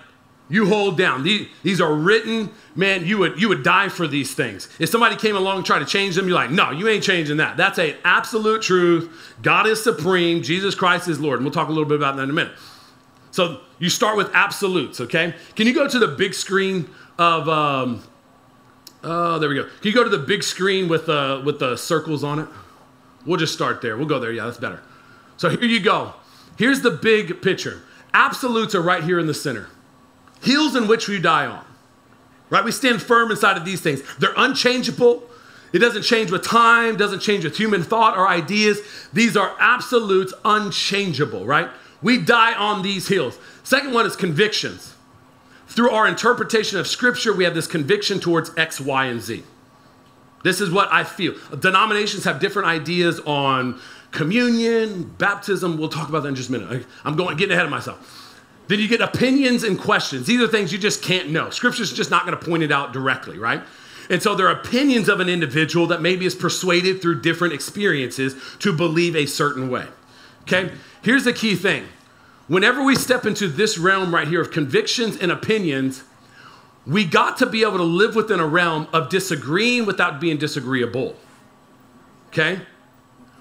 you 0.51 0.67
hold 0.67 0.99
down. 0.99 1.23
These, 1.23 1.49
these 1.63 1.81
are 1.81 1.95
written, 1.95 2.51
man, 2.77 3.07
you 3.07 3.17
would, 3.19 3.41
you 3.41 3.49
would 3.49 3.63
die 3.63 3.89
for 3.89 4.07
these 4.07 4.35
things. 4.35 4.69
If 4.79 4.91
somebody 4.91 5.17
came 5.17 5.37
along 5.37 5.57
and 5.57 5.67
tried 5.67 5.79
to 5.79 5.87
change 5.87 6.17
them, 6.17 6.29
you're 6.29 6.35
like, 6.37 6.51
no, 6.51 6.71
you 6.71 6.87
ain't 6.87 7.03
changing 7.03 7.39
that. 7.39 7.57
That's 7.57 7.79
an 7.79 7.95
absolute 8.05 8.61
truth. 8.61 9.35
God 9.43 9.67
is 9.67 9.83
supreme. 9.83 10.43
Jesus 10.43 10.75
Christ 10.75 11.09
is 11.09 11.19
Lord. 11.19 11.39
And 11.39 11.47
we'll 11.47 11.55
talk 11.55 11.69
a 11.69 11.73
little 11.73 11.89
bit 11.89 11.97
about 11.97 12.17
that 12.17 12.25
in 12.25 12.31
a 12.31 12.35
minute. 12.35 12.53
So 13.35 13.63
you 13.81 13.91
start 13.91 14.17
with 14.17 14.31
absolutes, 14.33 15.01
okay? 15.01 15.35
Can 15.57 15.67
you 15.67 15.75
go 15.75 15.89
to 15.89 15.99
the 15.99 16.07
big 16.07 16.35
screen 16.35 16.89
of, 17.19 17.49
um, 17.49 18.01
oh, 19.03 19.41
there 19.41 19.49
we 19.49 19.57
go. 19.57 19.65
Can 19.65 19.73
you 19.83 19.93
go 19.93 20.05
to 20.05 20.09
the 20.09 20.21
big 20.21 20.45
screen 20.45 20.87
with, 20.87 21.09
uh, 21.09 21.43
with 21.45 21.59
the 21.59 21.75
circles 21.75 22.23
on 22.23 22.39
it? 22.39 22.49
We'll 23.27 23.41
just 23.41 23.53
start 23.53 23.83
there. 23.83 23.97
We'll 23.97 24.07
go 24.07 24.21
there. 24.21 24.31
Yeah, 24.31 24.45
that's 24.45 24.59
better. 24.59 24.83
So 25.37 25.49
here 25.49 25.65
you 25.65 25.81
go. 25.81 26.15
Here's 26.59 26.83
the 26.83 26.93
big 26.93 27.43
picture. 27.43 27.83
Absolutes 28.13 28.73
are 28.77 28.81
right 28.81 29.03
here 29.03 29.19
in 29.19 29.27
the 29.27 29.35
center. 29.35 29.67
Hills 30.41 30.77
in 30.77 30.87
which 30.87 31.09
we 31.09 31.21
die 31.21 31.47
on. 31.47 31.65
Right? 32.51 32.65
We 32.65 32.71
stand 32.71 33.03
firm 33.03 33.33
inside 33.33 33.57
of 33.57 33.65
these 33.65 33.81
things. 33.81 34.01
They're 34.19 34.35
unchangeable. 34.37 35.25
It 35.73 35.81
doesn't 35.81 36.03
change 36.03 36.31
with 36.31 36.45
time, 36.45 36.97
doesn't 36.97 37.19
change 37.19 37.43
with 37.43 37.57
human 37.57 37.83
thought 37.83 38.17
or 38.17 38.29
ideas. 38.29 38.81
These 39.13 39.37
are 39.37 39.57
absolutes 39.59 40.33
unchangeable, 40.45 41.45
right? 41.45 41.69
We 42.05 42.19
die 42.19 42.53
on 42.55 42.83
these 42.83 43.09
hills. 43.09 43.39
Second 43.65 43.95
one 43.95 44.05
is 44.05 44.15
convictions. 44.15 44.95
Through 45.67 45.91
our 45.91 46.07
interpretation 46.07 46.79
of 46.79 46.87
Scripture, 46.87 47.33
we 47.33 47.45
have 47.45 47.55
this 47.55 47.67
conviction 47.67 48.21
towards 48.21 48.51
X, 48.59 48.79
Y, 48.79 49.07
and 49.07 49.23
Z. 49.23 49.43
This 50.45 50.61
is 50.61 50.71
what 50.71 50.93
I 50.93 51.03
feel. 51.03 51.35
Denominations 51.59 52.25
have 52.25 52.41
different 52.41 52.69
ideas 52.69 53.21
on 53.21 53.81
communion, 54.11 55.15
baptism. 55.17 55.79
We'll 55.79 55.89
talk 55.89 56.11
about 56.11 56.25
that 56.25 56.29
in 56.29 56.35
just 56.35 56.51
a 56.51 56.53
minute. 56.53 56.87
I'm 57.05 57.17
going 57.17 57.39
getting 57.39 57.55
ahead 57.55 57.65
of 57.65 57.71
myself. 57.71 58.39
Then 58.69 58.81
you 58.81 58.87
get 58.87 59.01
opinions 59.01 59.65
and 59.65 59.81
questions. 59.81 60.27
These 60.27 60.43
are 60.43 60.47
things 60.47 60.75
you 60.75 60.79
just 60.79 61.03
can't 61.03 61.31
know. 61.31 61.49
Scripture's 61.49 61.91
just 61.91 62.11
not 62.11 62.27
going 62.27 62.39
to 62.39 62.45
point 62.45 62.63
it 62.63 62.71
out 62.71 62.93
directly, 62.93 63.39
right? 63.39 63.63
And 64.11 64.23
so 64.23 64.35
there 64.35 64.47
are 64.49 64.61
opinions 64.61 65.09
of 65.09 65.21
an 65.21 65.31
individual 65.31 65.87
that 65.87 66.03
maybe 66.03 66.27
is 66.27 66.35
persuaded 66.35 67.01
through 67.01 67.23
different 67.23 67.55
experiences 67.55 68.37
to 68.59 68.75
believe 68.75 69.17
a 69.17 69.25
certain 69.25 69.71
way. 69.71 69.87
Okay? 70.43 70.71
Here's 71.01 71.25
the 71.25 71.33
key 71.33 71.57
thing 71.57 71.87
whenever 72.49 72.83
we 72.83 72.95
step 72.95 73.25
into 73.27 73.49
this 73.49 73.79
realm 73.79 74.15
right 74.15 74.29
here 74.29 74.41
of 74.41 74.51
convictions 74.51 75.17
and 75.17 75.33
opinions, 75.33 76.05
we 76.87 77.05
got 77.05 77.39
to 77.39 77.47
be 77.47 77.63
able 77.63 77.79
to 77.79 77.85
live 77.85 78.15
within 78.15 78.41
a 78.41 78.47
realm 78.47 78.87
of 78.93 79.09
disagreeing 79.09 79.87
without 79.87 80.21
being 80.21 80.37
disagreeable. 80.37 81.17
Okay? 82.29 82.61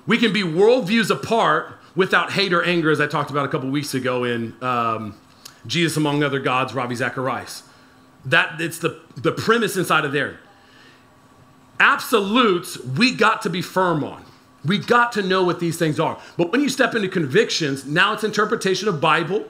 We 0.05 0.17
can 0.17 0.31
be 0.31 0.43
worldviews 0.43 1.09
apart 1.09 1.79
without 1.95 2.31
hate 2.31 2.53
or 2.53 2.63
anger, 2.63 2.91
as 2.91 2.99
I 2.99 3.07
talked 3.07 3.29
about 3.29 3.45
a 3.45 3.49
couple 3.49 3.69
weeks 3.69 3.93
ago 3.93 4.23
in 4.23 4.55
um, 4.61 5.15
Jesus 5.67 5.97
Among 5.97 6.23
Other 6.23 6.39
Gods, 6.39 6.73
Ravi 6.73 6.95
Zacharias. 6.95 7.63
That 8.25 8.59
it's 8.61 8.79
the, 8.79 9.01
the 9.15 9.31
premise 9.31 9.75
inside 9.75 10.05
of 10.05 10.11
there. 10.11 10.39
Absolutes, 11.79 12.79
we 12.79 13.13
got 13.13 13.41
to 13.41 13.49
be 13.49 13.61
firm 13.61 14.03
on. 14.03 14.23
We 14.65 14.77
got 14.77 15.11
to 15.13 15.21
know 15.21 15.43
what 15.43 15.59
these 15.59 15.77
things 15.77 15.99
are. 15.99 16.19
But 16.37 16.51
when 16.51 16.61
you 16.61 16.69
step 16.69 16.95
into 16.95 17.09
convictions, 17.09 17.85
now 17.85 18.13
it's 18.13 18.23
interpretation 18.23 18.87
of 18.87 19.01
Bible. 19.01 19.45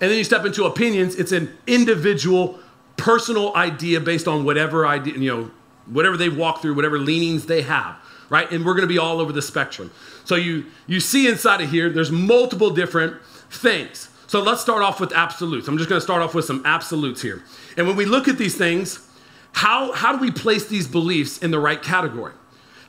And 0.00 0.10
then 0.10 0.18
you 0.18 0.24
step 0.24 0.44
into 0.44 0.64
opinions, 0.64 1.14
it's 1.16 1.32
an 1.32 1.56
individual, 1.66 2.58
personal 2.96 3.54
idea 3.56 4.00
based 4.00 4.26
on 4.28 4.44
whatever 4.44 4.86
idea, 4.86 5.14
you 5.14 5.34
know, 5.34 5.50
whatever 5.86 6.16
they've 6.16 6.36
walked 6.36 6.62
through, 6.62 6.74
whatever 6.74 6.98
leanings 6.98 7.46
they 7.46 7.62
have. 7.62 7.96
right? 8.32 8.50
And 8.50 8.64
we're 8.64 8.72
to 8.80 8.88
be 8.88 8.96
all 8.96 9.20
over 9.20 9.30
the 9.30 9.42
spectrum. 9.42 9.90
So 10.24 10.36
you 10.36 10.64
you 10.86 11.00
see 11.00 11.28
inside 11.28 11.60
of 11.60 11.70
here, 11.70 11.90
there's 11.90 12.10
multiple 12.10 12.70
different 12.70 13.22
things. 13.50 14.08
So 14.26 14.40
let's 14.40 14.62
start 14.62 14.82
off 14.82 15.00
with 15.00 15.12
absolutes. 15.12 15.68
I'm 15.68 15.76
just 15.76 15.90
to 16.00 16.04
start 16.04 16.22
off 16.22 16.34
with 16.34 16.46
some 16.46 16.62
absolutes 16.64 17.20
here. 17.20 17.42
And 17.76 17.86
when 17.86 17.94
we 17.94 18.06
look 18.06 18.28
at 18.28 18.38
these 18.38 18.56
things, 18.56 19.06
how 19.52 19.92
how 19.92 20.16
do 20.16 20.18
we 20.18 20.30
place 20.30 20.66
these 20.66 20.88
beliefs 20.88 21.38
in 21.38 21.50
the 21.50 21.58
right 21.58 21.82
category? 21.82 22.32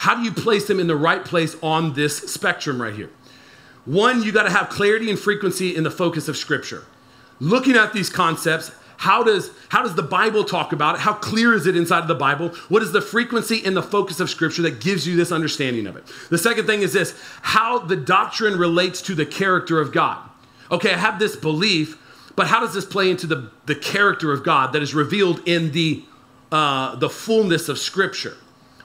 How 0.04 0.16
do 0.16 0.22
you 0.24 0.34
place 0.34 0.68
them 0.68 0.82
in 0.82 0.88
the 0.88 0.98
right 0.98 1.24
place 1.24 1.56
on 1.64 1.94
this 1.94 2.18
spectrum 2.18 2.82
right 2.82 2.94
here? 2.94 3.10
One, 3.86 4.22
you 4.22 4.34
got 4.34 4.44
to 4.44 4.50
have 4.50 4.68
clarity 4.68 5.10
and 5.10 5.18
frequency 5.18 5.74
in 5.74 5.86
the 5.86 5.92
focus 5.92 6.28
of 6.28 6.36
Scripture. 6.36 6.84
Looking 7.40 7.78
at 7.78 7.94
these 7.94 8.10
concepts, 8.10 8.70
how 8.98 9.24
does, 9.24 9.52
how 9.70 9.82
does 9.82 9.96
the 9.96 10.04
Bible 10.04 10.44
talk 10.44 10.74
about 10.74 10.96
it? 10.96 11.00
How 11.00 11.14
clear 11.14 11.54
is 11.54 11.68
it 11.68 11.78
inside 11.78 12.00
of 12.00 12.10
the 12.10 12.16
Bible? 12.16 12.50
What 12.68 12.84
is 12.84 12.92
the 12.92 13.00
frequency 13.00 13.64
and 13.64 13.78
the 13.78 13.82
focus 13.82 14.20
of 14.20 14.30
Scripture 14.30 14.64
that 14.64 14.82
gives 14.82 15.08
you 15.08 15.16
this 15.16 15.32
understanding 15.32 15.88
of 15.88 15.96
it? 15.96 16.04
The 16.30 16.38
second 16.38 16.66
thing 16.66 16.82
is 16.82 16.92
this 16.92 17.18
how 17.42 17.80
the 17.80 17.96
doctrine 17.96 18.60
relates 18.60 19.02
to 19.04 19.16
the 19.16 19.26
character 19.26 19.80
of 19.80 19.94
God. 19.94 20.22
Okay, 20.70 20.94
I 20.94 20.98
have 20.98 21.18
this 21.18 21.38
belief, 21.38 21.98
but 22.36 22.48
how 22.48 22.60
does 22.60 22.74
this 22.74 22.86
play 22.86 23.10
into 23.10 23.26
the, 23.26 23.52
the 23.68 23.76
character 23.76 24.34
of 24.34 24.44
God 24.44 24.74
that 24.74 24.82
is 24.82 24.94
revealed 24.94 25.42
in 25.48 25.72
the, 25.72 26.04
uh, 26.52 26.98
the 26.98 27.10
fullness 27.10 27.70
of 27.70 27.80
Scripture? 27.80 28.36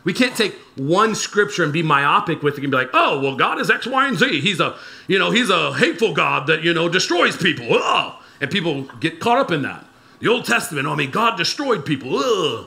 We 0.05 0.13
can't 0.13 0.37
take 0.37 0.55
one 0.77 1.15
scripture 1.15 1.65
and 1.65 1.73
be 1.73 1.83
myopic 1.83 2.43
with 2.43 2.57
it 2.57 2.63
and 2.63 2.71
be 2.71 2.77
like, 2.77 2.91
oh, 2.95 3.21
well, 3.21 3.37
God 3.37 3.61
is 3.61 3.71
X, 3.71 3.87
Y, 3.87 4.09
and 4.09 4.17
Z. 4.17 4.41
He's 4.41 4.61
a, 4.61 4.77
you 5.07 5.19
know, 5.19 5.31
he's 5.31 5.51
a 5.51 5.75
hateful 5.75 6.15
God 6.15 6.47
that, 6.47 6.63
you 6.63 6.73
know, 6.73 6.89
destroys 6.89 7.37
people. 7.37 7.67
Ugh. 7.75 8.15
And 8.41 8.51
people 8.51 8.83
get 9.01 9.21
caught 9.21 9.39
up 9.39 9.51
in 9.51 9.63
that. 9.63 9.85
The 10.21 10.29
Old 10.29 10.45
Testament, 10.45 10.87
oh, 10.87 10.93
I 10.93 10.97
mean, 10.97 11.11
God 11.11 11.37
destroyed 11.37 11.85
people. 11.85 12.19
Ugh. 12.19 12.67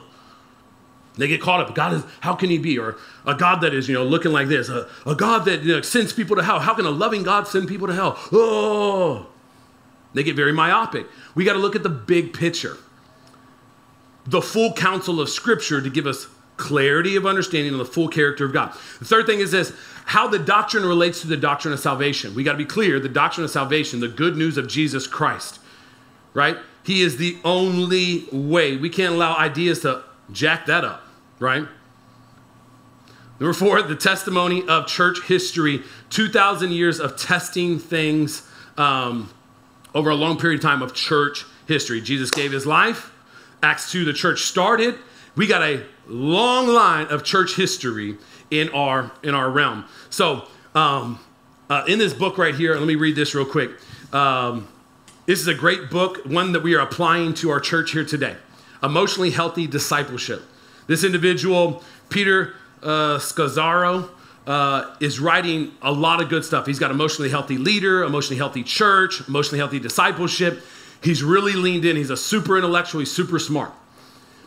They 1.16 1.28
get 1.28 1.42
caught 1.42 1.60
up. 1.60 1.74
God 1.74 1.92
is, 1.92 2.04
how 2.20 2.34
can 2.34 2.48
he 2.48 2.58
be? 2.58 2.78
Or 2.78 2.96
a 3.26 3.34
God 3.34 3.60
that 3.60 3.74
is, 3.74 3.88
you 3.88 3.94
know, 3.94 4.04
looking 4.04 4.32
like 4.32 4.48
this. 4.48 4.68
A, 4.68 4.88
a 5.04 5.14
God 5.14 5.44
that 5.44 5.62
you 5.62 5.76
know, 5.76 5.82
sends 5.82 6.12
people 6.12 6.36
to 6.36 6.42
hell. 6.42 6.60
How 6.60 6.74
can 6.74 6.86
a 6.86 6.90
loving 6.90 7.22
God 7.22 7.46
send 7.46 7.68
people 7.68 7.86
to 7.86 7.94
hell? 7.94 8.18
Oh. 8.32 9.26
They 10.14 10.22
get 10.22 10.36
very 10.36 10.52
myopic. 10.52 11.06
We 11.34 11.44
got 11.44 11.54
to 11.54 11.58
look 11.58 11.76
at 11.76 11.82
the 11.82 11.88
big 11.88 12.32
picture. 12.32 12.76
The 14.24 14.40
full 14.40 14.72
counsel 14.72 15.20
of 15.20 15.28
Scripture 15.28 15.80
to 15.80 15.90
give 15.90 16.06
us 16.06 16.28
clarity 16.62 17.16
of 17.16 17.26
understanding 17.26 17.72
of 17.72 17.78
the 17.78 17.84
full 17.84 18.08
character 18.08 18.44
of 18.44 18.52
God. 18.52 18.72
The 19.00 19.04
third 19.04 19.26
thing 19.26 19.40
is 19.40 19.50
this 19.50 19.72
how 20.04 20.28
the 20.28 20.38
doctrine 20.38 20.84
relates 20.84 21.20
to 21.22 21.26
the 21.26 21.36
doctrine 21.36 21.74
of 21.74 21.80
salvation. 21.80 22.34
We 22.34 22.44
got 22.44 22.52
to 22.52 22.58
be 22.58 22.64
clear 22.64 22.98
the 23.00 23.08
doctrine 23.08 23.44
of 23.44 23.50
salvation, 23.50 24.00
the 24.00 24.08
good 24.08 24.36
news 24.36 24.56
of 24.56 24.68
Jesus 24.68 25.06
Christ, 25.06 25.58
right? 26.34 26.56
He 26.84 27.02
is 27.02 27.16
the 27.16 27.36
only 27.44 28.24
way. 28.32 28.76
We 28.76 28.90
can't 28.90 29.14
allow 29.14 29.36
ideas 29.36 29.80
to 29.80 30.02
jack 30.32 30.66
that 30.66 30.84
up, 30.84 31.02
right? 31.38 31.66
Number 33.38 33.52
four, 33.52 33.82
the 33.82 33.96
testimony 33.96 34.66
of 34.68 34.86
church 34.86 35.22
history 35.22 35.82
2,000 36.10 36.70
years 36.70 37.00
of 37.00 37.16
testing 37.16 37.78
things 37.78 38.48
um, 38.76 39.32
over 39.94 40.10
a 40.10 40.14
long 40.14 40.38
period 40.38 40.60
of 40.60 40.62
time 40.62 40.82
of 40.82 40.94
church 40.94 41.44
history. 41.66 42.00
Jesus 42.00 42.30
gave 42.30 42.52
his 42.52 42.66
life. 42.66 43.12
Acts 43.62 43.90
2, 43.90 44.04
the 44.04 44.12
church 44.12 44.42
started. 44.42 44.96
We 45.34 45.46
got 45.46 45.62
a 45.62 45.84
long 46.06 46.68
line 46.68 47.06
of 47.06 47.24
church 47.24 47.56
history 47.56 48.16
in 48.50 48.68
our 48.70 49.10
in 49.22 49.34
our 49.34 49.50
realm. 49.50 49.86
So 50.10 50.46
um, 50.74 51.18
uh, 51.70 51.84
in 51.88 51.98
this 51.98 52.12
book 52.12 52.38
right 52.38 52.54
here, 52.54 52.74
let 52.74 52.86
me 52.86 52.96
read 52.96 53.16
this 53.16 53.34
real 53.34 53.46
quick. 53.46 53.70
Um, 54.12 54.68
this 55.26 55.40
is 55.40 55.46
a 55.46 55.54
great 55.54 55.88
book, 55.88 56.18
one 56.26 56.52
that 56.52 56.62
we 56.62 56.74
are 56.74 56.80
applying 56.80 57.32
to 57.34 57.50
our 57.50 57.60
church 57.60 57.92
here 57.92 58.04
today. 58.04 58.36
Emotionally 58.82 59.30
healthy 59.30 59.66
discipleship. 59.66 60.42
This 60.86 61.04
individual, 61.04 61.82
Peter 62.08 62.54
uh, 62.82 63.18
Scazzero, 63.18 64.10
uh, 64.46 64.96
is 65.00 65.20
writing 65.20 65.72
a 65.80 65.92
lot 65.92 66.20
of 66.20 66.28
good 66.28 66.44
stuff. 66.44 66.66
He's 66.66 66.80
got 66.80 66.90
emotionally 66.90 67.30
healthy 67.30 67.56
leader, 67.56 68.02
emotionally 68.02 68.36
healthy 68.36 68.64
church, 68.64 69.26
emotionally 69.28 69.58
healthy 69.58 69.78
discipleship. 69.78 70.62
He's 71.02 71.22
really 71.22 71.52
leaned 71.52 71.84
in. 71.84 71.96
He's 71.96 72.10
a 72.10 72.16
super 72.16 72.56
intellectual. 72.56 72.98
He's 72.98 73.12
super 73.12 73.38
smart. 73.38 73.72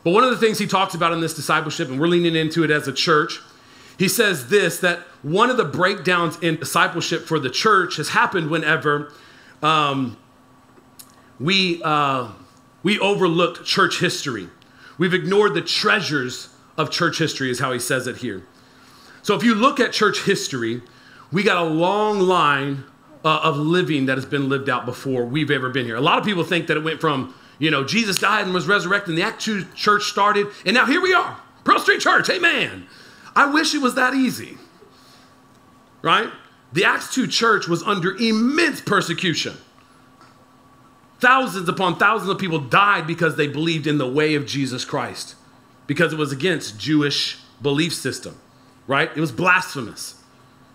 But 0.06 0.12
one 0.12 0.24
of 0.24 0.30
the 0.30 0.38
things 0.38 0.60
he 0.60 0.68
talks 0.68 0.94
about 0.94 1.13
in 1.13 1.20
this 1.20 1.34
discipleship, 1.34 1.89
and 1.89 2.00
we're 2.00 2.08
leaning 2.08 2.36
into 2.36 2.63
it 2.63 2.70
as 2.70 2.88
a 2.88 2.94
church, 2.94 3.41
he 3.98 4.08
says 4.08 4.50
this 4.50 4.78
that 4.80 5.00
one 5.24 5.50
of 5.50 5.58
the 5.58 5.65
breakdowns 5.65 6.38
in 6.44 6.58
discipleship 6.58 7.24
for 7.24 7.39
the 7.39 7.50
church 7.50 7.98
has 7.98 8.10
happened 8.10 8.52
whenever 8.52 9.12
um, 9.63 10.15
we, 11.39 11.82
uh, 11.84 12.30
we 12.84 13.00
overlooked 13.00 13.65
church 13.65 14.00
history. 14.00 14.48
We've 15.00 15.13
ignored 15.13 15.56
the 15.56 15.62
treasures 15.62 16.50
of 16.78 16.91
church 16.91 17.18
history, 17.18 17.50
is 17.50 17.60
how 17.60 17.72
he 17.74 17.80
says 17.80 18.06
it 18.06 18.18
here. 18.18 18.44
So 19.24 19.34
if 19.34 19.44
you 19.44 19.56
look 19.56 19.80
at 19.80 19.91
church 19.91 20.22
history, 20.22 20.84
we 21.32 21.41
got 21.41 21.58
a 21.58 21.68
long 21.68 22.20
line 22.20 22.84
uh, 23.24 23.39
of 23.39 23.58
living 23.58 24.06
that 24.06 24.18
has 24.20 24.26
been 24.26 24.50
lived 24.50 24.70
out 24.70 24.86
before 24.86 25.26
we've 25.26 25.50
ever 25.50 25.70
been 25.70 25.88
here. 25.88 25.96
A 25.96 26.02
lot 26.02 26.20
of 26.20 26.26
people 26.26 26.44
think 26.44 26.68
that 26.68 26.78
it 26.78 26.84
went 26.84 27.02
from 27.02 27.34
you 27.60 27.72
know, 27.72 27.84
Jesus 27.84 28.18
died 28.18 28.46
and 28.46 28.54
was 28.54 28.68
resurrected, 28.68 29.10
and 29.10 29.18
the 29.18 29.24
Act 29.24 29.41
2 29.41 29.65
church 29.76 30.06
started, 30.06 30.48
and 30.65 30.74
now 30.74 30.86
here 30.86 31.02
we 31.02 31.13
are. 31.13 31.39
Pearl 31.63 31.80
Street 31.80 32.02
Church, 32.02 32.30
amen. 32.30 32.88
I 33.36 33.52
wish 33.52 33.74
it 33.74 33.82
was 33.82 33.96
that 33.96 34.13
easy. 34.13 34.58
Right? 36.02 36.30
The 36.74 36.86
Acts 36.86 37.13
2 37.13 37.28
church 37.28 37.68
was 37.68 37.82
under 37.84 38.15
immense 38.15 38.82
persecution. 38.82 39.58
Thousands 41.20 41.68
upon 41.70 41.98
thousands 41.98 42.30
of 42.30 42.38
people 42.38 42.60
died 42.60 43.08
because 43.08 43.38
they 43.38 43.48
believed 43.48 43.88
in 43.88 43.98
the 43.98 44.08
way 44.08 44.36
of 44.36 44.46
Jesus 44.46 44.86
Christ, 44.86 45.36
because 45.88 46.13
it 46.13 46.20
was 46.20 46.32
against 46.32 46.80
Jewish 46.80 47.39
belief 47.62 47.94
system, 47.94 48.38
right? 48.86 49.10
It 49.15 49.22
was 49.22 49.32
blasphemous. 49.32 50.22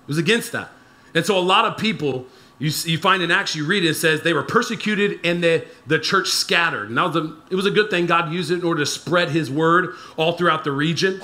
It 0.02 0.08
was 0.08 0.18
against 0.18 0.52
that. 0.52 0.70
And 1.14 1.24
so 1.24 1.38
a 1.38 1.40
lot 1.40 1.66
of 1.66 1.76
people 1.76 2.26
you, 2.60 2.70
you 2.84 2.98
find 2.98 3.22
in 3.22 3.30
Acts, 3.30 3.56
you 3.56 3.64
read 3.64 3.84
it, 3.84 3.88
it 3.88 3.94
says 3.94 4.20
they 4.20 4.34
were 4.34 4.42
persecuted 4.42 5.18
and 5.24 5.42
the, 5.42 5.66
the 5.86 5.98
church 5.98 6.28
scattered. 6.28 6.90
And 6.90 6.98
that 6.98 7.06
was 7.06 7.16
a, 7.16 7.36
it 7.50 7.54
was 7.54 7.64
a 7.64 7.70
good 7.70 7.88
thing. 7.88 8.04
God 8.04 8.30
used 8.30 8.50
it 8.50 8.56
in 8.56 8.64
order 8.64 8.80
to 8.80 8.86
spread 8.86 9.30
his 9.30 9.50
word 9.50 9.94
all 10.18 10.32
throughout 10.32 10.62
the 10.64 10.70
region. 10.70 11.22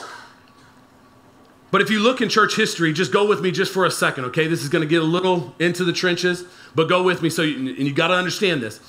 But 1.71 1.83
if 1.83 1.91
you 1.91 1.99
look 1.99 2.23
in 2.23 2.31
church 2.31 2.57
history, 2.57 2.91
just 2.95 3.13
go 3.13 3.29
with 3.29 3.43
me 3.43 3.51
just 3.51 3.71
for 3.71 3.85
a 3.85 3.91
second, 3.91 4.25
okay? 4.27 4.47
This 4.47 4.63
is 4.63 4.71
going 4.71 4.81
to 4.81 4.89
get 4.89 5.03
a 5.03 5.05
little 5.05 5.55
into 5.59 5.85
the 5.85 5.93
trenches, 5.93 6.45
but 6.75 6.89
go 6.89 7.03
with 7.03 7.21
me. 7.21 7.29
So, 7.29 7.43
you, 7.43 7.69
and 7.69 7.87
you 7.87 7.93
got 7.93 8.09
to 8.09 8.15
understand 8.15 8.63
this. 8.63 8.81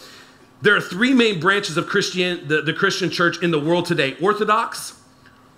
There 0.61 0.73
are 0.73 0.81
three 0.81 1.13
main 1.13 1.41
branches 1.41 1.75
of 1.75 1.87
Christian, 1.87 2.47
the, 2.47 2.61
the 2.61 2.73
Christian 2.73 3.09
church 3.09 3.43
in 3.43 3.51
the 3.51 3.59
world 3.59 3.85
today 3.87 4.15
Orthodox, 4.21 5.01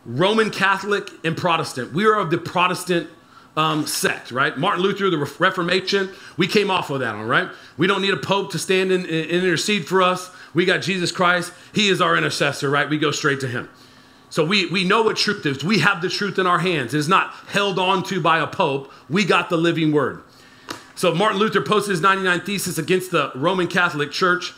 Roman 0.05 0.49
Catholic, 0.49 1.11
and 1.23 1.37
Protestant. 1.37 1.93
We 1.93 2.05
are 2.05 2.15
of 2.15 2.31
the 2.31 2.39
Protestant 2.39 3.11
um, 3.59 3.85
sect, 3.85 4.31
right? 4.31 4.57
Martin 4.57 4.81
Luther, 4.81 5.09
the 5.09 5.17
Reformation, 5.17 6.09
we 6.37 6.47
came 6.47 6.71
off 6.71 6.89
of 6.89 7.01
that, 7.01 7.13
all 7.15 7.25
right? 7.25 7.49
We 7.77 7.87
don't 7.87 8.01
need 8.01 8.13
a 8.13 8.17
pope 8.17 8.51
to 8.53 8.59
stand 8.59 8.91
and 8.91 9.05
intercede 9.05 9.85
for 9.85 10.01
us. 10.01 10.31
We 10.53 10.63
got 10.63 10.81
Jesus 10.81 11.11
Christ. 11.11 11.51
He 11.73 11.89
is 11.89 11.99
our 11.99 12.15
intercessor, 12.15 12.69
right? 12.69 12.89
We 12.89 12.97
go 12.97 13.11
straight 13.11 13.41
to 13.41 13.47
him. 13.47 13.69
So 14.29 14.45
we, 14.45 14.67
we 14.67 14.85
know 14.85 15.01
what 15.01 15.17
truth 15.17 15.45
is. 15.45 15.61
We 15.63 15.79
have 15.79 16.01
the 16.01 16.07
truth 16.07 16.39
in 16.39 16.47
our 16.47 16.59
hands. 16.59 16.93
It 16.93 16.99
is 16.99 17.09
not 17.09 17.33
held 17.47 17.79
on 17.79 18.03
to 18.03 18.21
by 18.21 18.39
a 18.39 18.47
pope. 18.47 18.93
We 19.09 19.25
got 19.25 19.49
the 19.49 19.57
living 19.57 19.91
word. 19.91 20.23
So 20.95 21.13
Martin 21.13 21.39
Luther 21.39 21.61
posted 21.61 21.91
his 21.91 22.01
99 22.01 22.41
Thesis 22.41 22.77
against 22.77 23.11
the 23.11 23.31
Roman 23.35 23.67
Catholic 23.67 24.11
Church. 24.11 24.53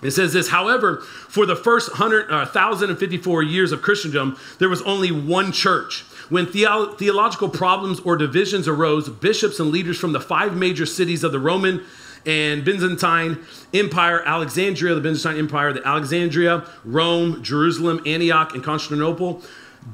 It 0.00 0.12
says 0.12 0.32
this, 0.32 0.50
however, 0.50 0.98
for 1.00 1.44
the 1.44 1.56
first 1.56 1.90
100, 1.90 2.30
uh, 2.30 2.46
1,054 2.46 3.42
years 3.42 3.72
of 3.72 3.82
Christendom, 3.82 4.38
there 4.58 4.68
was 4.68 4.82
only 4.82 5.10
one 5.10 5.50
church. 5.50 6.04
When 6.28 6.46
theo- 6.46 6.92
theological 6.92 7.48
problems 7.48 8.00
or 8.00 8.16
divisions 8.16 8.68
arose, 8.68 9.08
bishops 9.08 9.60
and 9.60 9.70
leaders 9.70 9.98
from 9.98 10.12
the 10.12 10.20
five 10.20 10.54
major 10.54 10.84
cities 10.84 11.24
of 11.24 11.32
the 11.32 11.38
Roman 11.40 11.82
and 12.26 12.64
Byzantine 12.64 13.38
Empire, 13.72 14.22
Alexandria, 14.26 14.94
the 14.94 15.00
Byzantine 15.00 15.38
Empire, 15.38 15.72
the 15.72 15.86
Alexandria, 15.86 16.68
Rome, 16.84 17.42
Jerusalem, 17.42 18.02
Antioch, 18.04 18.54
and 18.54 18.62
Constantinople, 18.62 19.42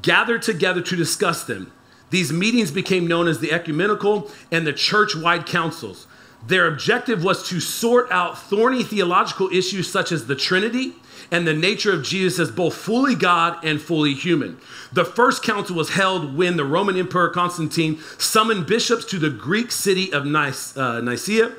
gathered 0.03 0.43
together 0.43 0.81
to 0.81 0.97
discuss 0.97 1.45
them. 1.45 1.71
These 2.11 2.33
meetings 2.33 2.71
became 2.71 3.07
known 3.07 3.29
as 3.29 3.39
the 3.39 3.53
ecumenical 3.53 4.31
and 4.51 4.67
the 4.67 4.73
church 4.73 5.15
wide 5.15 5.47
councils. 5.47 6.07
Their 6.47 6.67
objective 6.67 7.25
was 7.25 7.49
to 7.49 7.61
sort 7.61 8.11
out 8.11 8.39
thorny 8.39 8.83
theological 8.83 9.49
issues 9.51 9.91
such 9.91 10.13
as 10.13 10.27
the 10.27 10.37
Trinity, 10.37 10.95
and 11.31 11.47
the 11.47 11.55
nature 11.55 11.93
of 11.93 12.03
Jesus 12.03 12.39
as 12.39 12.51
both 12.51 12.75
fully 12.75 13.15
God 13.15 13.59
and 13.65 13.81
fully 13.81 14.15
human. 14.15 14.59
The 14.93 15.05
first 15.05 15.43
council 15.43 15.77
was 15.77 15.91
held 15.91 16.37
when 16.37 16.57
the 16.57 16.65
Roman 16.65 16.97
Emperor 16.97 17.31
Constantine 17.31 17.99
summoned 18.19 18.67
bishops 18.67 19.05
to 19.07 19.19
the 19.19 19.31
Greek 19.31 19.73
city 19.73 20.13
of 20.13 20.27
Nice, 20.27 20.77
uh, 20.77 21.01
Nicaea 21.01 21.53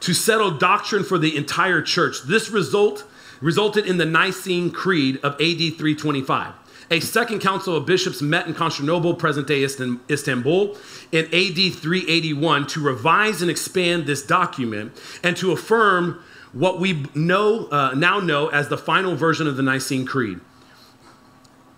to 0.00 0.14
settle 0.14 0.50
doctrine 0.50 1.04
for 1.04 1.16
the 1.16 1.36
entire 1.36 1.80
church. 1.80 2.22
This 2.22 2.50
result 2.50 3.04
resulted 3.40 3.86
in 3.86 3.98
the 3.98 4.04
Nicene 4.04 4.70
Creed 4.70 5.18
of 5.22 5.34
AD 5.34 5.58
325. 5.58 6.54
A 6.90 7.00
second 7.00 7.40
council 7.40 7.76
of 7.76 7.86
bishops 7.86 8.20
met 8.20 8.46
in 8.46 8.54
Constantinople, 8.54 9.14
present 9.14 9.46
day 9.46 9.62
Istanbul, 9.62 10.76
in 11.10 11.24
AD 11.26 11.74
381 11.74 12.66
to 12.66 12.80
revise 12.80 13.40
and 13.40 13.50
expand 13.50 14.06
this 14.06 14.22
document 14.22 14.92
and 15.22 15.36
to 15.38 15.52
affirm 15.52 16.22
what 16.52 16.78
we 16.78 17.06
know 17.14 17.66
uh, 17.66 17.94
now 17.94 18.20
know 18.20 18.48
as 18.48 18.68
the 18.68 18.78
final 18.78 19.16
version 19.16 19.46
of 19.46 19.56
the 19.56 19.62
Nicene 19.62 20.06
Creed. 20.06 20.40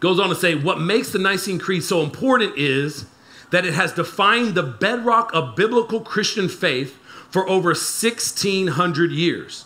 Goes 0.00 0.18
on 0.20 0.28
to 0.28 0.34
say, 0.34 0.54
what 0.54 0.80
makes 0.80 1.12
the 1.12 1.18
Nicene 1.18 1.58
Creed 1.58 1.82
so 1.82 2.02
important 2.02 2.58
is 2.58 3.06
that 3.50 3.64
it 3.64 3.74
has 3.74 3.92
defined 3.92 4.54
the 4.54 4.62
bedrock 4.62 5.32
of 5.32 5.56
biblical 5.56 6.00
Christian 6.00 6.48
faith 6.48 6.98
for 7.30 7.48
over 7.48 7.68
1,600 7.68 9.12
years. 9.12 9.64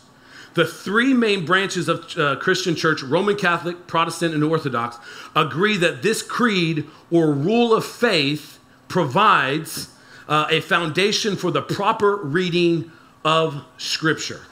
The 0.54 0.66
three 0.66 1.14
main 1.14 1.44
branches 1.44 1.88
of 1.88 2.18
uh, 2.18 2.36
Christian 2.36 2.74
church, 2.74 3.02
Roman 3.02 3.36
Catholic, 3.36 3.86
Protestant, 3.86 4.34
and 4.34 4.42
Orthodox, 4.42 4.98
agree 5.34 5.76
that 5.76 6.02
this 6.02 6.22
creed 6.22 6.86
or 7.10 7.32
rule 7.32 7.74
of 7.74 7.84
faith 7.84 8.58
provides 8.88 9.88
uh, 10.28 10.46
a 10.50 10.60
foundation 10.60 11.36
for 11.36 11.50
the 11.50 11.62
proper 11.62 12.16
reading 12.16 12.90
of 13.24 13.64
Scripture. 13.76 14.42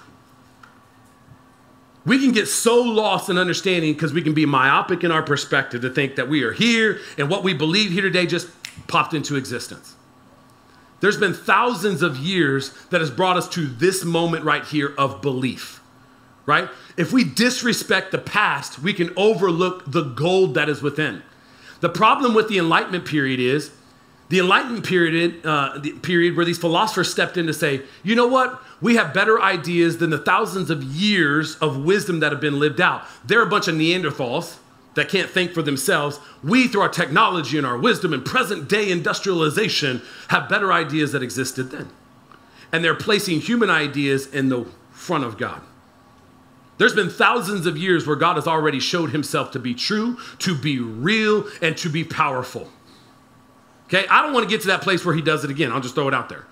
We 2.07 2.21
can 2.21 2.31
get 2.31 2.47
so 2.47 2.81
lost 2.81 3.29
in 3.29 3.37
understanding 3.37 3.93
because 3.93 4.13
we 4.13 4.23
can 4.23 4.33
be 4.33 4.47
myopic 4.47 5.03
in 5.03 5.11
our 5.11 5.25
perspective 5.25 5.83
to 5.83 5.91
think 5.91 6.15
that 6.15 6.29
we 6.29 6.45
are 6.45 6.53
here 6.53 7.01
and 7.19 7.29
what 7.29 7.43
we 7.43 7.53
believe 7.53 7.91
here 7.91 8.03
today 8.03 8.27
just 8.27 8.49
popped 8.87 9.13
into 9.13 9.35
existence. 9.35 9.97
There's 11.01 11.19
been 11.19 11.35
thousands 11.35 12.03
of 12.03 12.17
years 12.17 12.73
that 12.91 13.01
has 13.01 13.11
brought 13.11 13.37
us 13.37 13.49
to 13.51 13.67
this 13.67 14.05
moment 14.05 14.45
right 14.45 14.65
here 14.65 14.95
of 14.97 15.21
belief, 15.21 15.81
right? 16.47 16.71
If 16.97 17.13
we 17.13 17.25
disrespect 17.25 18.13
the 18.13 18.19
past, 18.19 18.79
we 18.79 18.95
can 18.95 19.13
overlook 19.17 19.91
the 19.91 20.03
gold 20.03 20.55
that 20.55 20.69
is 20.69 20.81
within. 20.81 21.23
The 21.81 21.89
problem 21.89 22.35
with 22.35 22.49
the 22.49 22.57
Enlightenment 22.57 23.05
period 23.05 23.41
is 23.41 23.73
the 24.29 24.41
Enlightenment 24.41 24.85
period, 24.85 25.47
uh, 25.47 25.79
the 25.79 25.93
period 25.93 26.37
where 26.37 26.45
these 26.45 26.59
philosophers 26.59 27.11
stepped 27.11 27.37
in 27.37 27.47
to 27.47 27.55
say, 27.55 27.83
you 28.03 28.15
know 28.15 28.27
what? 28.27 28.61
We 28.81 28.97
have 28.97 29.15
better 29.15 29.41
ideas 29.41 29.99
than 29.99 30.11
the 30.11 30.19
thousands 30.19 30.69
of 30.69 30.83
years 30.83 31.57
of 31.57 31.85
wisdom 31.85 32.21
that 32.21 32.33
have 32.33 32.41
been 32.41 32.59
lived 32.59 32.81
out. 32.81 33.05
They're 33.25 33.43
a 33.43 33.47
bunch 33.47 33.69
of 33.69 33.77
Neanderthals 33.77 34.59
that 34.95 35.09
can't 35.09 35.31
think 35.31 35.53
for 35.53 35.63
themselves. 35.63 36.19
We, 36.43 36.67
through 36.67 36.81
our 36.81 36.89
technology 36.89 37.57
and 37.57 37.67
our 37.67 37.79
wisdom 37.79 38.13
and 38.13 38.25
present 38.25 38.69
day 38.69 38.91
industrialization, 38.91 40.03
have 40.29 40.49
better 40.49 40.73
ideas 40.73 41.13
that 41.13 41.23
existed 41.23 41.71
then. 41.71 41.89
And 42.73 42.83
they're 42.83 42.95
placing 42.95 43.43
human 43.43 43.71
ideas 43.71 44.27
in 44.27 44.49
the 44.49 44.67
front 44.91 45.25
of 45.25 45.39
God. 45.39 45.61
There's 46.79 46.95
been 46.95 47.09
thousands 47.11 47.67
of 47.67 47.79
years 47.79 48.07
where 48.07 48.17
God 48.17 48.37
has 48.37 48.47
already 48.47 48.81
showed 48.81 49.11
himself 49.11 49.51
to 49.53 49.59
be 49.59 49.73
true, 49.73 50.19
to 50.41 50.55
be 50.55 50.79
real, 50.79 51.47
and 51.63 51.77
to 51.79 51.89
be 51.89 52.05
powerful. 52.05 52.71
Okay, 53.87 54.07
I 54.09 54.23
don't 54.23 54.33
want 54.33 54.49
to 54.49 54.51
get 54.51 54.63
to 54.63 54.69
that 54.69 54.83
place 54.83 55.05
where 55.05 55.15
he 55.15 55.23
does 55.23 55.45
it 55.45 55.51
again. 55.51 55.73
I'll 55.73 55.81
just 55.81 55.95
throw 55.95 56.09
it 56.09 56.15
out 56.15 56.29
there. 56.29 56.45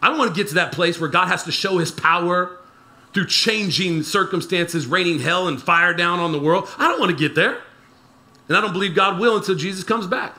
I 0.00 0.08
don't 0.08 0.18
want 0.18 0.34
to 0.34 0.40
get 0.40 0.48
to 0.48 0.54
that 0.54 0.72
place 0.72 1.00
where 1.00 1.10
God 1.10 1.28
has 1.28 1.44
to 1.44 1.52
show 1.52 1.78
his 1.78 1.90
power 1.90 2.58
through 3.12 3.26
changing 3.26 4.02
circumstances, 4.02 4.86
raining 4.86 5.20
hell 5.20 5.48
and 5.48 5.60
fire 5.60 5.92
down 5.92 6.20
on 6.20 6.32
the 6.32 6.38
world. 6.38 6.68
I 6.78 6.88
don't 6.88 7.00
want 7.00 7.10
to 7.10 7.16
get 7.16 7.34
there. 7.34 7.60
And 8.48 8.56
I 8.56 8.60
don't 8.60 8.72
believe 8.72 8.94
God 8.94 9.20
will 9.20 9.36
until 9.36 9.54
Jesus 9.54 9.84
comes 9.84 10.06
back. 10.06 10.36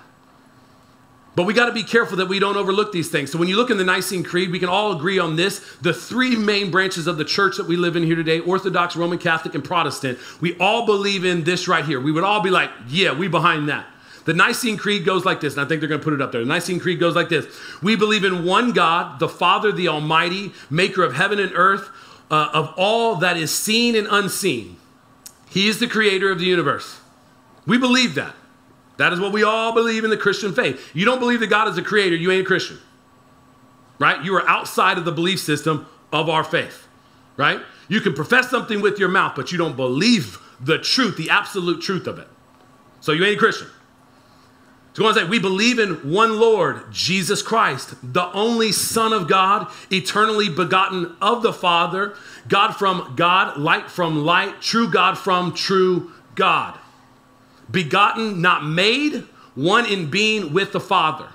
But 1.35 1.43
we 1.43 1.53
got 1.53 1.67
to 1.67 1.71
be 1.71 1.83
careful 1.83 2.17
that 2.17 2.27
we 2.27 2.39
don't 2.39 2.57
overlook 2.57 2.91
these 2.91 3.09
things. 3.09 3.31
So 3.31 3.37
when 3.37 3.47
you 3.47 3.55
look 3.55 3.69
in 3.69 3.77
the 3.77 3.83
Nicene 3.83 4.23
Creed, 4.23 4.51
we 4.51 4.59
can 4.59 4.67
all 4.67 4.91
agree 4.91 5.19
on 5.19 5.35
this. 5.35 5.59
The 5.81 5.93
three 5.93 6.35
main 6.35 6.71
branches 6.71 7.07
of 7.07 7.17
the 7.17 7.23
church 7.23 7.57
that 7.57 7.67
we 7.67 7.77
live 7.77 7.95
in 7.95 8.03
here 8.03 8.15
today 8.15 8.39
Orthodox, 8.39 8.95
Roman 8.95 9.19
Catholic, 9.19 9.55
and 9.55 9.63
Protestant 9.63 10.17
we 10.41 10.57
all 10.57 10.85
believe 10.85 11.23
in 11.23 11.43
this 11.43 11.67
right 11.67 11.85
here. 11.85 11.99
We 11.99 12.11
would 12.11 12.23
all 12.23 12.41
be 12.41 12.49
like, 12.49 12.71
yeah, 12.87 13.13
we 13.13 13.27
behind 13.27 13.69
that. 13.69 13.85
The 14.29 14.35
Nicene 14.35 14.77
Creed 14.77 15.05
goes 15.05 15.25
like 15.25 15.41
this, 15.41 15.55
and 15.55 15.65
I 15.65 15.67
think 15.67 15.81
they're 15.81 15.89
going 15.89 16.01
to 16.01 16.03
put 16.03 16.13
it 16.13 16.21
up 16.21 16.31
there. 16.31 16.41
The 16.41 16.47
Nicene 16.47 16.79
Creed 16.79 16.99
goes 16.99 17.15
like 17.15 17.29
this 17.29 17.47
We 17.81 17.95
believe 17.95 18.23
in 18.23 18.45
one 18.45 18.73
God, 18.73 19.17
the 19.17 19.27
Father, 19.27 19.71
the 19.71 19.87
Almighty, 19.87 20.53
maker 20.69 21.03
of 21.03 21.15
heaven 21.15 21.39
and 21.39 21.51
earth, 21.55 21.89
uh, 22.29 22.51
of 22.53 22.71
all 22.77 23.15
that 23.15 23.37
is 23.37 23.51
seen 23.51 23.95
and 23.95 24.05
unseen. 24.07 24.77
He 25.49 25.67
is 25.67 25.79
the 25.79 25.87
creator 25.87 26.31
of 26.31 26.37
the 26.37 26.45
universe. 26.45 26.99
We 27.65 27.79
believe 27.79 28.13
that. 28.13 28.35
That 28.97 29.13
is 29.13 29.19
what 29.19 29.31
we 29.31 29.41
all 29.41 29.73
believe 29.73 30.03
in 30.03 30.11
the 30.11 30.17
Christian 30.17 30.53
faith. 30.53 30.91
You 30.93 31.05
don't 31.05 31.19
believe 31.19 31.39
that 31.39 31.49
God 31.49 31.67
is 31.67 31.79
a 31.79 31.81
creator, 31.81 32.15
you 32.15 32.31
ain't 32.31 32.43
a 32.43 32.47
Christian. 32.47 32.77
Right? 33.97 34.23
You 34.23 34.35
are 34.35 34.47
outside 34.47 34.99
of 34.99 35.05
the 35.05 35.11
belief 35.11 35.39
system 35.39 35.87
of 36.13 36.29
our 36.29 36.43
faith. 36.43 36.87
Right? 37.35 37.61
You 37.87 37.99
can 37.99 38.13
profess 38.13 38.51
something 38.51 38.79
with 38.79 38.99
your 38.99 39.09
mouth, 39.09 39.33
but 39.35 39.51
you 39.51 39.57
don't 39.57 39.75
believe 39.75 40.37
the 40.61 40.77
truth, 40.77 41.17
the 41.17 41.31
absolute 41.31 41.81
truth 41.81 42.05
of 42.05 42.19
it. 42.19 42.27
So 43.01 43.11
you 43.11 43.25
ain't 43.25 43.37
a 43.37 43.39
Christian. 43.39 43.69
Go 44.99 45.05
on 45.05 45.17
and 45.17 45.25
say, 45.25 45.29
we 45.29 45.39
believe 45.39 45.79
in 45.79 46.11
one 46.11 46.41
Lord, 46.41 46.91
Jesus 46.91 47.41
Christ, 47.41 47.95
the 48.03 48.29
only 48.33 48.73
Son 48.73 49.13
of 49.13 49.29
God, 49.29 49.71
eternally 49.89 50.49
begotten 50.49 51.15
of 51.21 51.41
the 51.41 51.53
Father, 51.53 52.15
God 52.49 52.73
from 52.73 53.13
God, 53.15 53.55
light 53.55 53.89
from 53.89 54.25
light, 54.25 54.61
true 54.61 54.91
God 54.91 55.17
from 55.17 55.53
true 55.53 56.11
God. 56.35 56.77
Begotten, 57.71 58.41
not 58.41 58.65
made, 58.65 59.23
one 59.55 59.85
in 59.85 60.09
being 60.09 60.51
with 60.51 60.73
the 60.73 60.81
Father. 60.81 61.29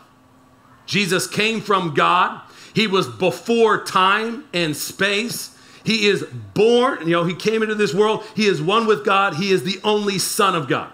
Jesus 0.85 1.27
came 1.27 1.63
from 1.63 1.95
God. 1.95 2.43
He 2.75 2.87
was 2.87 3.09
before 3.09 3.83
time 3.83 4.45
and 4.53 4.77
space. 4.77 5.57
He 5.85 6.07
is 6.07 6.23
born, 6.53 6.99
you 7.09 7.13
know, 7.13 7.25
he 7.25 7.35
came 7.35 7.63
into 7.63 7.77
this 7.77 7.95
world. 7.95 8.25
He 8.37 8.45
is 8.45 8.61
one 8.61 8.87
with 8.87 9.07
God. 9.07 9.37
He 9.37 9.53
is 9.53 9.63
the 9.63 9.81
only 9.83 10.19
Son 10.19 10.55
of 10.55 10.69
God. 10.69 10.93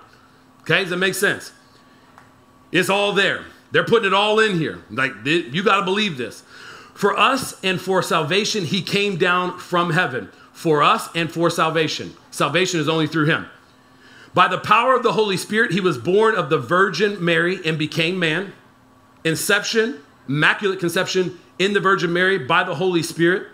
Okay, 0.60 0.82
does 0.82 0.90
that 0.90 0.98
make 0.98 1.14
sense? 1.14 1.50
It's 2.72 2.90
all 2.90 3.12
there. 3.12 3.44
They're 3.72 3.84
putting 3.84 4.06
it 4.06 4.14
all 4.14 4.40
in 4.40 4.58
here. 4.58 4.82
Like, 4.90 5.12
you 5.24 5.62
got 5.62 5.80
to 5.80 5.84
believe 5.84 6.16
this. 6.16 6.42
For 6.94 7.16
us 7.16 7.58
and 7.64 7.80
for 7.80 8.02
salvation, 8.02 8.64
he 8.64 8.82
came 8.82 9.16
down 9.16 9.58
from 9.58 9.90
heaven. 9.90 10.28
For 10.52 10.82
us 10.82 11.08
and 11.14 11.32
for 11.32 11.48
salvation. 11.50 12.14
Salvation 12.30 12.80
is 12.80 12.88
only 12.88 13.06
through 13.06 13.26
him. 13.26 13.46
By 14.34 14.48
the 14.48 14.58
power 14.58 14.94
of 14.94 15.02
the 15.02 15.12
Holy 15.12 15.36
Spirit, 15.36 15.72
he 15.72 15.80
was 15.80 15.98
born 15.98 16.34
of 16.34 16.50
the 16.50 16.58
Virgin 16.58 17.24
Mary 17.24 17.58
and 17.64 17.78
became 17.78 18.18
man. 18.18 18.52
Inception, 19.24 20.00
immaculate 20.28 20.78
conception 20.78 21.38
in 21.58 21.72
the 21.72 21.80
Virgin 21.80 22.12
Mary 22.12 22.38
by 22.38 22.62
the 22.62 22.74
Holy 22.74 23.02
Spirit. 23.02 23.48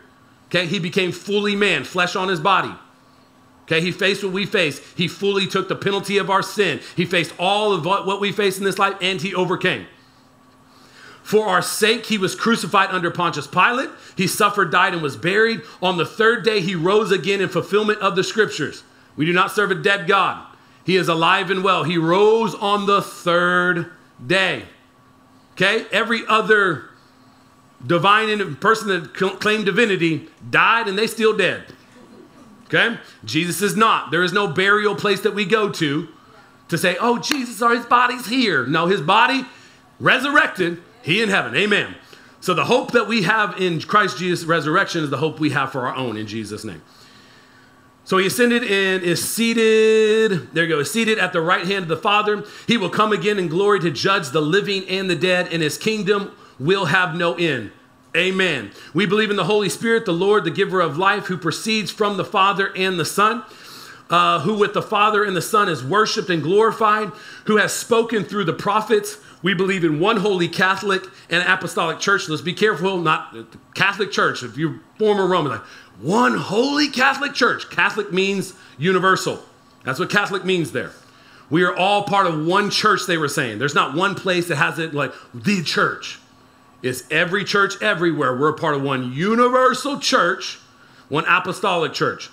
Okay, 0.49 0.67
he 0.67 0.79
became 0.79 1.13
fully 1.13 1.57
man, 1.57 1.85
flesh 1.85 2.15
on 2.17 2.29
his 2.29 2.41
body. 2.41 2.75
Okay, 3.67 3.81
he 3.81 3.91
faced 3.91 4.23
what 4.23 4.33
we 4.33 4.47
face. 4.47 4.81
He 4.95 5.09
fully 5.09 5.47
took 5.47 5.69
the 5.69 5.75
penalty 5.75 6.19
of 6.19 6.31
our 6.31 6.43
sin. 6.43 6.81
He 6.95 7.05
faced 7.05 7.35
all 7.37 7.73
of 7.73 7.85
what 7.85 8.21
we 8.21 8.31
face 8.31 8.59
in 8.59 8.65
this 8.65 8.79
life 8.79 8.97
and 9.01 9.21
he 9.21 9.35
overcame. 9.35 9.87
For 11.25 11.49
our 11.49 11.63
sake, 11.63 12.07
he 12.07 12.19
was 12.19 12.37
crucified 12.37 12.91
under 12.91 13.11
Pontius 13.11 13.49
Pilate. 13.49 13.91
He 14.17 14.29
suffered, 14.29 14.71
died, 14.71 14.93
and 14.93 15.03
was 15.03 15.17
buried. 15.17 15.63
On 15.83 15.97
the 15.97 16.07
third 16.07 16.45
day, 16.45 16.61
he 16.61 16.77
rose 16.77 17.11
again 17.11 17.41
in 17.41 17.49
fulfillment 17.49 17.99
of 17.99 18.15
the 18.15 18.23
scriptures. 18.23 18.85
We 19.17 19.27
do 19.27 19.33
not 19.33 19.51
serve 19.51 19.73
a 19.73 19.75
dead 19.75 20.07
God, 20.07 20.47
he 20.85 20.95
is 20.97 21.09
alive 21.09 21.51
and 21.51 21.65
well. 21.65 21.83
He 21.83 21.99
rose 21.99 22.55
on 22.55 22.87
the 22.87 23.03
third 23.03 23.91
day. 24.25 24.67
Okay, 25.55 25.87
every 25.91 26.25
other 26.29 26.91
divine 27.85 28.55
person 28.57 28.89
that 28.89 29.13
claimed 29.41 29.65
divinity 29.65 30.29
died 30.49 30.87
and 30.87 30.97
they 30.97 31.09
still 31.09 31.37
dead. 31.37 31.65
Okay? 32.67 32.99
Jesus 33.25 33.63
is 33.63 33.77
not. 33.77 34.11
There 34.11 34.23
is 34.23 34.33
no 34.33 34.47
burial 34.47 34.95
place 34.95 35.21
that 35.23 35.35
we 35.35 35.45
go 35.45 35.71
to 35.71 36.09
to 36.69 36.79
say, 36.79 36.97
oh, 37.01 37.19
Jesus, 37.19 37.63
or 37.63 37.75
his 37.75 37.87
body's 37.87 38.27
here. 38.27 38.67
No, 38.67 38.87
his 38.87 39.01
body 39.01 39.45
resurrected, 40.01 40.83
he 41.03 41.23
in 41.23 41.29
heaven. 41.29 41.55
Amen. 41.55 41.95
So 42.41 42.55
the 42.55 42.65
hope 42.65 42.93
that 42.93 43.09
we 43.09 43.23
have 43.23 43.61
in 43.61 43.81
Christ 43.81 44.19
Jesus' 44.19 44.45
resurrection 44.45 45.03
is 45.03 45.11
the 45.11 45.17
hope 45.17 45.41
we 45.41 45.51
have 45.51 45.73
for 45.73 45.87
our 45.87 45.95
own 45.95 46.17
in 46.17 46.27
Jesus' 46.27 46.65
name. 46.65 46.83
So 48.05 48.19
he 48.19 48.27
ascended 48.27 48.63
and 48.63 49.03
is 49.03 49.29
seated, 49.29 50.55
there 50.55 50.65
you 50.65 50.69
go, 50.69 50.79
is 50.81 50.91
seated 50.91 51.19
at 51.19 51.33
the 51.33 51.41
right 51.41 51.67
hand 51.67 51.83
of 51.83 51.89
the 51.89 51.97
Father. 51.97 52.45
He 52.69 52.77
will 52.77 52.91
come 52.91 53.13
again 53.13 53.39
in 53.39 53.49
glory 53.49 53.81
to 53.81 53.91
judge 53.91 54.31
the 54.31 54.41
living 54.41 54.89
and 54.89 55.11
the 55.11 55.17
dead, 55.17 55.49
and 55.53 55.61
his 55.61 55.77
kingdom 55.77 56.31
will 56.59 56.85
have 56.85 57.17
no 57.17 57.35
end. 57.35 57.73
Amen. 58.17 58.71
We 58.95 59.05
believe 59.05 59.31
in 59.31 59.37
the 59.37 59.45
Holy 59.45 59.69
Spirit, 59.69 60.07
the 60.07 60.13
Lord, 60.13 60.45
the 60.45 60.51
giver 60.51 60.81
of 60.81 60.97
life, 60.97 61.27
who 61.27 61.37
proceeds 61.37 61.91
from 61.91 62.17
the 62.17 62.25
Father 62.25 62.73
and 62.75 62.99
the 62.99 63.05
Son, 63.05 63.45
uh, 64.09 64.41
who 64.41 64.55
with 64.55 64.73
the 64.73 64.83
Father 64.83 65.23
and 65.23 65.37
the 65.37 65.43
Son 65.43 65.69
is 65.69 65.85
worshiped 65.85 66.31
and 66.31 66.43
glorified, 66.43 67.13
who 67.45 67.59
has 67.59 67.73
spoken 67.73 68.25
through 68.25 68.45
the 68.45 68.55
prophets. 68.55 69.19
We 69.43 69.53
believe 69.53 69.85
in 69.85 70.01
one 70.01 70.17
holy 70.17 70.49
Catholic 70.49 71.05
and 71.29 71.47
apostolic 71.47 72.01
church. 72.01 72.29
Let's 72.29 72.41
be 72.43 72.55
careful, 72.55 72.99
not 72.99 73.37
Catholic 73.75 74.11
church. 74.11 74.43
If 74.43 74.57
you're 74.57 74.81
former 74.99 75.27
Roman, 75.27 75.53
like 75.53 75.63
one 76.01 76.37
holy 76.37 76.89
Catholic 76.89 77.35
church. 77.35 77.69
Catholic 77.71 78.13
means 78.13 78.55
universal. 78.79 79.43
That's 79.85 79.99
what 79.99 80.11
Catholic 80.11 80.45
means 80.45 80.73
there. 80.73 80.93
We 81.49 81.63
are 81.63 81.77
all 81.77 82.03
part 82.03 82.27
of 82.27 82.45
one 82.45 82.71
church, 82.71 83.07
they 83.07 83.19
were 83.19 83.29
saying. 83.29 83.59
There's 83.59 83.75
not 83.75 83.95
one 83.95 84.15
place 84.15 84.49
that 84.49 84.57
has 84.57 84.79
it 84.79 84.95
like 84.95 85.13
the 85.33 85.63
church. 85.63 86.19
It's 86.83 87.05
every 87.11 87.45
church 87.45 87.81
everywhere. 87.83 88.37
We're 88.37 88.53
part 88.53 88.75
of 88.75 88.83
one 88.83 89.13
universal 89.13 89.99
church, 89.99 90.59
one 91.09 91.25
apostolic 91.27 91.93
church. 91.93 92.31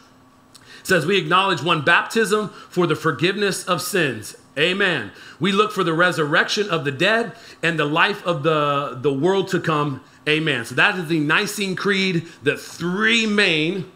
It 0.81 0.87
says 0.87 1.05
we 1.05 1.17
acknowledge 1.17 1.63
one 1.63 1.83
baptism 1.83 2.49
for 2.69 2.87
the 2.87 2.95
forgiveness 2.95 3.63
of 3.63 3.81
sins. 3.81 4.35
Amen. 4.57 5.11
We 5.39 5.51
look 5.51 5.71
for 5.71 5.83
the 5.83 5.93
resurrection 5.93 6.69
of 6.69 6.85
the 6.85 6.91
dead 6.91 7.33
and 7.63 7.79
the 7.79 7.85
life 7.85 8.23
of 8.25 8.43
the, 8.43 8.97
the 9.01 9.13
world 9.13 9.47
to 9.49 9.59
come. 9.59 10.03
Amen. 10.27 10.65
So 10.65 10.75
that 10.75 10.97
is 10.97 11.07
the 11.07 11.19
Nicene 11.19 11.75
Creed, 11.75 12.27
the 12.43 12.57
three 12.57 13.25
main 13.25 13.91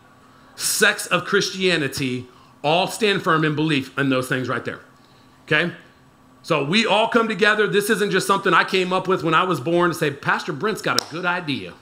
sects 0.55 1.05
of 1.07 1.25
Christianity 1.25 2.27
all 2.63 2.87
stand 2.87 3.21
firm 3.21 3.45
in 3.45 3.55
belief 3.55 3.97
in 3.97 4.09
those 4.09 4.27
things 4.27 4.49
right 4.49 4.65
there. 4.65 4.79
Okay? 5.43 5.73
So 6.47 6.63
we 6.63 6.85
all 6.85 7.09
come 7.09 7.27
together. 7.27 7.67
This 7.67 7.89
isn't 7.89 8.09
just 8.09 8.25
something 8.25 8.53
I 8.53 8.63
came 8.63 8.93
up 8.93 9.05
with 9.05 9.21
when 9.21 9.33
I 9.33 9.43
was 9.43 9.59
born 9.59 9.89
to 9.89 9.93
say, 9.93 10.11
Pastor 10.11 10.53
Brent's 10.53 10.81
got 10.81 10.95
a 10.95 11.11
good 11.11 11.25
idea. 11.25 11.73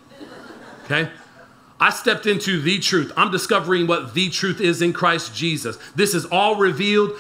Okay? 0.86 1.11
I 1.80 1.91
stepped 1.91 2.26
into 2.26 2.59
the 2.59 2.80
truth. 2.80 3.13
I'm 3.16 3.30
discovering 3.30 3.86
what 3.86 4.16
the 4.16 4.32
truth 4.32 4.59
is 4.59 4.82
in 4.82 4.91
Christ 4.91 5.36
Jesus. 5.36 5.78
This 5.93 6.16
is 6.16 6.26
all 6.26 6.55
revealed. 6.55 7.11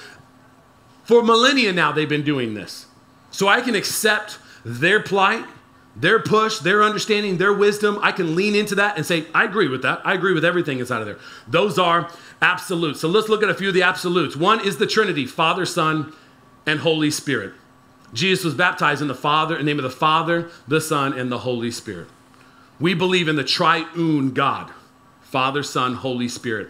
For 1.03 1.21
millennia 1.21 1.71
now, 1.71 1.91
they've 1.91 2.09
been 2.09 2.23
doing 2.23 2.55
this. 2.55 2.87
So 3.29 3.47
I 3.47 3.61
can 3.61 3.75
accept 3.75 4.39
their 4.65 5.03
plight, 5.03 5.45
their 5.95 6.17
push, 6.17 6.57
their 6.57 6.81
understanding, 6.81 7.37
their 7.37 7.53
wisdom. 7.53 7.99
I 8.01 8.11
can 8.11 8.35
lean 8.35 8.55
into 8.55 8.73
that 8.73 8.97
and 8.97 9.05
say, 9.05 9.27
I 9.35 9.43
agree 9.43 9.67
with 9.67 9.83
that. 9.83 10.01
I 10.03 10.15
agree 10.15 10.33
with 10.33 10.45
everything 10.45 10.79
inside 10.79 11.01
of 11.01 11.05
there. 11.05 11.19
Those 11.47 11.77
are 11.77 12.09
absolutes. 12.41 13.01
So 13.01 13.07
let's 13.07 13.29
look 13.29 13.43
at 13.43 13.49
a 13.49 13.53
few 13.53 13.67
of 13.67 13.75
the 13.75 13.83
absolutes. 13.83 14.35
One 14.35 14.65
is 14.65 14.77
the 14.77 14.87
Trinity 14.87 15.27
Father, 15.27 15.67
Son, 15.67 16.11
and 16.65 16.79
Holy 16.79 17.11
Spirit. 17.11 17.53
Jesus 18.13 18.45
was 18.45 18.53
baptized 18.53 19.01
in 19.01 19.07
the 19.07 19.15
Father, 19.15 19.55
in 19.55 19.65
the 19.65 19.71
name 19.71 19.79
of 19.79 19.83
the 19.83 19.89
Father, 19.89 20.49
the 20.67 20.81
Son, 20.81 21.17
and 21.17 21.31
the 21.31 21.39
Holy 21.39 21.71
Spirit. 21.71 22.07
We 22.79 22.93
believe 22.93 23.27
in 23.27 23.35
the 23.35 23.43
triune 23.43 24.31
God 24.31 24.71
Father, 25.21 25.63
Son, 25.63 25.95
Holy 25.95 26.29
Spirit. 26.29 26.69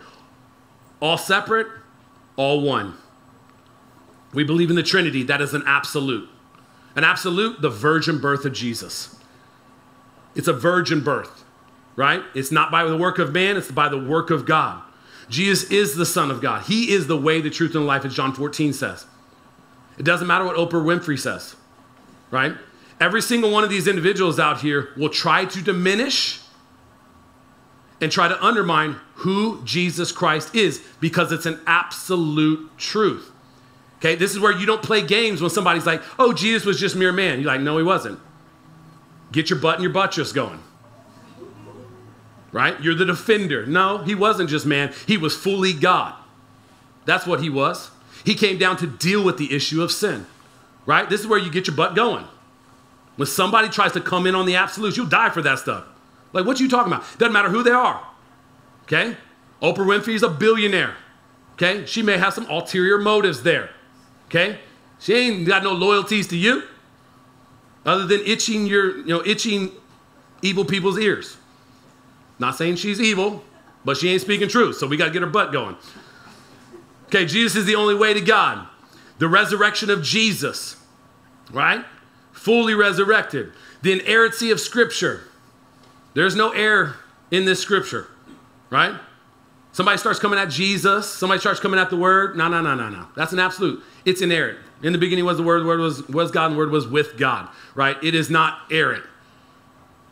All 0.99 1.17
separate, 1.17 1.67
all 2.35 2.61
one. 2.61 2.95
We 4.33 4.43
believe 4.43 4.69
in 4.69 4.75
the 4.75 4.83
Trinity. 4.83 5.23
That 5.23 5.39
is 5.39 5.53
an 5.53 5.63
absolute. 5.67 6.27
An 6.95 7.03
absolute, 7.03 7.61
the 7.61 7.69
virgin 7.69 8.19
birth 8.19 8.43
of 8.45 8.53
Jesus. 8.53 9.15
It's 10.35 10.47
a 10.47 10.53
virgin 10.53 11.01
birth, 11.01 11.43
right? 11.95 12.23
It's 12.33 12.51
not 12.51 12.71
by 12.71 12.85
the 12.85 12.97
work 12.97 13.19
of 13.19 13.33
man, 13.33 13.55
it's 13.55 13.71
by 13.71 13.87
the 13.87 13.99
work 13.99 14.31
of 14.31 14.45
God. 14.45 14.81
Jesus 15.29 15.69
is 15.69 15.95
the 15.95 16.05
Son 16.05 16.31
of 16.31 16.41
God. 16.41 16.63
He 16.63 16.91
is 16.91 17.07
the 17.07 17.17
way, 17.17 17.41
the 17.41 17.49
truth, 17.49 17.75
and 17.75 17.83
the 17.83 17.87
life, 17.87 18.05
as 18.05 18.15
John 18.15 18.33
14 18.33 18.73
says. 18.73 19.05
It 19.97 20.03
doesn't 20.03 20.27
matter 20.27 20.45
what 20.45 20.57
Oprah 20.57 20.83
Winfrey 20.83 21.17
says, 21.17 21.55
right? 22.31 22.53
Every 22.99 23.21
single 23.21 23.51
one 23.51 23.63
of 23.63 23.69
these 23.69 23.87
individuals 23.87 24.39
out 24.39 24.61
here 24.61 24.89
will 24.97 25.09
try 25.09 25.45
to 25.45 25.61
diminish 25.61 26.41
and 28.01 28.11
try 28.11 28.27
to 28.27 28.43
undermine 28.43 28.97
who 29.15 29.61
Jesus 29.63 30.11
Christ 30.11 30.53
is 30.55 30.81
because 30.99 31.31
it's 31.31 31.45
an 31.45 31.59
absolute 31.65 32.77
truth. 32.77 33.31
Okay, 33.99 34.15
this 34.15 34.31
is 34.31 34.39
where 34.39 34.51
you 34.51 34.65
don't 34.65 34.83
play 34.83 35.01
games 35.01 35.41
when 35.41 35.49
somebody's 35.49 35.85
like, 35.85 36.01
oh, 36.19 36.33
Jesus 36.33 36.65
was 36.65 36.79
just 36.79 36.95
mere 36.95 37.11
man. 37.11 37.39
You're 37.39 37.47
like, 37.47 37.61
no, 37.61 37.77
he 37.77 37.83
wasn't. 37.83 38.19
Get 39.31 39.49
your 39.49 39.59
butt 39.59 39.75
and 39.75 39.83
your 39.83 39.93
buttress 39.93 40.31
going. 40.31 40.59
Right? 42.51 42.79
You're 42.81 42.95
the 42.95 43.05
defender. 43.05 43.65
No, 43.65 43.97
he 43.99 44.15
wasn't 44.15 44.49
just 44.49 44.65
man, 44.65 44.93
he 45.07 45.17
was 45.17 45.35
fully 45.35 45.73
God. 45.73 46.13
That's 47.05 47.25
what 47.25 47.41
he 47.41 47.49
was. 47.49 47.91
He 48.25 48.35
came 48.35 48.57
down 48.57 48.77
to 48.77 48.87
deal 48.87 49.23
with 49.23 49.37
the 49.37 49.53
issue 49.53 49.83
of 49.83 49.91
sin. 49.91 50.25
Right? 50.85 51.09
This 51.09 51.21
is 51.21 51.27
where 51.27 51.39
you 51.39 51.49
get 51.49 51.67
your 51.67 51.75
butt 51.75 51.95
going. 51.95 52.25
When 53.15 53.27
somebody 53.27 53.69
tries 53.69 53.93
to 53.93 54.01
come 54.01 54.27
in 54.27 54.35
on 54.35 54.45
the 54.45 54.55
absolutes, 54.55 54.97
you'll 54.97 55.05
die 55.05 55.29
for 55.29 55.41
that 55.41 55.59
stuff. 55.59 55.85
Like, 56.33 56.45
what 56.45 56.59
you 56.59 56.67
talking 56.67 56.91
about? 56.91 57.05
Doesn't 57.17 57.33
matter 57.33 57.49
who 57.49 57.63
they 57.63 57.71
are. 57.71 58.05
Okay? 58.83 59.15
Oprah 59.61 59.77
Winfrey's 59.77 60.21
a 60.21 60.29
billionaire. 60.29 60.95
Okay? 61.53 61.85
She 61.85 62.01
may 62.01 62.17
have 62.17 62.33
some 62.33 62.45
ulterior 62.49 62.97
motives 62.97 63.43
there. 63.43 63.69
Okay? 64.27 64.59
She 64.99 65.13
ain't 65.13 65.47
got 65.47 65.63
no 65.63 65.71
loyalties 65.71 66.27
to 66.27 66.37
you 66.37 66.63
other 67.85 68.05
than 68.05 68.21
itching 68.25 68.65
your, 68.65 68.97
you 68.97 69.05
know, 69.05 69.23
itching 69.25 69.71
evil 70.41 70.65
people's 70.65 70.99
ears. 70.99 71.37
Not 72.37 72.55
saying 72.55 72.75
she's 72.75 72.99
evil, 72.99 73.43
but 73.85 73.97
she 73.97 74.09
ain't 74.09 74.21
speaking 74.21 74.49
truth. 74.49 74.77
So 74.77 74.87
we 74.87 74.97
got 74.97 75.05
to 75.05 75.11
get 75.11 75.21
her 75.21 75.27
butt 75.27 75.51
going. 75.51 75.77
Okay, 77.15 77.25
Jesus 77.25 77.55
is 77.55 77.65
the 77.65 77.75
only 77.75 77.95
way 77.95 78.13
to 78.13 78.19
God. 78.19 78.67
The 79.19 79.29
resurrection 79.29 79.89
of 79.89 80.03
Jesus, 80.03 80.75
right? 81.49 81.85
Fully 82.33 82.73
resurrected. 82.73 83.53
The 83.83 83.93
inerrancy 84.01 84.51
of 84.51 84.59
Scripture. 84.59 85.21
There's 86.13 86.35
no 86.35 86.49
error 86.51 86.97
in 87.31 87.45
this 87.45 87.61
Scripture, 87.61 88.07
right? 88.69 88.99
Somebody 89.71 89.97
starts 89.97 90.19
coming 90.19 90.37
at 90.37 90.49
Jesus, 90.49 91.09
somebody 91.09 91.39
starts 91.39 91.61
coming 91.61 91.79
at 91.79 91.89
the 91.89 91.95
Word. 91.95 92.35
No, 92.35 92.49
no, 92.49 92.61
no, 92.61 92.75
no, 92.75 92.89
no. 92.89 93.07
That's 93.15 93.31
an 93.31 93.39
absolute. 93.39 93.81
It's 94.03 94.21
inerrant. 94.21 94.59
In 94.83 94.91
the 94.91 94.99
beginning 94.99 95.23
was 95.23 95.37
the 95.37 95.43
Word, 95.43 95.61
the 95.61 95.67
Word 95.67 95.79
was, 95.79 96.05
was 96.09 96.31
God, 96.31 96.47
and 96.47 96.55
the 96.55 96.57
Word 96.57 96.71
was 96.71 96.85
with 96.85 97.17
God, 97.17 97.47
right? 97.75 97.95
It 98.03 98.13
is 98.13 98.29
not 98.29 98.59
errant. 98.69 99.05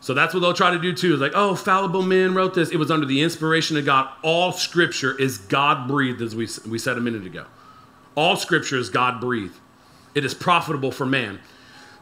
So 0.04 0.12
that's 0.12 0.34
what 0.34 0.40
they'll 0.40 0.52
try 0.52 0.70
to 0.70 0.78
do 0.78 0.92
too. 0.92 1.14
It's 1.14 1.22
like, 1.22 1.32
oh, 1.34 1.54
fallible 1.54 2.02
men 2.02 2.34
wrote 2.34 2.52
this. 2.52 2.68
It 2.70 2.76
was 2.76 2.90
under 2.90 3.06
the 3.06 3.22
inspiration 3.22 3.78
of 3.78 3.86
God. 3.86 4.10
All 4.20 4.52
scripture 4.52 5.18
is 5.18 5.38
God 5.38 5.88
breathed, 5.88 6.20
as 6.20 6.36
we, 6.36 6.46
we 6.68 6.78
said 6.78 6.98
a 6.98 7.00
minute 7.00 7.24
ago. 7.24 7.46
All 8.14 8.36
scripture 8.36 8.76
is 8.76 8.90
God 8.90 9.18
breathed. 9.18 9.56
It 10.14 10.26
is 10.26 10.34
profitable 10.34 10.92
for 10.92 11.06
man. 11.06 11.40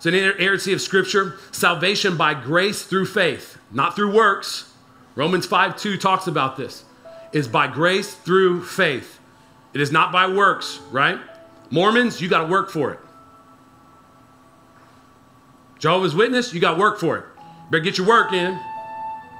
So, 0.00 0.08
in 0.08 0.16
inerrancy 0.16 0.72
of 0.72 0.80
scripture, 0.80 1.38
salvation 1.52 2.16
by 2.16 2.34
grace 2.34 2.82
through 2.82 3.06
faith, 3.06 3.56
not 3.70 3.94
through 3.94 4.12
works. 4.12 4.74
Romans 5.14 5.46
5 5.46 5.76
2 5.76 5.96
talks 5.96 6.26
about 6.26 6.56
this. 6.56 6.84
Is 7.32 7.46
by 7.46 7.68
grace 7.68 8.12
through 8.12 8.64
faith. 8.64 9.20
It 9.74 9.80
is 9.80 9.92
not 9.92 10.10
by 10.10 10.26
works, 10.26 10.80
right? 10.90 11.20
Mormons, 11.70 12.20
you 12.20 12.28
got 12.28 12.40
to 12.40 12.48
work 12.48 12.68
for 12.68 12.90
it. 12.94 12.98
Jehovah's 15.78 16.16
Witness, 16.16 16.52
you 16.52 16.60
got 16.60 16.74
to 16.74 16.80
work 16.80 16.98
for 16.98 17.18
it. 17.18 17.26
Better 17.72 17.84
get 17.84 17.96
your 17.96 18.06
work 18.06 18.34
in, 18.34 18.60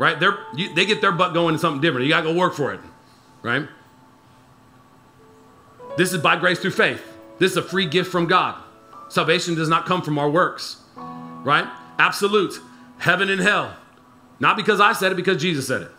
right? 0.00 0.18
They're, 0.18 0.38
you, 0.54 0.72
they 0.72 0.86
get 0.86 1.02
their 1.02 1.12
butt 1.12 1.34
going 1.34 1.54
in 1.54 1.58
something 1.58 1.82
different. 1.82 2.06
You 2.06 2.12
got 2.12 2.22
to 2.22 2.32
go 2.32 2.34
work 2.34 2.54
for 2.54 2.72
it, 2.72 2.80
right? 3.42 3.68
This 5.98 6.14
is 6.14 6.22
by 6.22 6.36
grace 6.36 6.58
through 6.58 6.70
faith. 6.70 7.02
This 7.38 7.50
is 7.50 7.58
a 7.58 7.62
free 7.62 7.84
gift 7.84 8.10
from 8.10 8.26
God. 8.26 8.54
Salvation 9.10 9.54
does 9.54 9.68
not 9.68 9.84
come 9.84 10.00
from 10.00 10.18
our 10.18 10.30
works, 10.30 10.78
right? 10.96 11.68
Absolute. 11.98 12.58
Heaven 12.96 13.28
and 13.28 13.38
hell. 13.38 13.76
Not 14.40 14.56
because 14.56 14.80
I 14.80 14.94
said 14.94 15.12
it, 15.12 15.16
because 15.16 15.36
Jesus 15.36 15.66
said 15.66 15.82
it. 15.82 15.90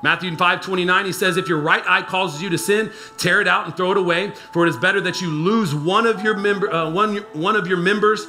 Matthew 0.00 0.36
5 0.36 0.60
29, 0.60 1.06
he 1.06 1.12
says, 1.12 1.36
If 1.36 1.48
your 1.48 1.58
right 1.58 1.82
eye 1.88 2.02
causes 2.02 2.40
you 2.40 2.50
to 2.50 2.58
sin, 2.58 2.92
tear 3.16 3.40
it 3.40 3.48
out 3.48 3.66
and 3.66 3.76
throw 3.76 3.90
it 3.90 3.96
away, 3.96 4.32
for 4.52 4.64
it 4.64 4.68
is 4.68 4.76
better 4.76 5.00
that 5.00 5.20
you 5.20 5.28
lose 5.28 5.74
one 5.74 6.06
of 6.06 6.22
your, 6.22 6.36
member, 6.36 6.72
uh, 6.72 6.88
one, 6.88 7.16
one 7.32 7.56
of 7.56 7.66
your 7.66 7.78
members 7.78 8.28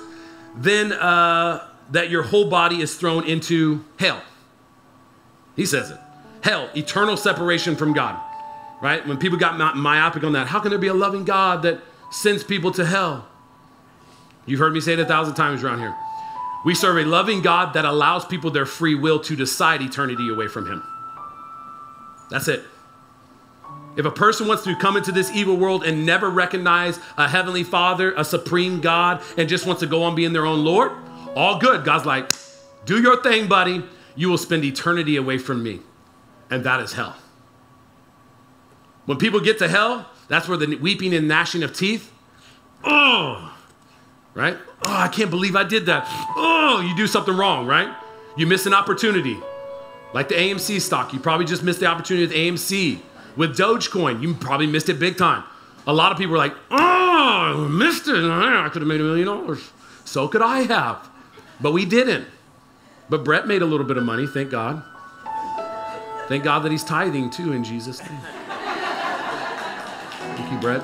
than 0.56 0.94
uh, 0.94 1.68
that 1.92 2.10
your 2.10 2.24
whole 2.24 2.50
body 2.50 2.82
is 2.82 2.96
thrown 2.96 3.26
into 3.26 3.84
hell. 3.98 4.22
He 5.56 5.66
says 5.66 5.92
it. 5.92 5.98
Hell, 6.42 6.70
eternal 6.76 7.18
separation 7.18 7.76
from 7.76 7.94
God. 7.94 8.20
Right? 8.82 9.06
When 9.06 9.18
people 9.18 9.38
got 9.38 9.76
myopic 9.76 10.24
on 10.24 10.32
that, 10.34 10.48
how 10.48 10.60
can 10.60 10.70
there 10.70 10.80
be 10.80 10.88
a 10.88 10.94
loving 10.94 11.26
God 11.26 11.64
that 11.64 11.82
sends 12.12 12.44
people 12.44 12.72
to 12.72 12.86
hell? 12.86 13.28
You've 14.46 14.60
heard 14.60 14.74
me 14.74 14.80
say 14.80 14.94
it 14.94 15.00
a 15.00 15.06
thousand 15.06 15.36
times 15.36 15.64
around 15.64 15.80
here. 15.80 15.96
We 16.66 16.76
serve 16.76 16.98
a 16.98 17.06
loving 17.06 17.42
God 17.42 17.74
that 17.74 17.86
allows 17.86 18.26
people 18.26 18.52
their 18.52 18.66
free 18.66 18.96
will 18.96 19.20
to 19.22 19.36
decide 19.36 19.82
eternity 19.82 20.30
away 20.30 20.48
from 20.48 20.66
Him. 20.66 20.84
That's 22.30 22.48
it. 22.48 22.64
If 23.96 24.06
a 24.06 24.12
person 24.12 24.48
wants 24.48 24.64
to 24.64 24.76
come 24.76 24.96
into 24.96 25.12
this 25.12 25.32
evil 25.32 25.58
world 25.58 25.84
and 25.84 26.06
never 26.06 26.30
recognize 26.30 27.00
a 27.18 27.28
heavenly 27.28 27.64
Father, 27.64 28.14
a 28.16 28.24
supreme 28.24 28.82
God, 28.82 29.22
and 29.38 29.50
just 29.50 29.66
wants 29.66 29.82
to 29.82 29.88
go 29.88 30.04
on 30.04 30.16
being 30.16 30.32
their 30.32 30.46
own 30.46 30.64
Lord, 30.64 30.92
all 31.36 31.60
good. 31.60 31.86
God's 31.86 32.06
like, 32.06 32.30
do 32.86 33.02
your 33.02 33.22
thing, 33.22 33.48
buddy. 33.48 33.84
You 34.16 34.30
will 34.30 34.38
spend 34.38 34.64
eternity 34.64 35.16
away 35.16 35.38
from 35.38 35.64
me. 35.64 35.80
And 36.50 36.64
that 36.64 36.80
is 36.80 36.94
hell. 36.94 37.16
When 39.06 39.18
people 39.18 39.40
get 39.40 39.58
to 39.60 39.68
hell, 39.68 40.10
that's 40.28 40.48
where 40.48 40.58
the 40.58 40.76
weeping 40.76 41.14
and 41.14 41.28
gnashing 41.28 41.64
of 41.64 41.76
teeth. 41.76 42.12
Oh, 42.84 43.56
right? 44.34 44.58
Oh, 44.84 44.96
I 44.96 45.08
can't 45.08 45.30
believe 45.30 45.56
I 45.56 45.64
did 45.64 45.86
that. 45.88 46.06
Oh, 46.36 46.86
you 46.88 46.96
do 46.96 47.08
something 47.08 47.36
wrong, 47.36 47.66
right? 47.66 47.96
You 48.38 48.48
miss 48.48 48.66
an 48.66 48.74
opportunity. 48.74 49.38
Like 50.14 50.30
the 50.30 50.36
AMC 50.36 50.82
stock, 50.82 51.14
you 51.14 51.20
probably 51.20 51.46
just 51.46 51.64
missed 51.64 51.80
the 51.80 51.86
opportunity 51.88 52.26
with 52.26 52.36
AMC. 52.36 53.00
With 53.36 53.58
Dogecoin, 53.58 54.22
you 54.22 54.34
probably 54.34 54.68
missed 54.68 54.90
it 54.90 55.00
big 55.00 55.18
time. 55.18 55.44
A 55.88 55.94
lot 55.94 56.12
of 56.12 56.18
people 56.18 56.32
were 56.32 56.38
like, 56.38 56.54
oh, 56.72 56.78
I 56.78 57.68
missed 57.70 58.08
it. 58.08 58.16
I 58.16 58.70
could 58.72 58.82
have 58.82 58.88
made 58.88 59.02
a 59.02 59.04
million 59.04 59.28
dollars. 59.28 59.72
So 60.06 60.28
could 60.28 60.42
I 60.42 60.62
have. 60.62 61.10
But 61.62 61.74
we 61.74 61.86
didn't. 61.86 62.28
But 63.10 63.24
Brett 63.24 63.47
made 63.47 63.62
a 63.62 63.66
little 63.66 63.86
bit 63.86 63.97
of 63.97 64.03
money, 64.03 64.28
thank 64.28 64.51
God. 64.51 64.84
Thank 66.28 66.43
God 66.43 66.60
that 66.60 66.72
he's 66.72 66.84
tithing 66.84 67.32
too 67.32 67.53
in 67.53 67.64
Jesus' 67.64 67.99
name. 68.01 68.20
Thank 70.22 70.51
you, 70.51 70.60
Brett. 70.60 70.84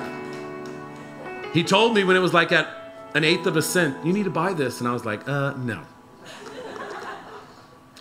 He 1.52 1.62
told 1.62 1.94
me 1.94 2.02
when 2.04 2.16
it 2.16 2.20
was 2.20 2.34
like 2.34 2.50
at 2.50 2.68
an 3.14 3.22
eighth 3.22 3.46
of 3.46 3.56
a 3.56 3.62
cent, 3.62 4.04
you 4.04 4.12
need 4.12 4.24
to 4.24 4.30
buy 4.30 4.52
this. 4.52 4.80
And 4.80 4.88
I 4.88 4.92
was 4.92 5.04
like, 5.04 5.26
uh, 5.28 5.54
no. 5.54 5.82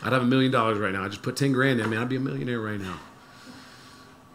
I'd 0.04 0.12
have 0.12 0.24
a 0.24 0.26
million 0.26 0.52
dollars 0.52 0.78
right 0.80 0.92
now. 0.92 1.04
I 1.04 1.08
just 1.08 1.22
put 1.22 1.36
10 1.36 1.52
grand 1.52 1.80
in, 1.80 1.90
man. 1.90 2.00
I'd 2.00 2.10
be 2.10 2.16
a 2.16 2.20
millionaire 2.20 2.60
right 2.60 2.80
now. 2.80 3.00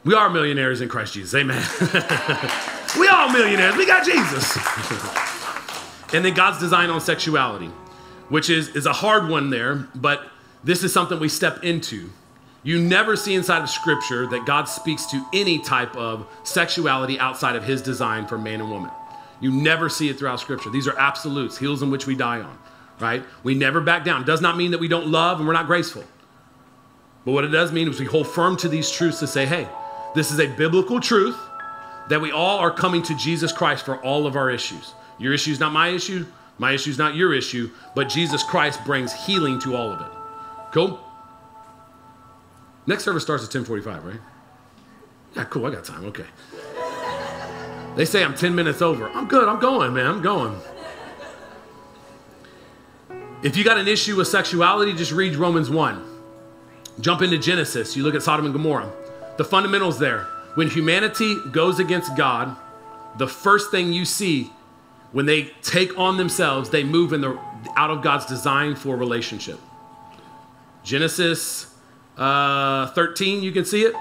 We 0.05 0.15
are 0.15 0.31
millionaires 0.31 0.81
in 0.81 0.89
Christ 0.89 1.15
Jesus. 1.15 1.35
Amen. 1.35 1.63
we 2.99 3.09
all 3.09 3.29
millionaires. 3.31 3.77
We 3.77 3.87
got 3.87 4.05
Jesus. 4.05 4.57
and 6.15 6.25
then 6.25 6.35
God's 6.35 6.59
design 6.59 6.91
on 6.91 7.01
sexuality 7.01 7.71
which 8.31 8.49
is, 8.49 8.69
is 8.69 8.87
a 8.87 8.93
hard 8.93 9.29
one 9.29 9.51
there, 9.51 9.89
but 9.95 10.27
this 10.65 10.83
is 10.83 10.93
something 10.93 11.21
we 11.21 11.29
step 11.29 11.63
into. 11.63 12.11
You 12.63 12.81
never 12.81 13.17
see 13.17 13.35
inside 13.35 13.63
of 13.63 13.71
Scripture 13.71 14.27
that 14.29 14.47
God 14.47 14.65
speaks 14.65 15.07
to 15.07 15.25
any 15.33 15.59
type 15.59 15.97
of 15.97 16.27
sexuality 16.45 17.19
outside 17.19 17.57
of 17.57 17.65
His 17.65 17.83
design 17.83 18.27
for 18.27 18.39
man 18.39 18.61
and 18.61 18.71
woman. 18.71 18.91
You 19.41 19.51
never 19.51 19.89
see 19.89 20.09
it 20.09 20.19
throughout 20.19 20.41
Scripture. 20.41 20.71
These 20.71 20.87
are 20.87 20.99
absolutes, 20.99 21.57
hills 21.57 21.83
in 21.83 21.91
which 21.91 22.07
we 22.07 22.15
die 22.15 22.41
on, 22.41 22.59
right? 23.01 23.25
We 23.43 23.55
never 23.55 23.81
back 23.81 24.05
down. 24.05 24.25
Does 24.25 24.41
not 24.41 24.57
mean 24.57 24.71
that 24.73 24.81
we 24.81 24.89
don't 24.89 25.09
love 25.09 25.39
and 25.39 25.47
we're 25.47 25.55
not 25.55 25.67
graceful. 25.67 26.05
But 27.25 27.33
what 27.33 27.45
it 27.45 27.49
does 27.49 27.73
mean 27.73 27.89
is 27.89 27.99
we 27.99 28.07
hold 28.07 28.29
firm 28.29 28.57
to 28.59 28.69
these 28.69 28.91
truths 28.91 29.21
to 29.21 29.27
say, 29.27 29.47
hey, 29.47 29.67
this 30.15 30.31
is 30.31 30.39
a 30.39 30.47
biblical 30.47 31.01
truth 31.01 31.39
that 32.09 32.21
we 32.21 32.33
all 32.33 32.59
are 32.59 32.71
coming 32.71 33.03
to 33.05 33.15
Jesus 33.15 33.53
Christ 33.53 33.85
for 33.85 33.97
all 33.99 34.27
of 34.27 34.37
our 34.37 34.51
issues. 34.51 34.95
Your 35.19 35.33
issue 35.33 35.53
is 35.53 35.61
not 35.61 35.73
my 35.73 35.89
issue, 35.89 36.27
my 36.61 36.73
issue 36.73 36.91
is 36.91 36.99
not 36.99 37.15
your 37.15 37.33
issue, 37.33 37.71
but 37.95 38.11
Jesus 38.11 38.43
Christ 38.43 38.85
brings 38.85 39.15
healing 39.25 39.59
to 39.61 39.75
all 39.75 39.91
of 39.91 40.03
it. 40.03 40.13
Cool? 40.73 41.01
Next 42.87 43.03
service 43.03 43.23
starts 43.23 43.43
at 43.43 43.47
1045, 43.47 44.05
right? 44.05 44.21
Yeah, 45.35 45.45
cool, 45.45 45.65
I 45.65 45.71
got 45.71 45.85
time, 45.85 46.05
okay. 46.05 46.27
They 47.97 48.05
say 48.05 48.23
I'm 48.23 48.35
10 48.35 48.55
minutes 48.55 48.83
over. 48.83 49.09
I'm 49.09 49.27
good, 49.27 49.49
I'm 49.49 49.59
going, 49.59 49.95
man, 49.95 50.07
I'm 50.07 50.21
going. 50.21 50.55
If 53.43 53.57
you 53.57 53.65
got 53.65 53.79
an 53.79 53.89
issue 53.89 54.17
with 54.17 54.29
sexuality, 54.29 54.93
just 54.93 55.13
read 55.13 55.37
Romans 55.37 55.71
1. 55.71 56.05
Jump 57.01 57.23
into 57.23 57.39
Genesis, 57.39 57.97
you 57.97 58.03
look 58.03 58.15
at 58.15 58.23
Sodom 58.23 58.45
and 58.45 58.53
Gomorrah. 58.53 58.93
The 59.39 59.45
fundamentals 59.47 59.99
there. 59.99 60.25
When 60.57 60.69
humanity 60.69 61.39
goes 61.53 61.79
against 61.79 62.15
God, 62.19 62.55
the 63.17 63.27
first 63.27 63.71
thing 63.71 63.95
you 63.95 64.05
see 64.05 64.51
when 65.13 65.27
they 65.27 65.45
take 65.63 65.99
on 65.99 66.17
themselves, 66.17 66.71
they 66.71 66.85
move 66.85 67.13
in 67.13 67.21
the 67.21 67.39
out 67.77 67.91
of 67.91 68.03
God's 68.03 68.27
design 68.27 68.75
for 68.75 68.97
relationship. 68.97 69.59
Genesis 70.85 71.75
uh, 72.17 72.89
13, 72.89 73.43
you 73.43 73.53
can 73.53 73.65
see 73.65 73.83
it. 73.83 73.95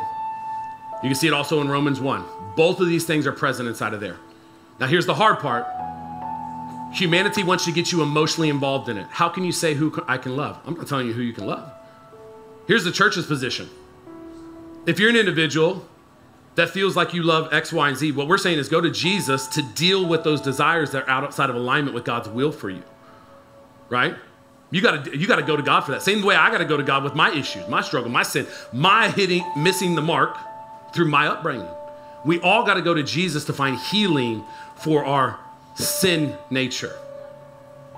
You 1.01 1.09
can 1.09 1.15
see 1.15 1.27
it 1.27 1.33
also 1.33 1.61
in 1.61 1.69
Romans 1.69 1.99
1. 1.99 2.23
Both 2.55 2.79
of 2.79 2.87
these 2.87 3.05
things 3.05 3.25
are 3.25 3.31
present 3.31 3.67
inside 3.67 3.93
of 3.93 4.01
there. 4.01 4.17
Now, 4.79 4.87
here's 4.87 5.05
the 5.05 5.15
hard 5.15 5.39
part 5.39 5.65
humanity 6.91 7.43
wants 7.43 7.65
to 7.65 7.71
get 7.71 7.91
you 7.91 8.01
emotionally 8.01 8.49
involved 8.49 8.89
in 8.89 8.97
it. 8.97 9.05
How 9.11 9.29
can 9.29 9.43
you 9.43 9.51
say 9.51 9.75
who 9.75 10.03
I 10.07 10.17
can 10.17 10.35
love? 10.35 10.59
I'm 10.65 10.73
not 10.73 10.87
telling 10.87 11.05
you 11.05 11.13
who 11.13 11.21
you 11.21 11.33
can 11.33 11.45
love. 11.45 11.71
Here's 12.67 12.83
the 12.83 12.91
church's 12.91 13.27
position. 13.27 13.69
If 14.87 14.99
you're 14.99 15.09
an 15.09 15.15
individual 15.15 15.87
that 16.59 16.69
feels 16.69 16.95
like 16.95 17.13
you 17.13 17.23
love 17.23 17.53
X, 17.53 17.71
Y, 17.71 17.87
and 17.87 17.97
Z, 17.97 18.11
what 18.11 18.27
we're 18.27 18.37
saying 18.37 18.59
is 18.59 18.67
go 18.67 18.81
to 18.81 18.91
Jesus 18.91 19.47
to 19.47 19.61
deal 19.61 20.05
with 20.05 20.23
those 20.23 20.41
desires 20.41 20.91
that 20.91 21.07
are 21.07 21.09
outside 21.09 21.49
of 21.49 21.55
alignment 21.55 21.95
with 21.95 22.03
God's 22.03 22.27
will 22.27 22.51
for 22.51 22.69
you. 22.69 22.83
Right? 23.89 24.15
You 24.69 24.81
gotta 24.81 25.17
you 25.17 25.25
gotta 25.25 25.43
go 25.43 25.55
to 25.55 25.63
God 25.63 25.81
for 25.81 25.91
that. 25.91 26.01
Same 26.01 26.21
way 26.21 26.35
I 26.35 26.51
gotta 26.51 26.65
go 26.65 26.77
to 26.77 26.83
God 26.83 27.03
with 27.03 27.15
my 27.15 27.31
issues, 27.31 27.67
my 27.67 27.81
struggle, 27.81 28.11
my 28.11 28.23
sin, 28.23 28.45
my 28.73 29.09
hitting, 29.09 29.43
missing 29.55 29.95
the 29.95 30.01
mark 30.01 30.37
through 30.93 31.07
my 31.07 31.27
upbringing. 31.27 31.67
We 32.25 32.39
all 32.41 32.65
gotta 32.65 32.81
go 32.81 32.93
to 32.93 33.03
Jesus 33.03 33.45
to 33.45 33.53
find 33.53 33.79
healing 33.79 34.43
for 34.75 35.05
our 35.05 35.39
sin 35.75 36.37
nature, 36.49 36.93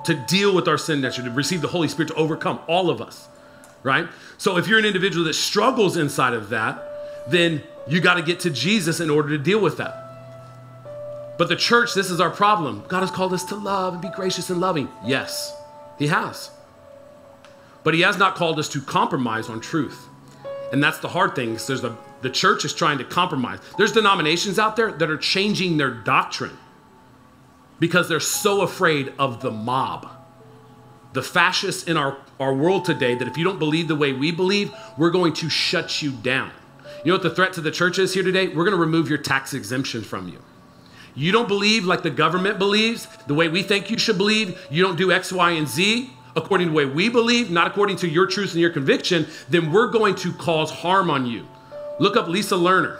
to 0.05 0.14
deal 0.14 0.53
with 0.53 0.68
our 0.68 0.78
sin 0.78 1.01
nature, 1.01 1.24
to 1.24 1.32
receive 1.32 1.62
the 1.62 1.68
Holy 1.68 1.88
Spirit 1.88 2.09
to 2.09 2.16
overcome 2.16 2.59
all 2.68 2.91
of 2.91 3.01
us, 3.01 3.28
right? 3.82 4.07
So 4.38 4.57
if 4.57 4.68
you're 4.68 4.80
an 4.80 4.86
individual 4.86 5.26
that 5.26 5.34
struggles 5.34 5.97
inside 5.97 6.34
of 6.34 6.49
that, 6.49 7.28
then 7.28 7.64
you 7.88 7.99
got 7.99 8.15
to 8.15 8.21
get 8.21 8.41
to 8.41 8.49
Jesus 8.49 8.99
in 8.99 9.09
order 9.09 9.29
to 9.29 9.38
deal 9.38 9.59
with 9.59 9.77
that. 9.77 9.97
But 11.38 11.49
the 11.49 11.55
church, 11.55 11.93
this 11.93 12.11
is 12.11 12.19
our 12.19 12.29
problem. 12.29 12.84
God 12.88 12.99
has 12.99 13.11
called 13.11 13.34
us 13.34 13.43
to 13.45 13.55
love 13.55 13.93
and 13.93 14.01
be 14.01 14.09
gracious 14.09 14.49
and 14.49 14.61
loving. 14.61 14.89
Yes, 15.03 15.55
He 15.97 16.07
has. 16.07 16.51
But 17.84 17.95
He 17.95 18.01
has 18.01 18.17
not 18.17 18.36
called 18.36 18.59
us 18.59 18.69
to 18.69 18.82
compromise 18.82 19.49
on 19.49 19.59
truth. 19.59 20.07
And 20.71 20.84
that's 20.84 20.99
the 20.99 21.09
hard 21.09 21.36
thing. 21.36 21.57
There's 21.67 21.84
a, 21.84 21.97
the 22.21 22.29
church 22.29 22.63
is 22.63 22.73
trying 22.73 22.99
to 22.99 23.03
compromise. 23.03 23.59
There's 23.77 23.91
denominations 23.91 24.59
out 24.59 24.75
there 24.75 24.91
that 24.91 25.09
are 25.09 25.17
changing 25.17 25.77
their 25.77 25.91
doctrine 25.91 26.57
because 27.79 28.07
they're 28.07 28.19
so 28.19 28.61
afraid 28.61 29.11
of 29.17 29.41
the 29.41 29.51
mob. 29.51 30.07
The 31.13 31.23
fascists 31.23 31.84
in 31.84 31.97
our, 31.97 32.17
our 32.39 32.53
world 32.53 32.86
today, 32.86 33.15
that 33.15 33.27
if 33.27 33.38
you 33.38 33.43
don't 33.43 33.59
believe 33.59 33.88
the 33.88 33.95
way 33.95 34.13
we 34.13 34.32
believe, 34.32 34.71
we're 34.97 35.09
going 35.09 35.34
to 35.34 35.49
shut 35.49 36.01
you 36.01 36.11
down. 36.11 36.51
You 37.03 37.11
know 37.11 37.15
what 37.15 37.23
the 37.23 37.33
threat 37.33 37.53
to 37.53 37.61
the 37.61 37.71
church 37.71 37.97
is 37.97 38.13
here 38.13 38.23
today? 38.23 38.47
We're 38.47 38.63
going 38.63 38.71
to 38.71 38.77
remove 38.77 39.09
your 39.09 39.17
tax 39.17 39.53
exemption 39.53 40.03
from 40.03 40.27
you. 40.27 40.39
You 41.15 41.31
don't 41.31 41.47
believe 41.47 41.85
like 41.85 42.03
the 42.03 42.11
government 42.11 42.59
believes, 42.59 43.07
the 43.27 43.33
way 43.33 43.47
we 43.47 43.63
think 43.63 43.89
you 43.89 43.97
should 43.97 44.17
believe, 44.17 44.59
you 44.69 44.83
don't 44.83 44.97
do 44.97 45.11
X, 45.11 45.31
Y, 45.31 45.51
and 45.51 45.67
Z 45.67 46.11
according 46.35 46.67
to 46.67 46.71
the 46.71 46.77
way 46.77 46.85
we 46.85 47.09
believe, 47.09 47.51
not 47.51 47.67
according 47.67 47.97
to 47.97 48.07
your 48.07 48.25
truth 48.25 48.51
and 48.51 48.61
your 48.61 48.69
conviction, 48.69 49.27
then 49.49 49.71
we're 49.71 49.89
going 49.89 50.15
to 50.15 50.31
cause 50.33 50.71
harm 50.71 51.09
on 51.09 51.25
you. 51.25 51.45
Look 51.99 52.15
up 52.15 52.27
Lisa 52.27 52.55
Lerner. 52.55 52.97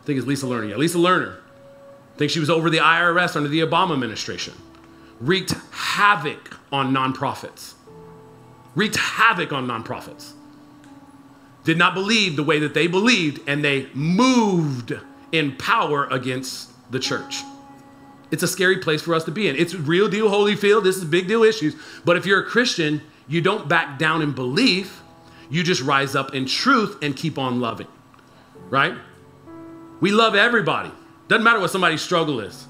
I 0.00 0.04
think 0.04 0.18
it's 0.18 0.28
Lisa 0.28 0.44
Lerner. 0.44 0.68
Yeah, 0.68 0.76
Lisa 0.76 0.98
Lerner. 0.98 1.38
I 1.38 2.18
think 2.18 2.30
she 2.30 2.40
was 2.40 2.50
over 2.50 2.68
the 2.68 2.78
IRS 2.78 3.36
under 3.36 3.48
the 3.48 3.60
Obama 3.60 3.94
administration. 3.94 4.54
Wreaked 5.20 5.54
havoc 5.70 6.58
on 6.70 6.92
nonprofits. 6.92 7.74
Wreaked 8.74 8.96
havoc 8.96 9.52
on 9.52 9.66
nonprofits 9.66 10.32
did 11.68 11.76
not 11.76 11.92
believe 11.92 12.34
the 12.34 12.42
way 12.42 12.58
that 12.60 12.72
they 12.72 12.86
believed, 12.86 13.46
and 13.46 13.62
they 13.62 13.88
moved 13.92 14.94
in 15.32 15.54
power 15.56 16.06
against 16.06 16.70
the 16.90 16.98
church. 16.98 17.42
It's 18.30 18.42
a 18.42 18.48
scary 18.48 18.78
place 18.78 19.02
for 19.02 19.14
us 19.14 19.24
to 19.24 19.30
be 19.30 19.48
in. 19.48 19.54
It's 19.54 19.74
real 19.74 20.08
deal 20.08 20.30
Holyfield. 20.30 20.82
This 20.82 20.96
is 20.96 21.04
big 21.04 21.28
deal 21.28 21.42
issues. 21.42 21.76
But 22.06 22.16
if 22.16 22.24
you're 22.24 22.40
a 22.40 22.46
Christian, 22.46 23.02
you 23.28 23.42
don't 23.42 23.68
back 23.68 23.98
down 23.98 24.22
in 24.22 24.32
belief. 24.32 25.02
You 25.50 25.62
just 25.62 25.82
rise 25.82 26.16
up 26.16 26.34
in 26.34 26.46
truth 26.46 26.96
and 27.02 27.14
keep 27.14 27.36
on 27.36 27.60
loving. 27.60 27.88
Right? 28.70 28.94
We 30.00 30.10
love 30.10 30.34
everybody. 30.34 30.90
Doesn't 31.28 31.44
matter 31.44 31.60
what 31.60 31.70
somebody's 31.70 32.00
struggle 32.00 32.40
is. 32.40 32.66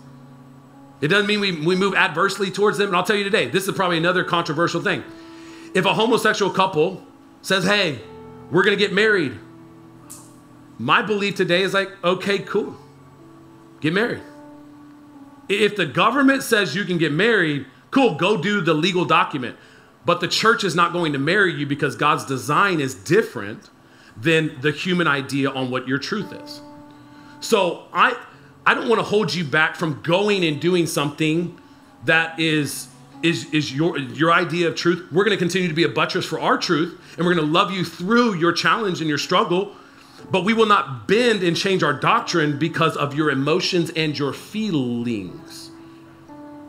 It 1.01 1.07
doesn't 1.07 1.29
mean 1.29 1.39
we, 1.39 1.53
we 1.65 1.77
move 1.77 1.95
adversely 1.95 2.51
towards 2.51 2.79
them. 2.79 2.89
And 2.89 2.97
I'll 2.97 3.05
tell 3.05 3.15
you 3.15 3.23
today, 3.23 3.47
this 3.47 3.69
is 3.69 3.77
probably 3.77 3.99
another 3.99 4.25
controversial 4.25 4.83
thing. 4.83 5.05
If 5.73 5.85
a 5.85 5.95
homosexual 5.95 6.51
couple 6.51 7.05
says, 7.43 7.63
hey, 7.63 8.01
we're 8.51 8.63
going 8.63 8.77
to 8.77 8.83
get 8.83 8.93
married. 8.93 9.39
My 10.79 11.03
belief 11.03 11.35
today 11.35 11.63
is 11.63 11.75
like, 11.75 11.91
okay, 12.05 12.39
cool. 12.39 12.77
Get 13.81 13.93
married. 13.93 14.23
If 15.49 15.77
the 15.77 15.87
government 15.87 16.43
says 16.43 16.75
you 16.75 16.85
can 16.85 16.99
get 16.99 17.13
married, 17.13 17.67
cool, 17.91 18.15
go 18.15 18.37
do 18.37 18.61
the 18.61 18.75
legal 18.75 19.05
document. 19.05 19.57
But 20.05 20.21
the 20.21 20.29
church 20.29 20.65
is 20.65 20.75
not 20.75 20.93
going 20.93 21.13
to 21.13 21.19
marry 21.19 21.53
you 21.53 21.67
because 21.67 21.97
God's 21.97 22.25
design 22.25 22.81
is 22.81 22.95
different 22.95 23.71
than 24.17 24.61
the 24.61 24.71
human 24.71 25.07
idea 25.07 25.51
on 25.51 25.71
what 25.71 25.87
your 25.87 25.99
truth 25.99 26.33
is. 26.33 26.61
So 27.41 27.87
I 27.93 28.17
I 28.67 28.75
don't 28.75 28.89
want 28.89 28.99
to 28.99 29.05
hold 29.05 29.33
you 29.35 29.45
back 29.45 29.77
from 29.77 30.03
going 30.03 30.45
and 30.45 30.61
doing 30.61 30.87
something 30.87 31.59
that 32.05 32.39
is 32.39 32.89
is, 33.23 33.53
is 33.53 33.75
your, 33.75 33.99
your 33.99 34.33
idea 34.33 34.69
of 34.69 34.75
truth. 34.75 35.09
We're 35.11 35.25
going 35.25 35.37
to 35.37 35.41
continue 35.41 35.69
to 35.69 35.75
be 35.75 35.85
a 35.85 35.89
buttress 35.89 36.25
for 36.25 36.41
our 36.41 36.59
truth, 36.59 37.01
and 37.17 37.27
we're 37.27 37.35
going 37.35 37.47
to 37.47 37.53
love 37.53 37.71
you 37.71 37.85
through 37.85 38.35
your 38.35 38.53
challenge 38.53 39.01
and 39.01 39.09
your 39.09 39.19
struggle. 39.19 39.75
But 40.31 40.45
we 40.45 40.53
will 40.53 40.67
not 40.67 41.07
bend 41.07 41.43
and 41.43 41.57
change 41.57 41.83
our 41.83 41.93
doctrine 41.93 42.59
because 42.59 42.97
of 42.97 43.15
your 43.15 43.31
emotions 43.31 43.91
and 43.91 44.19
your 44.19 44.33
feelings. 44.33 45.71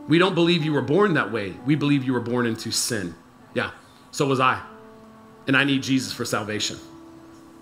We 0.08 0.18
don't 0.18 0.34
believe 0.34 0.64
you 0.64 0.72
were 0.72 0.82
born 0.82 1.14
that 1.14 1.30
way. 1.30 1.54
We 1.66 1.74
believe 1.74 2.04
you 2.04 2.12
were 2.12 2.20
born 2.20 2.46
into 2.46 2.70
sin. 2.70 3.14
Yeah, 3.54 3.70
so 4.10 4.26
was 4.26 4.40
I. 4.40 4.62
And 5.46 5.56
I 5.56 5.64
need 5.64 5.82
Jesus 5.82 6.12
for 6.12 6.24
salvation. 6.24 6.78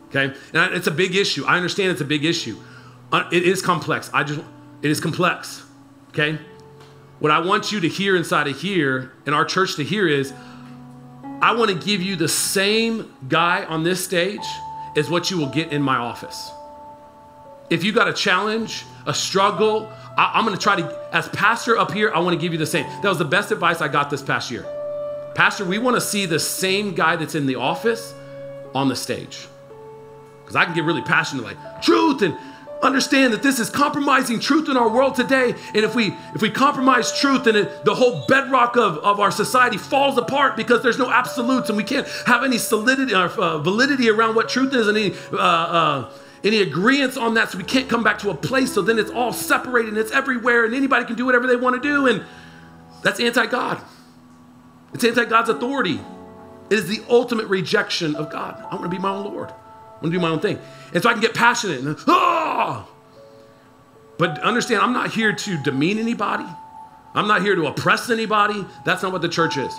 Okay? 0.09 0.35
And 0.55 0.75
it's 0.75 0.87
a 0.87 0.93
big 0.93 1.15
issue. 1.15 1.45
I 1.47 1.57
understand 1.57 1.93
it's 1.93 2.01
a 2.01 2.07
big 2.07 2.25
issue. 2.25 2.57
Uh, 3.13 3.29
it 3.33 3.43
is 3.43 3.63
complex. 3.63 4.11
I 4.13 4.25
just, 4.25 4.41
it 4.83 4.91
is 4.91 5.01
complex. 5.01 5.65
Okay? 6.11 6.39
What 7.19 7.33
I 7.33 7.41
want 7.41 7.73
you 7.73 7.81
to 7.81 7.89
hear 7.89 8.17
inside 8.17 8.47
of 8.47 8.61
here 8.61 9.13
and 9.27 9.35
our 9.35 9.45
church 9.45 9.75
to 9.77 9.85
hear 9.85 10.07
is 10.07 10.33
I 11.41 11.53
want 11.55 11.71
to 11.71 11.77
give 11.77 12.01
you 12.01 12.15
the 12.15 12.29
same 12.29 13.13
guy 13.29 13.65
on 13.65 13.83
this 13.83 14.03
stage 14.05 14.47
as 14.97 15.11
what 15.11 15.31
you 15.31 15.39
will 15.39 15.49
get 15.49 15.73
in 15.73 15.83
my 15.83 15.97
office. 15.97 16.51
If 17.71 17.85
you 17.85 17.93
got 17.93 18.09
a 18.09 18.13
challenge, 18.13 18.85
a 19.07 19.13
struggle, 19.13 19.93
I, 20.17 20.39
am 20.39 20.45
going 20.45 20.57
to 20.57 20.63
try 20.63 20.77
to, 20.77 21.09
as 21.13 21.29
pastor 21.29 21.77
up 21.77 21.93
here, 21.93 22.11
I 22.15 22.21
want 22.21 22.35
to 22.35 22.41
give 22.41 22.53
you 22.53 22.59
the 22.59 22.67
same. 22.67 22.87
That 23.03 23.09
was 23.09 23.19
the 23.19 23.25
best 23.25 23.51
advice 23.51 23.81
I 23.81 23.89
got 23.89 24.11
this 24.11 24.23
past 24.23 24.51
year. 24.51 24.65
Pastor, 25.35 25.65
we 25.65 25.79
want 25.79 25.97
to 25.97 26.01
see 26.01 26.25
the 26.25 26.41
same 26.41 26.95
guy 26.95 27.17
that's 27.17 27.35
in 27.35 27.47
the 27.47 27.57
office 27.57 28.15
on 28.75 28.89
the 28.89 28.97
stage. 28.97 29.47
Because 30.41 30.57
I 30.57 30.65
can 30.65 30.75
get 30.75 30.85
really 30.85 31.03
passionate, 31.03 31.45
like 31.45 31.83
truth 31.83 32.23
and 32.23 32.37
understand 32.83 33.33
that 33.33 33.43
this 33.43 33.59
is 33.59 33.71
compromising 33.71 34.41
truth 34.41 34.69
in 34.69 34.77
our 34.77 34.89
world 34.89 35.15
today. 35.15 35.55
And 35.75 35.85
if 35.85 35.95
we 35.95 36.17
if 36.35 36.43
we 36.43 36.51
compromise 36.51 37.17
truth 37.17 37.45
then 37.45 37.69
the 37.85 37.95
whole 37.95 38.25
bedrock 38.27 38.77
of, 38.77 38.99
of 38.99 39.21
our 39.21 39.31
society 39.31 39.79
falls 39.79 40.19
apart 40.19 40.57
because 40.57 40.83
there's 40.83 40.99
no 40.99 41.11
absolutes 41.11 41.69
and 41.69 41.77
we 41.77 41.85
can't 41.85 42.07
have 42.27 42.45
any 42.45 42.59
solidity 42.59 43.15
or 43.15 43.27
uh, 43.27 43.37
uh, 43.37 43.59
validity 43.59 44.11
around 44.11 44.35
what 44.35 44.49
truth 44.49 44.75
is 44.75 44.89
any 44.89 45.15
uh, 45.33 45.37
uh, 45.37 46.11
any 46.45 46.63
agreements 46.63 47.17
on 47.17 47.35
that. 47.35 47.51
So 47.51 47.59
we 47.59 47.65
can't 47.65 47.89
come 47.89 48.05
back 48.05 48.19
to 48.21 48.31
a 48.31 48.35
place. 48.35 48.73
So 48.73 48.83
then 48.83 48.99
it's 48.99 49.11
all 49.11 49.33
separated 49.33 49.91
and 49.91 49.99
it's 49.99 50.13
everywhere 50.13 50.65
and 50.65 50.75
anybody 50.75 51.05
can 51.05 51.17
do 51.17 51.27
whatever 51.27 51.47
they 51.47 51.57
want 51.57 51.81
to 51.81 51.89
do. 51.89 52.07
And 52.07 52.25
that's 53.03 53.21
anti-god. 53.21 53.81
It's 54.95 55.05
anti-god's 55.05 55.49
authority. 55.49 56.01
It 56.71 56.79
is 56.79 56.89
the 56.89 57.03
ultimate 57.09 57.47
rejection 57.47 58.15
of 58.15 58.31
god. 58.31 58.63
I 58.71 58.75
want 58.75 58.85
to 58.85 58.89
be 58.89 58.99
my 58.99 59.11
own 59.11 59.25
lord 59.25 59.53
I 59.99 60.03
want 60.03 60.13
to 60.13 60.19
do 60.19 60.21
my 60.21 60.29
own 60.29 60.39
thing. 60.39 60.61
And 60.95 61.03
so 61.03 61.09
I 61.09 61.13
can 61.13 61.21
get 61.21 61.35
passionate 61.35 61.81
and, 61.81 61.97
oh! 62.07 62.89
But 64.17 64.39
understand, 64.41 64.81
I'm 64.81 64.93
not 64.93 65.11
here 65.11 65.33
to 65.33 65.59
demean 65.59 65.99
anybody. 65.99 66.47
I'm 67.15 67.27
not 67.27 67.43
here 67.43 67.57
to 67.57 67.67
oppress 67.67 68.11
anybody. 68.11 68.65
That's 68.85 69.03
not 69.03 69.13
what 69.13 69.23
the 69.23 69.29
church 69.29 69.57
is. 69.57 69.75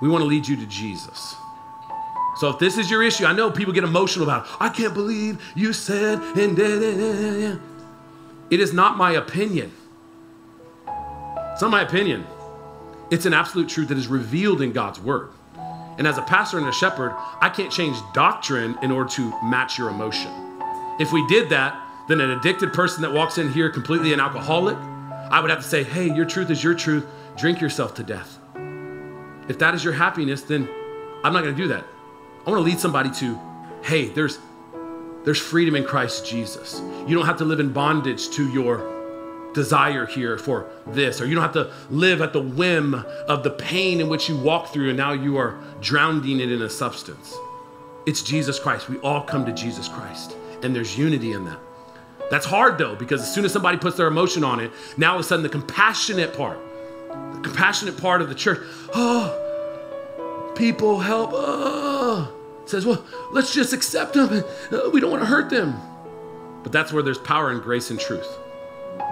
We 0.00 0.08
want 0.08 0.22
to 0.22 0.26
lead 0.26 0.48
you 0.48 0.56
to 0.56 0.66
Jesus. 0.66 1.36
So 2.36 2.48
if 2.48 2.58
this 2.58 2.78
is 2.78 2.90
your 2.90 3.02
issue, 3.02 3.26
I 3.26 3.32
know 3.32 3.50
people 3.50 3.72
get 3.72 3.84
emotional 3.84 4.24
about 4.24 4.46
it. 4.46 4.52
I 4.60 4.70
can't 4.70 4.94
believe 4.94 5.40
you 5.54 5.72
said 5.72 6.20
and 6.36 6.58
It 6.58 7.60
is 8.60 8.72
not 8.72 8.96
my 8.96 9.12
opinion. 9.12 9.72
It's 11.52 11.62
not 11.62 11.70
my 11.70 11.82
opinion. 11.82 12.26
It's 13.10 13.26
an 13.26 13.34
absolute 13.34 13.68
truth 13.68 13.88
that 13.88 13.98
is 13.98 14.06
revealed 14.06 14.62
in 14.62 14.72
God's 14.72 15.00
word. 15.00 15.30
And 16.00 16.08
as 16.08 16.16
a 16.16 16.22
pastor 16.22 16.56
and 16.56 16.66
a 16.66 16.72
shepherd, 16.72 17.14
I 17.42 17.50
can't 17.50 17.70
change 17.70 17.98
doctrine 18.14 18.78
in 18.80 18.90
order 18.90 19.10
to 19.10 19.42
match 19.42 19.76
your 19.76 19.90
emotion. 19.90 20.32
If 20.98 21.12
we 21.12 21.26
did 21.26 21.50
that, 21.50 21.78
then 22.08 22.22
an 22.22 22.30
addicted 22.30 22.72
person 22.72 23.02
that 23.02 23.12
walks 23.12 23.36
in 23.36 23.52
here 23.52 23.68
completely 23.68 24.14
an 24.14 24.18
alcoholic, 24.18 24.78
I 25.30 25.40
would 25.40 25.50
have 25.50 25.60
to 25.60 25.68
say, 25.68 25.84
hey, 25.84 26.10
your 26.10 26.24
truth 26.24 26.48
is 26.48 26.64
your 26.64 26.72
truth. 26.72 27.06
Drink 27.36 27.60
yourself 27.60 27.92
to 27.96 28.02
death. 28.02 28.38
If 29.46 29.58
that 29.58 29.74
is 29.74 29.84
your 29.84 29.92
happiness, 29.92 30.40
then 30.40 30.66
I'm 31.22 31.34
not 31.34 31.42
going 31.42 31.54
to 31.54 31.62
do 31.62 31.68
that. 31.68 31.84
I 32.46 32.50
want 32.50 32.62
to 32.62 32.64
lead 32.64 32.80
somebody 32.80 33.10
to, 33.16 33.38
hey, 33.82 34.08
there's 34.08 34.38
there's 35.26 35.38
freedom 35.38 35.76
in 35.76 35.84
Christ 35.84 36.26
Jesus. 36.26 36.80
You 37.06 37.14
don't 37.14 37.26
have 37.26 37.36
to 37.36 37.44
live 37.44 37.60
in 37.60 37.74
bondage 37.74 38.30
to 38.30 38.50
your 38.50 38.99
desire 39.52 40.06
here 40.06 40.38
for 40.38 40.70
this, 40.86 41.20
or 41.20 41.26
you 41.26 41.34
don't 41.34 41.42
have 41.42 41.52
to 41.52 41.72
live 41.90 42.20
at 42.20 42.32
the 42.32 42.42
whim 42.42 42.94
of 42.94 43.42
the 43.42 43.50
pain 43.50 44.00
in 44.00 44.08
which 44.08 44.28
you 44.28 44.36
walk 44.36 44.72
through 44.72 44.88
and 44.88 44.96
now 44.96 45.12
you 45.12 45.36
are 45.36 45.58
drowning 45.80 46.40
it 46.40 46.50
in 46.50 46.62
a 46.62 46.70
substance. 46.70 47.34
It's 48.06 48.22
Jesus 48.22 48.58
Christ. 48.58 48.88
We 48.88 48.98
all 48.98 49.22
come 49.22 49.44
to 49.46 49.52
Jesus 49.52 49.88
Christ, 49.88 50.36
and 50.62 50.74
there's 50.74 50.96
unity 50.96 51.32
in 51.32 51.44
that. 51.44 51.58
That's 52.30 52.46
hard 52.46 52.78
though, 52.78 52.94
because 52.94 53.22
as 53.22 53.34
soon 53.34 53.44
as 53.44 53.52
somebody 53.52 53.76
puts 53.76 53.96
their 53.96 54.06
emotion 54.06 54.44
on 54.44 54.60
it, 54.60 54.70
now 54.96 55.12
all 55.12 55.16
of 55.16 55.20
a 55.20 55.24
sudden 55.24 55.42
the 55.42 55.48
compassionate 55.48 56.36
part, 56.36 56.58
the 57.08 57.40
compassionate 57.40 57.98
part 57.98 58.22
of 58.22 58.28
the 58.28 58.34
church, 58.34 58.60
oh, 58.94 60.52
people 60.54 61.00
help, 61.00 61.30
oh, 61.32 62.32
says, 62.66 62.86
well, 62.86 63.04
let's 63.32 63.52
just 63.52 63.72
accept 63.72 64.14
them. 64.14 64.44
Uh, 64.70 64.90
we 64.92 65.00
don't 65.00 65.10
want 65.10 65.22
to 65.22 65.26
hurt 65.26 65.50
them. 65.50 65.74
But 66.62 66.72
that's 66.72 66.92
where 66.92 67.02
there's 67.02 67.18
power 67.18 67.50
and 67.50 67.60
grace 67.60 67.90
and 67.90 67.98
truth. 67.98 68.38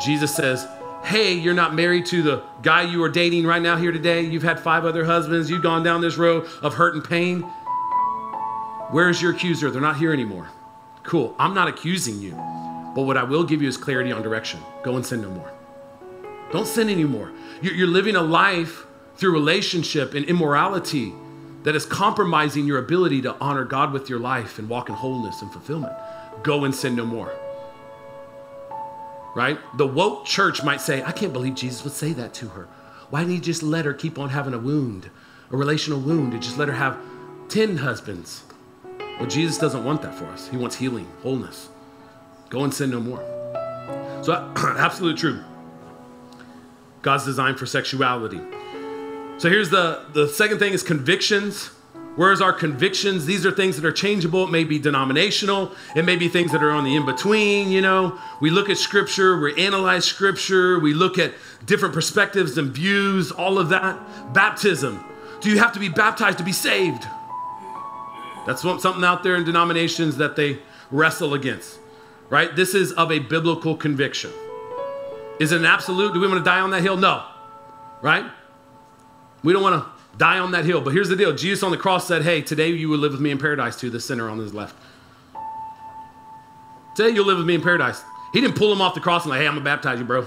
Jesus 0.00 0.34
says, 0.34 0.66
Hey, 1.04 1.32
you're 1.32 1.54
not 1.54 1.74
married 1.74 2.06
to 2.06 2.22
the 2.22 2.42
guy 2.60 2.82
you 2.82 3.02
are 3.02 3.08
dating 3.08 3.46
right 3.46 3.62
now 3.62 3.76
here 3.76 3.92
today. 3.92 4.22
You've 4.22 4.42
had 4.42 4.60
five 4.60 4.84
other 4.84 5.04
husbands. 5.04 5.48
You've 5.48 5.62
gone 5.62 5.82
down 5.82 6.00
this 6.00 6.16
road 6.16 6.46
of 6.60 6.74
hurt 6.74 6.94
and 6.94 7.04
pain. 7.04 7.42
Where's 8.90 9.22
your 9.22 9.32
accuser? 9.32 9.70
They're 9.70 9.80
not 9.80 9.96
here 9.96 10.12
anymore. 10.12 10.48
Cool. 11.04 11.34
I'm 11.38 11.54
not 11.54 11.68
accusing 11.68 12.20
you. 12.20 12.32
But 12.94 13.02
what 13.02 13.16
I 13.16 13.22
will 13.22 13.44
give 13.44 13.62
you 13.62 13.68
is 13.68 13.76
clarity 13.76 14.12
on 14.12 14.22
direction. 14.22 14.60
Go 14.82 14.96
and 14.96 15.06
sin 15.06 15.22
no 15.22 15.30
more. 15.30 15.52
Don't 16.52 16.66
sin 16.66 16.88
anymore. 16.88 17.32
You're 17.62 17.86
living 17.86 18.16
a 18.16 18.22
life 18.22 18.84
through 19.16 19.32
relationship 19.32 20.14
and 20.14 20.24
immorality 20.26 21.12
that 21.62 21.74
is 21.74 21.86
compromising 21.86 22.66
your 22.66 22.78
ability 22.78 23.22
to 23.22 23.34
honor 23.40 23.64
God 23.64 23.92
with 23.92 24.08
your 24.08 24.18
life 24.18 24.58
and 24.58 24.68
walk 24.68 24.88
in 24.88 24.94
wholeness 24.94 25.42
and 25.42 25.52
fulfillment. 25.52 25.92
Go 26.42 26.64
and 26.64 26.74
sin 26.74 26.94
no 26.94 27.04
more 27.04 27.32
right? 29.38 29.56
The 29.78 29.86
woke 29.86 30.26
church 30.26 30.64
might 30.64 30.80
say, 30.80 31.00
I 31.00 31.12
can't 31.12 31.32
believe 31.32 31.54
Jesus 31.54 31.84
would 31.84 31.92
say 31.92 32.12
that 32.12 32.34
to 32.34 32.48
her. 32.48 32.66
Why 33.08 33.20
didn't 33.20 33.34
he 33.34 33.40
just 33.40 33.62
let 33.62 33.84
her 33.84 33.94
keep 33.94 34.18
on 34.18 34.30
having 34.30 34.52
a 34.52 34.58
wound, 34.58 35.10
a 35.52 35.56
relational 35.56 36.00
wound, 36.00 36.32
and 36.32 36.42
just 36.42 36.58
let 36.58 36.66
her 36.66 36.74
have 36.74 36.98
10 37.48 37.76
husbands? 37.76 38.42
Well, 38.98 39.28
Jesus 39.28 39.56
doesn't 39.56 39.84
want 39.84 40.02
that 40.02 40.16
for 40.16 40.24
us. 40.24 40.48
He 40.48 40.56
wants 40.56 40.74
healing, 40.74 41.06
wholeness. 41.22 41.68
Go 42.48 42.64
and 42.64 42.74
sin 42.74 42.90
no 42.90 42.98
more. 42.98 43.20
So, 44.24 44.52
absolute 44.56 45.16
true. 45.16 45.44
God's 47.02 47.24
design 47.24 47.54
for 47.54 47.64
sexuality. 47.64 48.40
So 49.38 49.48
here's 49.48 49.70
the 49.70 50.04
the 50.14 50.26
second 50.26 50.58
thing 50.58 50.72
is 50.72 50.82
convictions. 50.82 51.70
Where's 52.18 52.40
our 52.40 52.52
convictions? 52.52 53.26
These 53.26 53.46
are 53.46 53.52
things 53.52 53.76
that 53.76 53.84
are 53.84 53.92
changeable. 53.92 54.42
It 54.42 54.50
may 54.50 54.64
be 54.64 54.80
denominational. 54.80 55.70
It 55.94 56.04
may 56.04 56.16
be 56.16 56.26
things 56.28 56.50
that 56.50 56.64
are 56.64 56.72
on 56.72 56.82
the 56.82 56.96
in 56.96 57.06
between. 57.06 57.70
You 57.70 57.80
know, 57.80 58.18
we 58.40 58.50
look 58.50 58.68
at 58.68 58.76
scripture, 58.76 59.38
we 59.38 59.54
analyze 59.54 60.04
scripture, 60.04 60.80
we 60.80 60.94
look 60.94 61.16
at 61.16 61.32
different 61.64 61.94
perspectives 61.94 62.58
and 62.58 62.72
views, 62.72 63.30
all 63.30 63.56
of 63.56 63.68
that. 63.68 64.34
Baptism. 64.34 65.04
Do 65.40 65.48
you 65.48 65.60
have 65.60 65.70
to 65.74 65.78
be 65.78 65.88
baptized 65.88 66.38
to 66.38 66.44
be 66.44 66.50
saved? 66.50 67.06
That's 68.48 68.62
something 68.62 69.04
out 69.04 69.22
there 69.22 69.36
in 69.36 69.44
denominations 69.44 70.16
that 70.16 70.34
they 70.34 70.58
wrestle 70.90 71.34
against, 71.34 71.78
right? 72.30 72.56
This 72.56 72.74
is 72.74 72.90
of 72.94 73.12
a 73.12 73.20
biblical 73.20 73.76
conviction. 73.76 74.32
Is 75.38 75.52
it 75.52 75.58
an 75.60 75.66
absolute? 75.66 76.14
Do 76.14 76.20
we 76.20 76.26
want 76.26 76.40
to 76.40 76.44
die 76.44 76.58
on 76.58 76.70
that 76.70 76.82
hill? 76.82 76.96
No, 76.96 77.24
right? 78.02 78.24
We 79.44 79.52
don't 79.52 79.62
want 79.62 79.84
to 79.84 79.97
die 80.18 80.38
on 80.38 80.50
that 80.50 80.64
hill. 80.64 80.80
But 80.80 80.92
here's 80.92 81.08
the 81.08 81.16
deal 81.16 81.32
Jesus 81.32 81.62
on 81.62 81.70
the 81.70 81.76
cross 81.76 82.06
said, 82.06 82.22
Hey, 82.22 82.42
today 82.42 82.68
you 82.70 82.88
will 82.88 82.98
live 82.98 83.12
with 83.12 83.20
me 83.20 83.30
in 83.30 83.38
paradise 83.38 83.76
to 83.76 83.88
the 83.88 84.00
sinner 84.00 84.28
on 84.28 84.38
his 84.38 84.52
left. 84.52 84.76
Today 86.94 87.14
you'll 87.14 87.26
live 87.26 87.38
with 87.38 87.46
me 87.46 87.54
in 87.54 87.62
paradise. 87.62 88.02
He 88.32 88.40
didn't 88.40 88.56
pull 88.56 88.72
him 88.72 88.80
off 88.80 88.94
the 88.94 89.00
cross 89.00 89.24
and 89.24 89.30
like, 89.30 89.40
Hey, 89.40 89.46
I'm 89.46 89.54
going 89.54 89.64
to 89.64 89.70
baptize 89.70 89.98
you, 89.98 90.04
bro. 90.04 90.26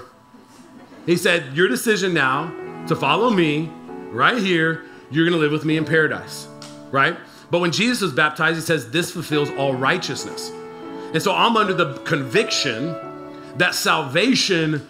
He 1.05 1.17
said, 1.17 1.53
Your 1.55 1.67
decision 1.67 2.13
now 2.13 2.51
to 2.87 2.95
follow 2.95 3.29
me 3.29 3.69
right 4.11 4.37
here, 4.37 4.85
you're 5.11 5.25
going 5.25 5.37
to 5.37 5.39
live 5.39 5.51
with 5.51 5.65
me 5.65 5.77
in 5.77 5.85
paradise, 5.85 6.47
right? 6.91 7.17
But 7.49 7.59
when 7.59 7.71
Jesus 7.71 8.01
was 8.01 8.13
baptized, 8.13 8.55
he 8.55 8.61
says, 8.61 8.89
This 8.91 9.11
fulfills 9.11 9.49
all 9.51 9.75
righteousness. 9.75 10.51
And 11.13 11.21
so 11.21 11.35
I'm 11.35 11.57
under 11.57 11.73
the 11.73 11.95
conviction 12.05 12.95
that 13.57 13.75
salvation 13.75 14.87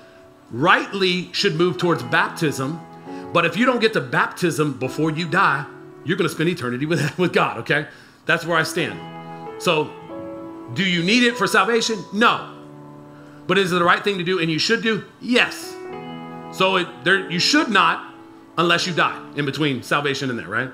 rightly 0.52 1.34
should 1.34 1.56
move 1.56 1.80
towards 1.80 2.04
baptism 2.04 2.80
but 3.34 3.46
if 3.46 3.56
you 3.56 3.66
don't 3.66 3.80
get 3.80 3.94
to 3.94 4.02
baptism 4.02 4.78
before 4.78 5.12
you 5.12 5.28
die, 5.28 5.66
you're 6.04 6.18
going 6.18 6.28
to 6.28 6.34
spend 6.34 6.50
eternity 6.50 6.86
with, 6.86 7.18
with 7.18 7.34
God, 7.34 7.60
okay? 7.60 7.88
That's 8.26 8.46
where 8.46 8.58
I 8.58 8.64
stand. 8.64 9.00
So, 9.62 9.92
do 10.74 10.84
you 10.84 11.04
need 11.04 11.24
it 11.24 11.38
for 11.38 11.48
salvation? 11.48 12.04
No. 12.14 12.58
But 13.48 13.58
is 13.58 13.72
it 13.72 13.76
the 13.76 13.84
right 13.84 14.04
thing 14.04 14.18
to 14.18 14.24
do 14.24 14.40
and 14.40 14.50
you 14.50 14.60
should 14.60 14.82
do? 14.82 15.06
Yes. 15.20 15.76
So, 16.52 16.78
it, 16.78 16.88
there, 17.04 17.30
you 17.30 17.40
should 17.40 17.70
not 17.70 18.14
unless 18.58 18.86
you 18.86 18.94
die 18.94 19.20
in 19.36 19.46
between 19.46 19.82
salvation 19.82 20.30
and 20.30 20.38
there, 20.38 20.48
right? 20.48 20.72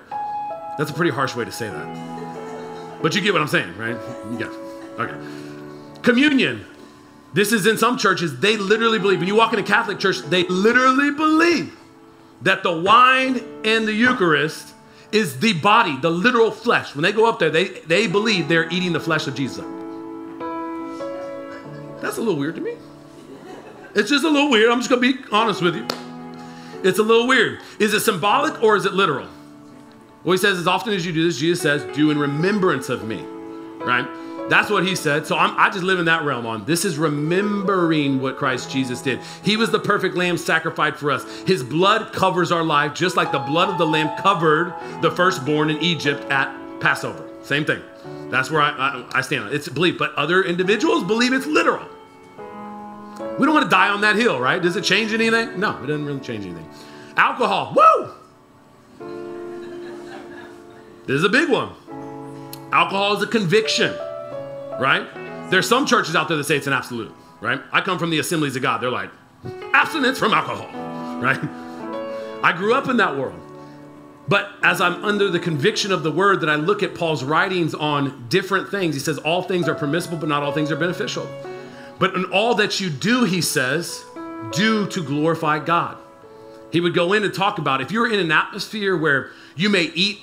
That's 0.78 0.92
a 0.92 0.94
pretty 0.94 1.12
harsh 1.12 1.36
way 1.36 1.46
to 1.46 1.52
say 1.52 1.70
that. 1.70 3.02
But 3.02 3.16
you 3.16 3.22
get 3.22 3.34
what 3.34 3.42
I'm 3.42 3.48
saying, 3.48 3.78
right? 3.78 3.98
Yeah. 4.40 4.52
Okay. 5.00 6.02
Communion. 6.02 6.66
This 7.34 7.52
is 7.52 7.68
in 7.68 7.78
some 7.78 7.98
churches, 7.98 8.40
they 8.40 8.58
literally 8.58 9.00
believe. 9.00 9.20
When 9.20 9.28
you 9.28 9.36
walk 9.36 9.54
in 9.54 9.60
a 9.60 9.64
Catholic 9.64 10.00
church, 10.00 10.20
they 10.20 10.44
literally 10.46 11.12
believe 11.12 11.77
that 12.42 12.64
the 12.64 12.72
wine 12.72 13.44
and 13.64 13.88
the 13.88 13.94
Eucharist 13.94 14.74
is 15.12 15.40
the 15.40 15.54
body, 15.54 15.98
the 15.98 16.10
literal 16.10 16.52
flesh. 16.52 16.96
When 16.96 17.04
they 17.04 17.12
go 17.12 17.28
up 17.28 17.40
there, 17.40 17.50
they, 17.50 17.70
they 17.88 18.08
believe 18.08 18.48
they're 18.48 18.70
eating 18.70 18.94
the 18.94 19.00
flesh 19.00 19.28
of 19.28 19.36
Jesus. 19.36 19.66
That's 22.02 22.18
a 22.18 22.22
little 22.22 22.36
weird 22.36 22.56
to 22.56 22.62
me. 22.62 22.76
It's 23.96 24.10
just 24.10 24.24
a 24.24 24.30
little 24.30 24.52
weird. 24.52 24.70
I'm 24.70 24.80
just 24.80 24.90
going 24.90 25.02
to 25.02 25.14
be 25.14 25.24
honest 25.32 25.62
with 25.62 25.76
you. 25.76 25.88
It's 26.84 27.00
a 27.00 27.04
little 27.04 27.28
weird. 27.28 27.62
Is 27.80 27.94
it 27.94 28.02
symbolic 28.02 28.62
or 28.62 28.76
is 28.76 28.86
it 28.86 28.94
literal? 28.94 29.28
Well, 30.24 30.34
he 30.34 30.38
says, 30.38 30.60
as 30.60 30.68
often 30.68 30.94
as 30.94 31.06
you 31.06 31.14
do 31.14 31.24
this, 31.24 31.38
Jesus 31.38 31.62
says, 31.62 31.84
do 31.96 32.12
in 32.12 32.20
remembrance 32.20 32.90
of 32.90 33.06
me, 33.06 33.24
right? 33.80 34.08
That's 34.50 34.70
what 34.70 34.86
he 34.86 34.96
said. 34.96 35.28
So 35.28 35.38
I'm, 35.38 35.58
i 35.58 35.70
just 35.70 35.84
live 35.84 36.00
in 36.00 36.06
that 36.06 36.24
realm 36.24 36.46
on. 36.46 36.64
This 36.64 36.86
is 36.86 36.98
remembering 36.98 38.22
what 38.22 38.38
Christ 38.38 38.72
Jesus 38.72 39.02
did. 39.02 39.20
He 39.44 39.58
was 39.58 39.72
the 39.72 39.80
perfect 39.80 40.16
lamb 40.16 40.38
sacrificed 40.38 40.98
for 40.98 41.12
us. 41.12 41.26
His 41.42 41.64
blood 41.64 42.14
covers 42.14 42.52
our 42.52 42.64
life, 42.64 42.94
just 42.94 43.18
like 43.18 43.32
the 43.32 43.40
blood 43.40 43.70
of 43.70 43.78
the 43.78 43.86
lamb 43.86 44.10
covered 44.22 44.74
the 45.02 45.12
firstborn 45.12 45.70
in 45.70 45.78
Egypt 45.82 46.24
at 46.32 46.56
Passover. 46.80 47.28
Same 47.44 47.66
thing. 47.66 47.82
That's 48.30 48.50
where 48.50 48.62
I, 48.62 48.70
I, 48.70 49.06
I 49.16 49.22
stand. 49.22 49.54
It's 49.54 49.68
belief, 49.68 49.98
but 49.98 50.14
other 50.16 50.44
individuals 50.44 51.04
believe 51.04 51.34
it's 51.34 51.46
literal. 51.46 51.86
We 53.38 53.46
don't 53.46 53.54
want 53.54 53.66
to 53.66 53.70
die 53.70 53.90
on 53.90 54.02
that 54.02 54.16
hill, 54.16 54.40
right? 54.40 54.62
Does 54.62 54.76
it 54.76 54.84
change 54.84 55.14
anything? 55.14 55.60
No, 55.60 55.72
it 55.84 55.88
doesn't 55.88 56.06
really 56.06 56.20
change 56.20 56.46
anything. 56.46 56.70
Alcohol, 57.18 57.74
woo! 57.76 58.14
This 61.06 61.16
is 61.16 61.24
a 61.24 61.30
big 61.30 61.50
one. 61.50 61.74
Alcohol 62.72 63.16
is 63.16 63.24
a 63.24 63.28
conviction 63.28 63.98
right? 64.80 65.08
There's 65.50 65.68
some 65.68 65.86
churches 65.86 66.16
out 66.16 66.28
there 66.28 66.38
that 66.38 66.44
say 66.44 66.58
it's 66.58 66.68
an 66.68 66.74
absolute, 66.74 67.14
right? 67.42 67.62
I 67.72 67.82
come 67.82 68.00
from 68.00 68.10
the 68.10 68.20
assemblies 68.20 68.56
of 68.56 68.62
God. 68.62 68.82
They're 68.82 68.92
like, 68.92 69.10
abstinence 69.74 70.20
from 70.20 70.34
alcohol, 70.34 70.68
right? 71.22 71.40
I 72.44 72.54
grew 72.56 72.74
up 72.74 72.88
in 72.88 72.98
that 72.98 73.18
world. 73.18 73.42
But 74.28 74.52
as 74.62 74.82
I'm 74.82 75.06
under 75.06 75.30
the 75.30 75.40
conviction 75.40 75.92
of 75.92 76.04
the 76.04 76.12
word 76.12 76.42
that 76.42 76.50
I 76.50 76.56
look 76.56 76.84
at 76.84 76.94
Paul's 76.94 77.24
writings 77.24 77.74
on 77.74 78.28
different 78.28 78.70
things, 78.70 78.94
he 78.94 79.00
says 79.00 79.18
all 79.20 79.42
things 79.42 79.70
are 79.70 79.76
permissible, 79.76 80.18
but 80.18 80.28
not 80.28 80.44
all 80.44 80.52
things 80.52 80.70
are 80.70 80.76
beneficial. 80.76 81.28
But 81.98 82.14
in 82.14 82.26
all 82.26 82.56
that 82.56 82.80
you 82.80 82.90
do, 82.90 83.24
he 83.24 83.42
says, 83.42 84.04
do 84.52 84.86
to 84.88 85.04
glorify 85.04 85.60
God. 85.60 85.98
He 86.72 86.82
would 86.82 86.94
go 86.94 87.14
in 87.14 87.24
and 87.24 87.34
talk 87.34 87.58
about 87.58 87.80
if 87.80 87.92
you're 87.92 88.12
in 88.12 88.20
an 88.20 88.32
atmosphere 88.32 88.98
where 88.98 89.32
you 89.56 89.70
may 89.70 89.84
eat 89.96 90.20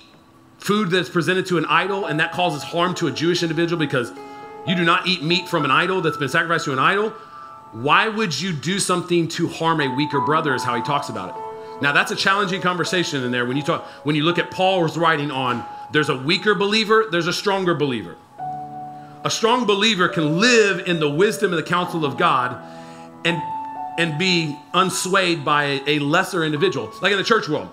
food 0.59 0.91
that's 0.91 1.09
presented 1.09 1.47
to 1.47 1.59
an 1.59 1.65
idol 1.67 2.07
and 2.07 2.21
that 2.21 2.33
causes 2.33 2.63
harm 2.63 2.95
to 2.97 3.07
a 3.07 3.11
Jewish 3.11 3.43
individual 3.43 3.79
because 3.79 4.13
you 4.67 4.75
do 4.75 4.85
not 4.85 5.07
eat 5.07 5.23
meat 5.23 5.49
from 5.49 5.65
an 5.65 5.71
idol 5.71 6.01
that's 6.01 6.17
been 6.17 6.29
sacrificed 6.29 6.65
to 6.67 6.73
an 6.73 6.79
idol. 6.79 7.11
why 7.73 8.09
would 8.09 8.39
you 8.41 8.53
do 8.53 8.79
something 8.79 9.27
to 9.27 9.49
harm 9.49 9.81
a 9.81 9.89
weaker 9.89 10.21
brother? 10.21 10.55
Is 10.55 10.63
how 10.63 10.75
he 10.77 10.83
talks 10.83 11.09
about 11.09 11.31
it. 11.31 11.83
Now 11.83 11.93
that's 11.93 12.13
a 12.13 12.17
challenging 12.17 12.61
conversation 12.61 13.25
in 13.25 13.33
there 13.33 13.47
when 13.47 13.57
you 13.57 13.63
talk 13.63 13.85
when 14.05 14.15
you 14.15 14.23
look 14.23 14.39
at 14.39 14.51
Paul's 14.51 14.97
writing 14.97 15.31
on 15.31 15.65
there's 15.93 16.09
a 16.09 16.17
weaker 16.17 16.55
believer, 16.55 17.07
there's 17.11 17.27
a 17.27 17.33
stronger 17.33 17.75
believer. 17.75 18.17
A 19.25 19.31
strong 19.31 19.65
believer 19.65 20.09
can 20.09 20.39
live 20.41 20.87
in 20.87 21.01
the 21.01 21.09
wisdom 21.09 21.53
and 21.53 21.59
the 21.59 21.67
counsel 21.67 22.05
of 22.05 22.17
God 22.17 22.63
and 23.25 23.43
and 23.99 24.19
be 24.19 24.57
unswayed 24.73 25.45
by 25.45 25.81
a 25.87 25.99
lesser 26.01 26.45
individual. 26.45 26.93
Like 27.01 27.13
in 27.13 27.19
the 27.19 27.25
church 27.25 27.49
world. 27.49 27.71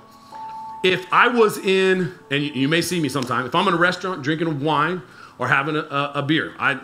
If 0.84 1.12
I 1.14 1.28
was 1.28 1.58
in, 1.60 2.14
and 2.32 2.44
you, 2.44 2.68
may 2.68 2.82
see 2.82 3.00
me 3.00 3.08
sometime, 3.08 3.46
if 3.46 3.54
I'm 3.54 3.68
in 3.68 3.76
a 3.76 3.78
restaurant 3.78 4.24
drinking 4.24 4.64
wine 4.64 5.04
or 5.42 5.48
having 5.48 5.76
a, 5.76 5.80
a, 5.80 6.12
a 6.16 6.22
beer, 6.22 6.54
I 6.60 6.80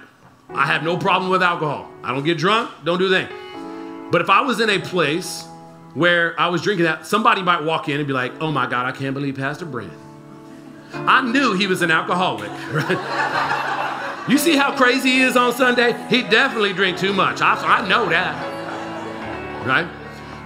I 0.50 0.66
have 0.66 0.82
no 0.82 0.98
problem 0.98 1.30
with 1.30 1.44
alcohol. 1.44 1.92
I 2.04 2.12
don't 2.12 2.24
get 2.24 2.40
drunk, 2.40 2.72
don't 2.84 2.98
do 2.98 3.10
that. 3.10 3.30
But 4.12 4.22
if 4.22 4.30
I 4.30 4.42
was 4.42 4.60
in 4.60 4.70
a 4.70 4.80
place 4.80 5.46
where 5.94 6.40
I 6.40 6.48
was 6.48 6.64
drinking 6.64 6.86
that, 6.86 7.06
somebody 7.06 7.44
might 7.44 7.64
walk 7.64 7.88
in 7.88 7.98
and 7.98 8.08
be 8.08 8.14
like, 8.14 8.34
oh 8.42 8.52
my 8.52 8.66
God, 8.66 8.86
I 8.86 8.92
can't 8.98 9.14
believe 9.14 9.36
Pastor 9.36 9.66
Brent. 9.66 9.94
I 10.94 11.22
knew 11.22 11.54
he 11.54 11.68
was 11.68 11.82
an 11.82 11.92
alcoholic, 11.92 12.50
right? 12.72 14.26
You 14.28 14.38
see 14.40 14.56
how 14.56 14.76
crazy 14.76 15.10
he 15.10 15.22
is 15.22 15.38
on 15.38 15.54
Sunday? 15.54 15.94
He 16.10 16.24
definitely 16.24 16.74
drink 16.74 16.98
too 16.98 17.14
much. 17.14 17.42
I, 17.42 17.82
I 17.82 17.88
know 17.88 18.10
that, 18.10 19.68
right? 19.68 19.88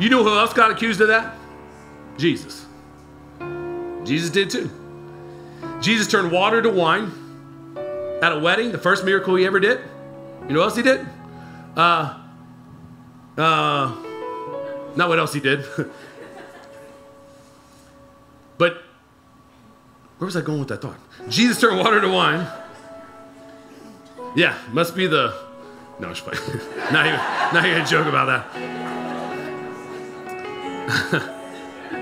You 0.01 0.09
know 0.09 0.23
who 0.23 0.37
else 0.37 0.51
got 0.51 0.69
accused 0.69 0.99
of 0.99 1.07
that? 1.07 1.37
Jesus. 2.17 2.65
Jesus 4.03 4.29
did 4.31 4.49
too. 4.49 4.69
Jesus 5.79 6.07
turned 6.07 6.31
water 6.31 6.61
to 6.61 6.69
wine 6.69 7.20
at 8.21 8.31
a 8.31 8.39
wedding, 8.39 8.71
the 8.71 8.77
first 8.77 9.03
miracle 9.03 9.35
he 9.35 9.45
ever 9.45 9.59
did. 9.59 9.79
You 10.47 10.53
know 10.53 10.59
what 10.59 10.67
else 10.67 10.75
he 10.75 10.83
did? 10.83 11.07
Uh, 11.75 12.19
uh, 13.37 13.95
not 14.95 15.09
what 15.09 15.19
else 15.19 15.33
he 15.33 15.39
did. 15.39 15.65
but 18.57 18.81
where 20.17 20.25
was 20.25 20.35
I 20.35 20.41
going 20.41 20.59
with 20.59 20.67
that 20.69 20.81
thought? 20.81 20.97
Jesus 21.29 21.59
turned 21.59 21.79
water 21.79 21.99
to 21.99 22.09
wine. 22.09 22.47
Yeah, 24.35 24.57
must 24.71 24.95
be 24.95 25.07
the. 25.07 25.33
No, 25.99 26.07
I'm 26.07 26.13
just 26.13 26.25
playing. 26.25 26.41
not 26.91 27.05
even, 27.05 27.19
not 27.53 27.65
even 27.65 27.81
a 27.81 27.85
joke 27.85 28.07
about 28.07 28.27
that. 28.27 28.45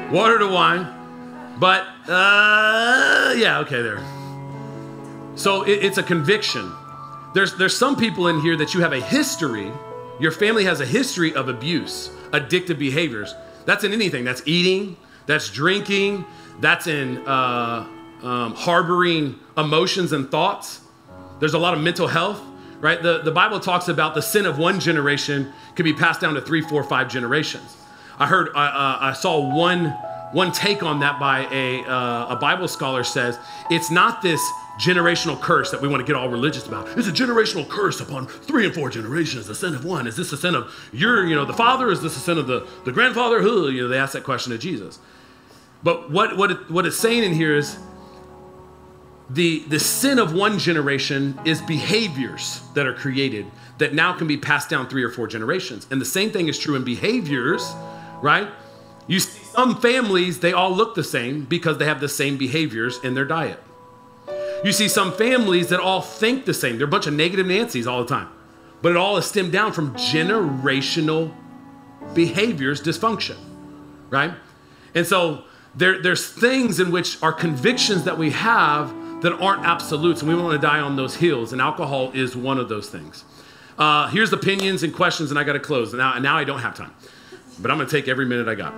water 0.11 0.39
to 0.39 0.47
wine. 0.47 0.95
But, 1.59 1.85
uh, 2.07 3.33
yeah, 3.35 3.59
okay, 3.59 3.81
there. 3.81 4.18
So 5.39 5.63
it, 5.63 5.85
it's 5.85 5.97
a 5.97 6.03
conviction. 6.03 6.69
There's, 7.33 7.55
there's 7.55 7.77
some 7.77 7.95
people 7.95 8.27
in 8.27 8.41
here 8.41 8.57
that 8.57 8.73
you 8.73 8.81
have 8.81 8.91
a 8.91 8.99
history, 8.99 9.71
your 10.19 10.31
family 10.31 10.65
has 10.65 10.81
a 10.81 10.85
history 10.85 11.33
of 11.33 11.47
abuse, 11.47 12.09
addictive 12.31 12.77
behaviors. 12.77 13.33
That's 13.63 13.85
in 13.85 13.93
anything. 13.93 14.25
That's 14.25 14.43
eating, 14.45 14.97
that's 15.27 15.49
drinking, 15.49 16.25
that's 16.59 16.87
in 16.87 17.25
uh, 17.25 17.87
um, 18.21 18.53
harboring 18.53 19.39
emotions 19.57 20.11
and 20.11 20.29
thoughts. 20.29 20.81
There's 21.39 21.53
a 21.53 21.59
lot 21.59 21.73
of 21.73 21.79
mental 21.79 22.07
health, 22.07 22.41
right? 22.81 23.01
The, 23.01 23.19
the 23.19 23.31
Bible 23.31 23.61
talks 23.61 23.87
about 23.87 24.15
the 24.15 24.21
sin 24.21 24.45
of 24.45 24.57
one 24.57 24.81
generation 24.81 25.53
can 25.75 25.85
be 25.85 25.93
passed 25.93 26.19
down 26.19 26.33
to 26.33 26.41
three, 26.41 26.61
four, 26.61 26.83
five 26.83 27.07
generations. 27.07 27.77
I 28.17 28.27
heard, 28.27 28.49
I, 28.55 28.65
uh, 28.65 28.97
I 29.11 29.13
saw 29.13 29.55
one, 29.55 29.91
one 30.33 30.51
take 30.51 30.83
on 30.83 30.99
that 30.99 31.17
by 31.17 31.47
a, 31.49 31.85
uh, 31.85 32.35
a 32.35 32.35
Bible 32.35 32.67
scholar 32.67 33.05
says 33.05 33.39
it's 33.69 33.89
not 33.89 34.21
this 34.21 34.41
generational 34.79 35.39
curse 35.39 35.71
that 35.71 35.81
we 35.81 35.89
want 35.89 35.99
to 35.99 36.07
get 36.07 36.15
all 36.15 36.29
religious 36.29 36.65
about. 36.65 36.87
It's 36.97 37.07
a 37.07 37.11
generational 37.11 37.67
curse 37.67 37.99
upon 37.99 38.27
three 38.27 38.65
and 38.65 38.73
four 38.73 38.89
generations, 38.89 39.45
the 39.45 39.53
sin 39.53 39.75
of 39.75 39.83
one. 39.83 40.07
Is 40.07 40.15
this 40.15 40.31
the 40.31 40.37
sin 40.37 40.55
of 40.55 40.73
your, 40.93 41.27
you 41.27 41.35
know, 41.35 41.43
the 41.43 41.53
father? 41.53 41.91
Is 41.91 42.01
this 42.01 42.13
the 42.13 42.21
sin 42.21 42.37
of 42.37 42.47
the, 42.47 42.65
the 42.85 42.91
grandfather? 42.93 43.41
Who? 43.41 43.69
You 43.69 43.83
know, 43.83 43.87
they 43.89 43.97
ask 43.97 44.13
that 44.13 44.23
question 44.23 44.53
to 44.53 44.57
Jesus. 44.57 44.99
But 45.83 46.09
what, 46.09 46.37
what, 46.37 46.51
it, 46.51 46.71
what 46.71 46.85
it's 46.85 46.97
saying 46.97 47.23
in 47.23 47.33
here 47.33 47.55
is 47.55 47.77
the, 49.29 49.59
the 49.67 49.79
sin 49.79 50.17
of 50.17 50.33
one 50.33 50.57
generation 50.57 51.37
is 51.45 51.61
behaviors 51.61 52.61
that 52.73 52.87
are 52.87 52.93
created 52.93 53.45
that 53.79 53.93
now 53.93 54.13
can 54.13 54.27
be 54.27 54.37
passed 54.37 54.69
down 54.69 54.87
three 54.87 55.03
or 55.03 55.09
four 55.09 55.27
generations. 55.27 55.87
And 55.91 55.99
the 55.99 56.05
same 56.05 56.31
thing 56.31 56.47
is 56.47 56.57
true 56.57 56.75
in 56.75 56.83
behaviors, 56.83 57.73
right? 58.21 58.49
You 59.07 59.19
see 59.19 59.43
some 59.43 59.81
families, 59.81 60.39
they 60.39 60.53
all 60.53 60.71
look 60.71 60.95
the 60.95 61.03
same 61.03 61.43
because 61.43 61.77
they 61.77 61.85
have 61.85 61.99
the 61.99 62.09
same 62.09 62.37
behaviors 62.37 62.99
in 63.03 63.13
their 63.13 63.25
diet. 63.25 63.59
You 64.63 64.73
see 64.73 64.87
some 64.87 65.13
families 65.13 65.69
that 65.69 65.79
all 65.79 66.01
think 66.01 66.45
the 66.45 66.53
same. 66.53 66.77
They're 66.77 66.87
a 66.87 66.89
bunch 66.89 67.07
of 67.07 67.13
negative 67.13 67.47
Nancy's 67.47 67.87
all 67.87 68.03
the 68.03 68.09
time. 68.09 68.29
But 68.81 68.91
it 68.91 68.97
all 68.97 69.17
is 69.17 69.25
stemmed 69.25 69.51
down 69.51 69.73
from 69.73 69.93
generational 69.95 71.33
behaviors 72.13 72.81
dysfunction, 72.81 73.37
right? 74.09 74.33
And 74.95 75.05
so 75.05 75.43
there, 75.75 76.01
there's 76.01 76.27
things 76.27 76.79
in 76.79 76.91
which 76.91 77.21
our 77.21 77.33
convictions 77.33 78.03
that 78.05 78.17
we 78.17 78.31
have 78.31 78.93
that 79.21 79.33
aren't 79.33 79.65
absolutes, 79.65 80.21
and 80.21 80.29
we 80.29 80.41
want 80.41 80.59
to 80.59 80.65
die 80.65 80.79
on 80.79 80.95
those 80.95 81.15
hills, 81.15 81.51
and 81.51 81.61
alcohol 81.61 82.11
is 82.13 82.35
one 82.35 82.57
of 82.57 82.69
those 82.69 82.89
things. 82.89 83.25
Uh, 83.77 84.07
here's 84.07 84.31
opinions 84.31 84.83
and 84.83 84.93
questions, 84.93 85.29
and 85.29 85.39
I 85.39 85.43
got 85.43 85.53
to 85.53 85.59
close. 85.59 85.93
Now, 85.93 86.17
now 86.19 86.37
I 86.37 86.43
don't 86.45 86.59
have 86.59 86.75
time, 86.75 86.93
but 87.59 87.69
I'm 87.69 87.77
going 87.77 87.89
to 87.89 87.95
take 87.95 88.07
every 88.07 88.25
minute 88.25 88.47
I 88.47 88.55
got. 88.55 88.73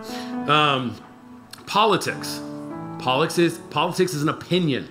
Um, 0.50 0.96
politics. 1.68 2.42
Politics 3.00 3.38
is, 3.38 3.58
politics 3.70 4.14
is 4.14 4.24
an 4.24 4.30
opinion 4.30 4.90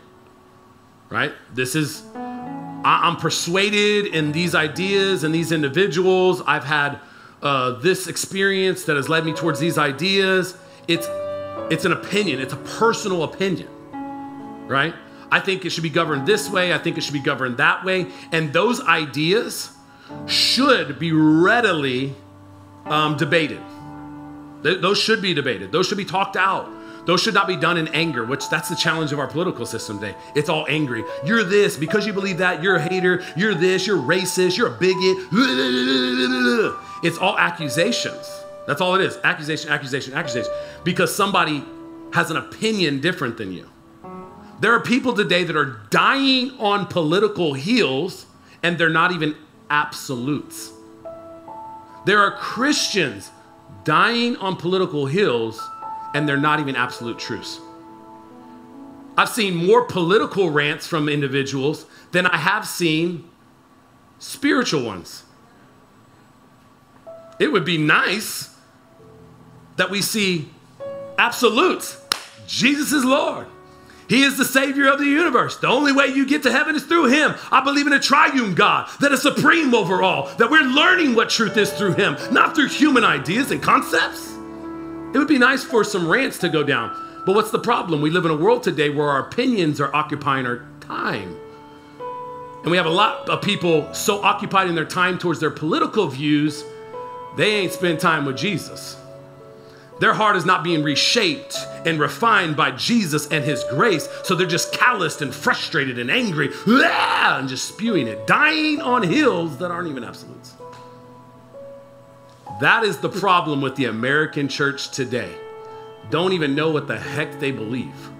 right? 1.10 1.32
This 1.52 1.74
is, 1.74 2.02
I'm 2.14 3.16
persuaded 3.16 4.14
in 4.14 4.32
these 4.32 4.54
ideas 4.54 5.24
and 5.24 5.34
these 5.34 5.52
individuals. 5.52 6.40
I've 6.46 6.64
had 6.64 7.00
uh, 7.42 7.72
this 7.72 8.06
experience 8.06 8.84
that 8.84 8.96
has 8.96 9.08
led 9.08 9.24
me 9.24 9.32
towards 9.32 9.58
these 9.58 9.76
ideas. 9.76 10.56
It's, 10.88 11.06
it's 11.70 11.84
an 11.84 11.92
opinion, 11.92 12.40
it's 12.40 12.52
a 12.52 12.56
personal 12.78 13.24
opinion, 13.24 13.68
right? 14.66 14.94
I 15.32 15.40
think 15.40 15.64
it 15.64 15.70
should 15.70 15.82
be 15.82 15.90
governed 15.90 16.26
this 16.26 16.48
way, 16.48 16.72
I 16.72 16.78
think 16.78 16.96
it 16.96 17.02
should 17.02 17.12
be 17.12 17.20
governed 17.20 17.58
that 17.58 17.84
way. 17.84 18.06
And 18.32 18.52
those 18.52 18.80
ideas 18.80 19.72
should 20.26 20.98
be 20.98 21.12
readily 21.12 22.14
um, 22.86 23.16
debated. 23.16 23.60
Th- 24.62 24.80
those 24.80 24.98
should 24.98 25.22
be 25.22 25.34
debated, 25.34 25.72
those 25.72 25.86
should 25.86 25.98
be 25.98 26.04
talked 26.04 26.36
out. 26.36 26.68
Those 27.10 27.20
should 27.20 27.34
not 27.34 27.48
be 27.48 27.56
done 27.56 27.76
in 27.76 27.88
anger, 27.88 28.24
which 28.24 28.48
that's 28.48 28.68
the 28.68 28.76
challenge 28.76 29.10
of 29.10 29.18
our 29.18 29.26
political 29.26 29.66
system 29.66 29.98
today. 29.98 30.14
It's 30.36 30.48
all 30.48 30.64
angry. 30.68 31.02
You're 31.24 31.42
this 31.42 31.76
because 31.76 32.06
you 32.06 32.12
believe 32.12 32.38
that. 32.38 32.62
You're 32.62 32.76
a 32.76 32.80
hater. 32.80 33.24
You're 33.36 33.52
this. 33.52 33.84
You're 33.84 33.98
racist. 33.98 34.56
You're 34.56 34.68
a 34.68 34.78
bigot. 34.78 35.18
It's 37.02 37.18
all 37.18 37.36
accusations. 37.36 38.30
That's 38.68 38.80
all 38.80 38.94
it 38.94 39.00
is. 39.00 39.18
Accusation, 39.24 39.70
accusation, 39.70 40.14
accusation. 40.14 40.52
Because 40.84 41.12
somebody 41.12 41.64
has 42.12 42.30
an 42.30 42.36
opinion 42.36 43.00
different 43.00 43.38
than 43.38 43.52
you. 43.52 43.68
There 44.60 44.72
are 44.72 44.80
people 44.80 45.12
today 45.12 45.42
that 45.42 45.56
are 45.56 45.80
dying 45.90 46.52
on 46.60 46.86
political 46.86 47.54
heels 47.54 48.24
and 48.62 48.78
they're 48.78 48.88
not 48.88 49.10
even 49.10 49.34
absolutes. 49.68 50.70
There 52.06 52.20
are 52.20 52.36
Christians 52.36 53.32
dying 53.82 54.36
on 54.36 54.54
political 54.54 55.06
hills 55.06 55.60
and 56.14 56.28
they're 56.28 56.36
not 56.36 56.60
even 56.60 56.76
absolute 56.76 57.18
truths. 57.18 57.60
I've 59.16 59.28
seen 59.28 59.54
more 59.54 59.84
political 59.84 60.50
rants 60.50 60.86
from 60.86 61.08
individuals 61.08 61.86
than 62.12 62.26
I 62.26 62.36
have 62.36 62.66
seen 62.66 63.28
spiritual 64.18 64.84
ones. 64.84 65.24
It 67.38 67.52
would 67.52 67.64
be 67.64 67.78
nice 67.78 68.54
that 69.76 69.90
we 69.90 70.02
see 70.02 70.50
absolutes. 71.18 72.00
Jesus 72.46 72.92
is 72.92 73.04
Lord. 73.04 73.46
He 74.08 74.24
is 74.24 74.36
the 74.36 74.44
Savior 74.44 74.88
of 74.88 74.98
the 74.98 75.06
universe. 75.06 75.56
The 75.56 75.68
only 75.68 75.92
way 75.92 76.08
you 76.08 76.26
get 76.26 76.42
to 76.42 76.50
heaven 76.50 76.74
is 76.74 76.84
through 76.84 77.06
Him. 77.06 77.34
I 77.52 77.62
believe 77.62 77.86
in 77.86 77.92
a 77.92 78.00
triune 78.00 78.54
God 78.54 78.90
that 79.00 79.12
is 79.12 79.22
supreme 79.22 79.72
over 79.72 80.02
all, 80.02 80.26
that 80.36 80.50
we're 80.50 80.64
learning 80.64 81.14
what 81.14 81.30
truth 81.30 81.56
is 81.56 81.72
through 81.72 81.94
Him, 81.94 82.16
not 82.32 82.56
through 82.56 82.68
human 82.68 83.04
ideas 83.04 83.52
and 83.52 83.62
concepts. 83.62 84.29
It 85.12 85.18
would 85.18 85.28
be 85.28 85.38
nice 85.38 85.64
for 85.64 85.82
some 85.82 86.08
rants 86.08 86.38
to 86.38 86.48
go 86.48 86.62
down. 86.62 86.94
But 87.26 87.34
what's 87.34 87.50
the 87.50 87.58
problem? 87.58 88.00
We 88.00 88.10
live 88.10 88.24
in 88.24 88.30
a 88.30 88.36
world 88.36 88.62
today 88.62 88.90
where 88.90 89.08
our 89.08 89.26
opinions 89.26 89.80
are 89.80 89.94
occupying 89.94 90.46
our 90.46 90.66
time. 90.80 91.36
And 92.62 92.70
we 92.70 92.76
have 92.76 92.86
a 92.86 92.90
lot 92.90 93.28
of 93.28 93.42
people 93.42 93.92
so 93.92 94.22
occupied 94.22 94.68
in 94.68 94.74
their 94.74 94.84
time 94.84 95.18
towards 95.18 95.40
their 95.40 95.50
political 95.50 96.06
views, 96.06 96.64
they 97.36 97.56
ain't 97.56 97.72
spend 97.72 97.98
time 97.98 98.24
with 98.24 98.36
Jesus. 98.36 98.96
Their 99.98 100.14
heart 100.14 100.36
is 100.36 100.46
not 100.46 100.62
being 100.64 100.82
reshaped 100.82 101.56
and 101.84 101.98
refined 101.98 102.56
by 102.56 102.70
Jesus 102.70 103.26
and 103.28 103.44
His 103.44 103.64
grace. 103.70 104.08
So 104.24 104.34
they're 104.34 104.46
just 104.46 104.72
calloused 104.72 105.22
and 105.22 105.34
frustrated 105.34 105.98
and 105.98 106.10
angry 106.10 106.50
and 106.66 107.48
just 107.48 107.66
spewing 107.68 108.06
it, 108.06 108.26
dying 108.26 108.80
on 108.80 109.02
hills 109.02 109.58
that 109.58 109.70
aren't 109.70 109.88
even 109.88 110.04
absolutes. 110.04 110.54
That 112.60 112.84
is 112.84 112.98
the 112.98 113.08
problem 113.08 113.60
with 113.60 113.76
the 113.76 113.86
American 113.86 114.48
church 114.48 114.90
today. 114.90 115.34
Don't 116.10 116.32
even 116.32 116.54
know 116.54 116.70
what 116.70 116.86
the 116.88 116.98
heck 116.98 117.40
they 117.40 117.52
believe 117.52 118.10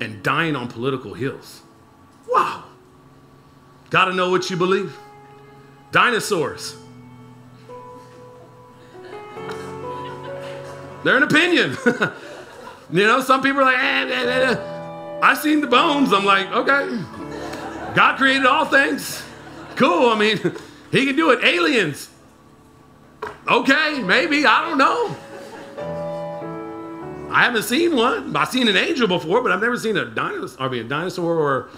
and 0.00 0.22
dying 0.22 0.54
on 0.54 0.68
political 0.68 1.14
hills. 1.14 1.62
Wow. 2.28 2.64
Gotta 3.90 4.12
know 4.12 4.30
what 4.30 4.50
you 4.50 4.56
believe. 4.56 4.96
Dinosaurs. 5.90 6.76
They're 11.02 11.16
an 11.16 11.22
opinion. 11.22 11.76
you 12.90 13.06
know, 13.06 13.20
some 13.20 13.42
people 13.42 13.60
are 13.60 13.64
like, 13.64 13.78
eh, 13.78 14.06
eh, 14.08 14.24
eh, 14.24 14.52
eh, 14.52 15.20
I've 15.22 15.38
seen 15.38 15.60
the 15.60 15.66
bones. 15.66 16.12
I'm 16.12 16.24
like, 16.24 16.50
okay. 16.52 17.02
God 17.94 18.16
created 18.16 18.44
all 18.44 18.64
things. 18.64 19.22
Cool. 19.76 20.10
I 20.10 20.18
mean, 20.18 20.38
He 20.92 21.06
can 21.06 21.16
do 21.16 21.30
it. 21.30 21.44
Aliens. 21.44 22.08
Okay, 23.48 24.02
maybe. 24.02 24.44
I 24.44 24.68
don't 24.68 24.78
know. 24.78 25.16
I 27.30 27.44
haven't 27.44 27.64
seen 27.64 27.94
one. 27.94 28.34
I've 28.34 28.48
seen 28.48 28.68
an 28.68 28.76
angel 28.76 29.08
before, 29.08 29.42
but 29.42 29.52
I've 29.52 29.60
never 29.60 29.76
seen 29.76 29.96
a 29.96 30.04
dinosaur. 30.06 30.66
I 30.66 30.70
mean, 30.70 30.86
a 30.86 30.88
dinosaur 30.88 31.36
or, 31.36 31.68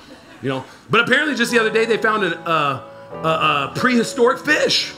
you 0.41 0.49
know. 0.49 0.65
But 0.91 1.01
apparently, 1.01 1.35
just 1.35 1.51
the 1.51 1.59
other 1.59 1.73
day, 1.73 1.85
they 1.85 1.97
found 1.97 2.25
a, 2.25 2.39
a, 2.39 2.43
uh, 2.43 2.83
a, 3.13 3.73
a 3.73 3.73
prehistoric 3.75 4.39
fish 4.39 4.95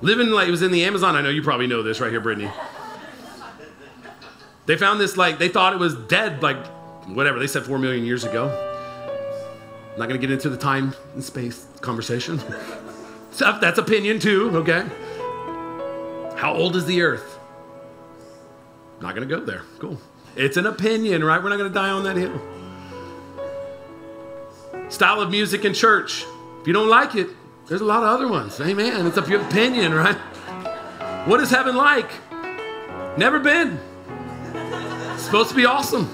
living 0.00 0.28
like 0.28 0.48
it 0.48 0.50
was 0.50 0.62
in 0.62 0.70
the 0.70 0.84
Amazon. 0.84 1.16
I 1.16 1.20
know 1.20 1.28
you 1.28 1.42
probably 1.42 1.66
know 1.66 1.82
this 1.82 2.00
right 2.00 2.10
here, 2.10 2.20
Brittany. 2.20 2.50
They 4.66 4.76
found 4.76 5.00
this 5.00 5.16
like 5.16 5.38
they 5.38 5.48
thought 5.48 5.72
it 5.72 5.78
was 5.78 5.94
dead, 5.94 6.42
like 6.42 6.64
whatever 7.08 7.38
they 7.38 7.46
said 7.46 7.64
four 7.64 7.78
million 7.78 8.04
years 8.04 8.24
ago. 8.24 8.48
I'm 9.92 9.98
not 9.98 10.08
to 10.08 10.18
get 10.18 10.30
into 10.30 10.48
the 10.48 10.56
time 10.56 10.94
and 11.14 11.24
space 11.24 11.66
conversation. 11.80 12.40
That's 13.38 13.78
opinion 13.78 14.20
too, 14.20 14.56
okay? 14.58 14.86
How 16.40 16.54
old 16.54 16.74
is 16.74 16.86
the 16.86 17.02
earth? 17.02 17.38
Not 19.02 19.14
going 19.14 19.28
to 19.28 19.36
go 19.36 19.44
there. 19.44 19.60
Cool. 19.78 20.00
It's 20.36 20.56
an 20.56 20.64
opinion, 20.64 21.22
right? 21.22 21.42
We're 21.42 21.50
not 21.50 21.58
going 21.58 21.70
to 21.70 21.74
die 21.74 21.90
on 21.90 22.04
that 22.04 22.16
hill. 22.16 22.40
Style 24.88 25.20
of 25.20 25.30
music 25.30 25.66
in 25.66 25.74
church. 25.74 26.24
If 26.62 26.66
you 26.66 26.72
don't 26.72 26.88
like 26.88 27.14
it, 27.14 27.28
there's 27.66 27.82
a 27.82 27.84
lot 27.84 28.02
of 28.02 28.08
other 28.08 28.26
ones. 28.26 28.58
Amen. 28.58 29.06
It's 29.06 29.18
a 29.18 29.20
opinion, 29.20 29.92
right? 29.92 30.16
What 31.26 31.40
is 31.40 31.50
heaven 31.50 31.76
like? 31.76 32.10
Never 33.18 33.38
been. 33.38 33.78
It's 35.12 35.24
supposed 35.24 35.50
to 35.50 35.54
be 35.54 35.66
awesome. 35.66 36.08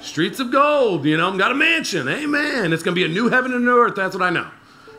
Streets 0.00 0.40
of 0.40 0.50
gold, 0.50 1.04
you 1.04 1.16
know, 1.16 1.30
I've 1.30 1.38
got 1.38 1.52
a 1.52 1.54
mansion. 1.54 2.08
Amen. 2.08 2.72
It's 2.72 2.82
going 2.82 2.96
to 2.96 3.00
be 3.00 3.04
a 3.04 3.14
new 3.14 3.28
heaven 3.28 3.54
and 3.54 3.64
new 3.64 3.78
earth. 3.78 3.94
That's 3.94 4.16
what 4.16 4.24
I 4.24 4.30
know. 4.30 4.50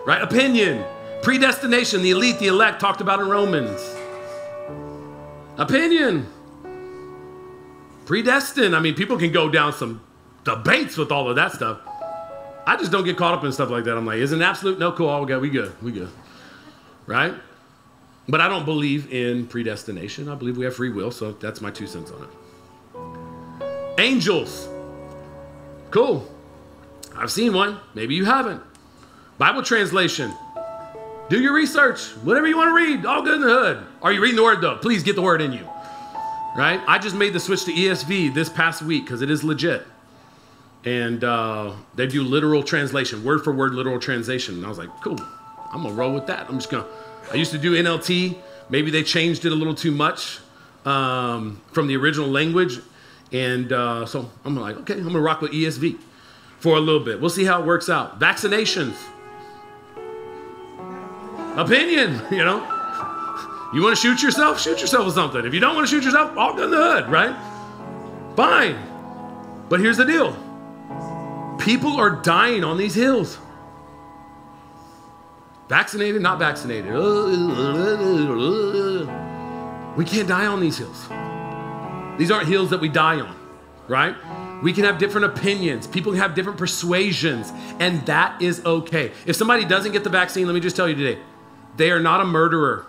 Right? 0.06 0.22
Opinion. 0.22 0.86
Predestination, 1.26 2.03
the 2.03 2.11
elite, 2.11 2.38
the 2.38 2.45
elect, 2.45 2.80
talked 2.80 3.01
about 3.01 3.19
in 3.19 3.28
Romans. 3.28 3.82
Opinion. 5.57 6.28
Predestined. 8.05 8.76
I 8.76 8.80
mean, 8.80 8.93
people 8.93 9.17
can 9.17 9.32
go 9.32 9.49
down 9.49 9.73
some 9.73 10.01
debates 10.43 10.97
with 10.97 11.11
all 11.11 11.28
of 11.28 11.36
that 11.38 11.51
stuff. 11.51 11.80
I 12.67 12.78
just 12.78 12.91
don't 12.91 13.05
get 13.05 13.17
caught 13.17 13.34
up 13.34 13.43
in 13.43 13.51
stuff 13.51 13.71
like 13.71 13.86
that. 13.86 13.97
I'm 13.97 14.05
like, 14.05 14.19
is 14.19 14.34
an 14.34 14.43
absolute 14.43 14.78
no 14.78 14.91
cool? 14.91 15.09
Oh, 15.09 15.23
we 15.39 15.49
good. 15.49 15.73
We 15.82 15.91
good. 15.91 16.09
Right? 17.07 17.34
But 18.30 18.39
I 18.39 18.47
don't 18.47 18.65
believe 18.65 19.11
in 19.11 19.47
predestination. 19.47 20.30
I 20.30 20.36
believe 20.36 20.57
we 20.57 20.65
have 20.65 20.76
free 20.76 20.91
will, 20.91 21.09
so 21.09 21.32
that's 21.32 21.59
my 21.59 21.71
two 21.71 21.88
cents 21.88 22.11
on 22.11 22.21
it. 22.21 23.99
Angels. 23.99 24.69
Cool. 25.89 26.32
I've 27.15 27.32
seen 27.32 27.51
one. 27.51 27.80
Maybe 27.95 28.13
you 28.13 28.26
haven't. 28.26 28.61
Bible 29.39 29.63
translation. 29.63 30.32
Do 31.28 31.41
your 31.41 31.53
research. 31.53 32.09
Whatever 32.17 32.47
you 32.47 32.55
want 32.55 32.69
to 32.69 32.76
read, 32.76 33.05
all 33.05 33.23
good 33.23 33.36
in 33.36 33.41
the 33.41 33.47
hood. 33.47 33.84
Are 34.03 34.11
you 34.11 34.21
reading 34.21 34.36
the 34.36 34.43
word 34.43 34.61
though? 34.61 34.78
Please 34.78 35.01
get 35.01 35.15
the 35.15 35.23
word 35.23 35.41
in 35.41 35.51
you. 35.51 35.67
Right? 36.55 36.80
I 36.88 36.99
just 36.99 37.15
made 37.15 37.34
the 37.34 37.39
switch 37.39 37.65
to 37.65 37.73
ESV 37.73 38.34
this 38.34 38.47
past 38.47 38.84
week 38.84 39.05
because 39.05 39.23
it 39.23 39.32
is 39.32 39.43
legit. 39.43 39.88
And 40.86 41.23
uh, 41.23 41.73
they 41.95 42.05
do 42.05 42.23
literal 42.23 42.61
translation, 42.61 43.23
word 43.23 43.43
for 43.43 43.51
word 43.51 43.73
literal 43.73 43.99
translation. 43.99 44.55
And 44.55 44.65
I 44.65 44.69
was 44.69 44.78
like, 44.78 44.89
cool, 45.01 45.17
I'm 45.71 45.82
gonna 45.82 45.95
roll 45.95 46.13
with 46.13 46.28
that. 46.28 46.47
I'm 46.47 46.57
just 46.57 46.69
gonna. 46.69 46.86
I 47.32 47.36
used 47.36 47.51
to 47.51 47.57
do 47.57 47.73
NLT. 47.73 48.38
Maybe 48.69 48.91
they 48.91 49.01
changed 49.01 49.45
it 49.45 49.51
a 49.51 49.55
little 49.55 49.73
too 49.73 49.91
much 49.91 50.39
um, 50.86 51.59
from 51.71 51.88
the 51.88 51.97
original 51.97 52.30
language. 52.30 52.80
And 53.32 53.73
uh, 53.73 54.05
so 54.05 54.30
I'm 54.45 54.55
like, 54.55 54.78
okay, 54.78 54.93
I'm 54.93 55.03
gonna 55.03 55.19
rock 55.19 55.41
with 55.41 55.53
ESV 55.53 55.97
for 56.59 56.78
a 56.78 56.80
little 56.80 57.03
bit. 57.03 57.19
We'll 57.19 57.32
see 57.32 57.45
how 57.45 57.61
it 57.61 57.65
works 57.65 57.89
out. 57.89 58.19
Vaccinations. 58.19 58.95
Opinion, 61.58 62.22
you 62.32 62.43
know. 62.43 62.72
You 63.74 63.82
wanna 63.82 63.95
shoot 63.95 64.22
yourself? 64.22 64.62
Shoot 64.62 64.80
yourself 64.80 65.06
with 65.06 65.16
something. 65.16 65.45
If 65.45 65.53
you 65.53 65.60
don't 65.60 65.76
wanna 65.76 65.88
shoot 65.88 66.03
yourself, 66.03 66.34
good 66.34 66.66
in 66.66 66.72
the 66.72 66.78
hood, 66.78 67.10
right? 67.10 67.36
Fine. 68.36 68.78
But 69.70 69.80
here's 69.80 69.97
the 69.97 70.06
deal 70.06 70.36
people 71.60 71.99
are 71.99 72.22
dying 72.22 72.64
on 72.64 72.78
these 72.78 72.93
hills. 72.93 73.39
Vaccinated, 75.68 76.22
not 76.22 76.38
vaccinated. 76.38 76.93
We 79.97 80.06
can't 80.06 80.28
die 80.28 80.45
on 80.45 80.60
these 80.60 80.78
hills. 80.78 81.08
These 82.20 82.30
aren't 82.30 82.47
hills 82.47 82.70
that 82.70 82.80
we 82.80 82.88
die 82.88 83.20
on, 83.20 83.36
right? 83.88 84.16
We 84.62 84.74
can 84.74 84.84
have 84.84 84.99
different 84.99 85.26
opinions. 85.26 85.88
People 85.88 86.12
can 86.12 86.22
have 86.22 86.36
different 86.36 86.60
persuasions, 86.60 87.51
and 87.80 88.06
that 88.06 88.41
is 88.41 88.64
okay. 88.66 89.12
If 89.26 89.36
somebody 89.36 89.66
doesn't 89.66 89.91
get 89.91 90.03
the 90.03 90.10
vaccine, 90.10 90.45
let 90.45 90.53
me 90.53 90.60
just 90.60 90.76
tell 90.76 90.88
you 90.88 90.95
today, 90.95 91.20
they 91.78 91.91
are 91.91 91.99
not 91.99 92.21
a 92.21 92.26
murderer. 92.26 92.86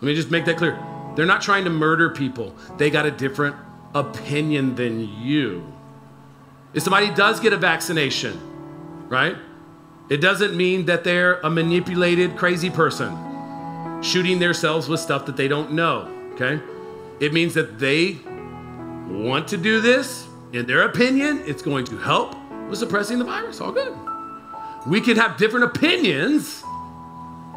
Let 0.00 0.08
me 0.08 0.14
just 0.14 0.30
make 0.30 0.44
that 0.46 0.56
clear. 0.56 0.78
They're 1.16 1.26
not 1.26 1.42
trying 1.42 1.64
to 1.64 1.70
murder 1.70 2.10
people, 2.10 2.54
they 2.76 2.90
got 2.90 3.06
a 3.06 3.10
different 3.10 3.56
opinion 3.94 4.74
than 4.74 5.00
you. 5.20 5.72
If 6.74 6.82
somebody 6.82 7.14
does 7.14 7.38
get 7.38 7.52
a 7.52 7.56
vaccination, 7.56 8.40
right? 9.08 9.36
It 10.10 10.20
doesn't 10.20 10.56
mean 10.56 10.86
that 10.86 11.04
they're 11.04 11.40
a 11.40 11.48
manipulated, 11.48 12.36
crazy 12.36 12.68
person 12.68 13.16
shooting 14.02 14.38
themselves 14.40 14.88
with 14.88 15.00
stuff 15.00 15.24
that 15.26 15.36
they 15.36 15.48
don't 15.48 15.72
know, 15.72 16.12
okay? 16.34 16.60
It 17.20 17.32
means 17.32 17.54
that 17.54 17.78
they 17.78 18.18
want 19.08 19.46
to 19.48 19.56
do 19.56 19.80
this. 19.80 20.26
In 20.52 20.66
their 20.66 20.82
opinion, 20.82 21.42
it's 21.46 21.62
going 21.62 21.84
to 21.86 21.96
help 21.98 22.34
with 22.68 22.80
suppressing 22.80 23.18
the 23.18 23.24
virus. 23.24 23.60
All 23.60 23.72
good. 23.72 23.96
We 24.86 25.00
can 25.00 25.16
have 25.16 25.36
different 25.36 25.64
opinions, 25.66 26.63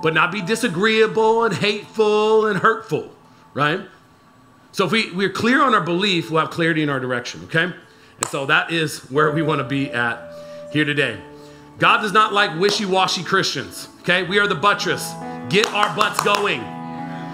but 0.02 0.14
not 0.14 0.32
be 0.32 0.42
disagreeable 0.42 1.44
and 1.44 1.56
hateful 1.56 2.46
and 2.46 2.60
hurtful, 2.60 3.10
right? 3.54 3.82
So 4.72 4.86
if 4.86 4.92
we, 4.92 5.12
we're 5.12 5.32
clear 5.32 5.62
on 5.62 5.74
our 5.74 5.82
belief, 5.82 6.30
we'll 6.30 6.42
have 6.42 6.52
clarity 6.52 6.84
in 6.84 6.90
our 6.90 7.00
direction, 7.00 7.44
okay? 7.46 7.64
And 7.64 8.30
so 8.30 8.46
that 8.46 8.72
is 8.72 9.00
where 9.12 9.32
we 9.32 9.42
want 9.42 9.60
to 9.60 9.64
be 9.64 9.92
at 9.92 10.22
here 10.72 10.86
today. 10.86 11.20
God 11.80 12.02
does 12.02 12.12
not 12.12 12.34
like 12.34 12.60
wishy 12.60 12.86
washy 12.86 13.24
Christians, 13.24 13.90
okay? 14.02 14.24
We 14.24 14.40
are 14.40 14.48
the 14.48 14.56
buttress. 14.56 15.14
Get 15.50 15.68
our 15.74 15.96
butts 15.96 16.22
going. 16.24 16.62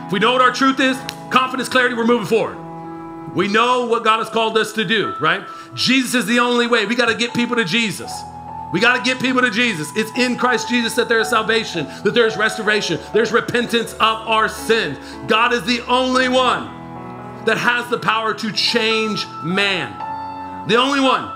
If 0.05 0.11
we 0.11 0.19
know 0.19 0.33
what 0.33 0.41
our 0.41 0.51
truth 0.51 0.79
is, 0.79 0.97
confidence, 1.31 1.69
clarity, 1.69 1.95
we're 1.95 2.05
moving 2.05 2.27
forward. 2.27 2.57
We 3.35 3.47
know 3.47 3.87
what 3.87 4.03
God 4.03 4.19
has 4.19 4.29
called 4.29 4.57
us 4.57 4.73
to 4.73 4.85
do, 4.85 5.15
right? 5.19 5.43
Jesus 5.73 6.13
is 6.13 6.25
the 6.27 6.39
only 6.39 6.67
way. 6.67 6.85
We 6.85 6.95
got 6.95 7.07
to 7.07 7.15
get 7.15 7.33
people 7.33 7.55
to 7.55 7.65
Jesus. 7.65 8.11
We 8.73 8.79
got 8.79 8.97
to 8.97 9.03
get 9.03 9.21
people 9.21 9.41
to 9.41 9.51
Jesus. 9.51 9.95
It's 9.95 10.11
in 10.17 10.35
Christ 10.35 10.67
Jesus 10.67 10.95
that 10.95 11.07
there 11.07 11.19
is 11.19 11.29
salvation, 11.29 11.85
that 12.03 12.15
there 12.15 12.25
is 12.25 12.35
restoration, 12.35 12.99
there's 13.13 13.31
repentance 13.31 13.93
of 13.93 14.01
our 14.01 14.49
sins. 14.49 14.97
God 15.27 15.53
is 15.53 15.63
the 15.63 15.81
only 15.85 16.27
one 16.27 16.65
that 17.45 17.57
has 17.59 17.87
the 17.91 17.99
power 17.99 18.33
to 18.33 18.51
change 18.51 19.27
man. 19.43 20.67
The 20.67 20.75
only 20.75 20.99
one. 20.99 21.31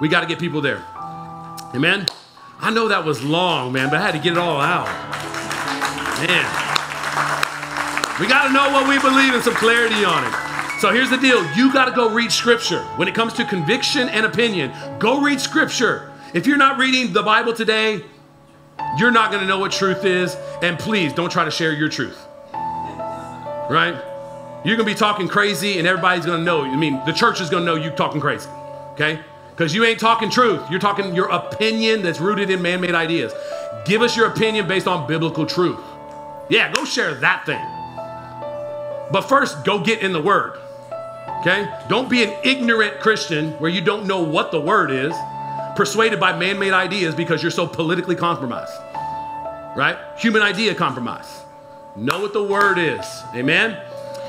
We 0.00 0.08
got 0.08 0.20
to 0.20 0.26
get 0.26 0.38
people 0.38 0.60
there. 0.60 0.84
Amen. 1.74 2.04
I 2.60 2.70
know 2.70 2.88
that 2.88 3.06
was 3.06 3.22
long, 3.22 3.72
man, 3.72 3.88
but 3.88 3.98
I 3.98 4.02
had 4.02 4.12
to 4.12 4.18
get 4.18 4.32
it 4.32 4.38
all 4.38 4.60
out. 4.60 4.86
Man. 6.28 6.44
We 8.20 8.26
got 8.26 8.48
to 8.48 8.52
know 8.52 8.70
what 8.70 8.86
we 8.86 8.98
believe 8.98 9.32
and 9.32 9.42
some 9.42 9.54
clarity 9.54 10.04
on 10.04 10.26
it. 10.26 10.80
So 10.80 10.90
here's 10.90 11.08
the 11.08 11.16
deal 11.16 11.42
you 11.56 11.72
got 11.72 11.86
to 11.86 11.92
go 11.92 12.12
read 12.12 12.30
scripture. 12.30 12.82
When 12.96 13.08
it 13.08 13.14
comes 13.14 13.32
to 13.34 13.46
conviction 13.46 14.10
and 14.10 14.26
opinion, 14.26 14.72
go 14.98 15.22
read 15.22 15.40
scripture. 15.40 16.11
If 16.34 16.46
you're 16.46 16.56
not 16.56 16.78
reading 16.78 17.12
the 17.12 17.22
Bible 17.22 17.52
today, 17.52 18.02
you're 18.96 19.10
not 19.10 19.30
going 19.30 19.42
to 19.42 19.46
know 19.46 19.58
what 19.58 19.70
truth 19.70 20.06
is. 20.06 20.34
And 20.62 20.78
please 20.78 21.12
don't 21.12 21.30
try 21.30 21.44
to 21.44 21.50
share 21.50 21.72
your 21.72 21.90
truth. 21.90 22.18
Right? 22.54 23.94
You're 24.64 24.76
going 24.76 24.88
to 24.88 24.94
be 24.94 24.98
talking 24.98 25.28
crazy, 25.28 25.78
and 25.78 25.86
everybody's 25.86 26.24
going 26.24 26.38
to 26.38 26.44
know. 26.44 26.62
I 26.62 26.74
mean, 26.76 27.02
the 27.04 27.12
church 27.12 27.40
is 27.40 27.50
going 27.50 27.64
to 27.64 27.66
know 27.66 27.74
you 27.74 27.90
talking 27.90 28.20
crazy. 28.20 28.48
Okay? 28.92 29.20
Because 29.50 29.74
you 29.74 29.84
ain't 29.84 30.00
talking 30.00 30.30
truth. 30.30 30.62
You're 30.70 30.80
talking 30.80 31.14
your 31.14 31.28
opinion 31.28 32.00
that's 32.00 32.18
rooted 32.18 32.48
in 32.48 32.62
man 32.62 32.80
made 32.80 32.94
ideas. 32.94 33.32
Give 33.84 34.00
us 34.00 34.16
your 34.16 34.28
opinion 34.28 34.66
based 34.66 34.86
on 34.86 35.06
biblical 35.06 35.44
truth. 35.44 35.80
Yeah, 36.48 36.72
go 36.72 36.86
share 36.86 37.14
that 37.16 37.44
thing. 37.44 37.62
But 39.12 39.22
first, 39.22 39.66
go 39.66 39.80
get 39.80 40.00
in 40.00 40.14
the 40.14 40.22
Word. 40.22 40.58
Okay? 41.40 41.70
Don't 41.90 42.08
be 42.08 42.22
an 42.22 42.34
ignorant 42.42 43.00
Christian 43.00 43.52
where 43.54 43.70
you 43.70 43.82
don't 43.82 44.06
know 44.06 44.22
what 44.22 44.50
the 44.50 44.60
Word 44.60 44.90
is, 44.90 45.12
persuaded 45.76 46.20
by 46.20 46.36
man 46.36 46.58
made 46.58 46.72
ideas 46.72 47.14
because 47.14 47.42
you're 47.42 47.50
so 47.50 47.66
politically 47.66 48.16
compromised. 48.16 48.72
Right? 49.76 49.96
Human 50.18 50.42
idea 50.42 50.74
compromise. 50.74 51.42
Know 51.96 52.20
what 52.20 52.32
the 52.32 52.42
Word 52.42 52.78
is. 52.78 53.06
Amen? 53.34 53.80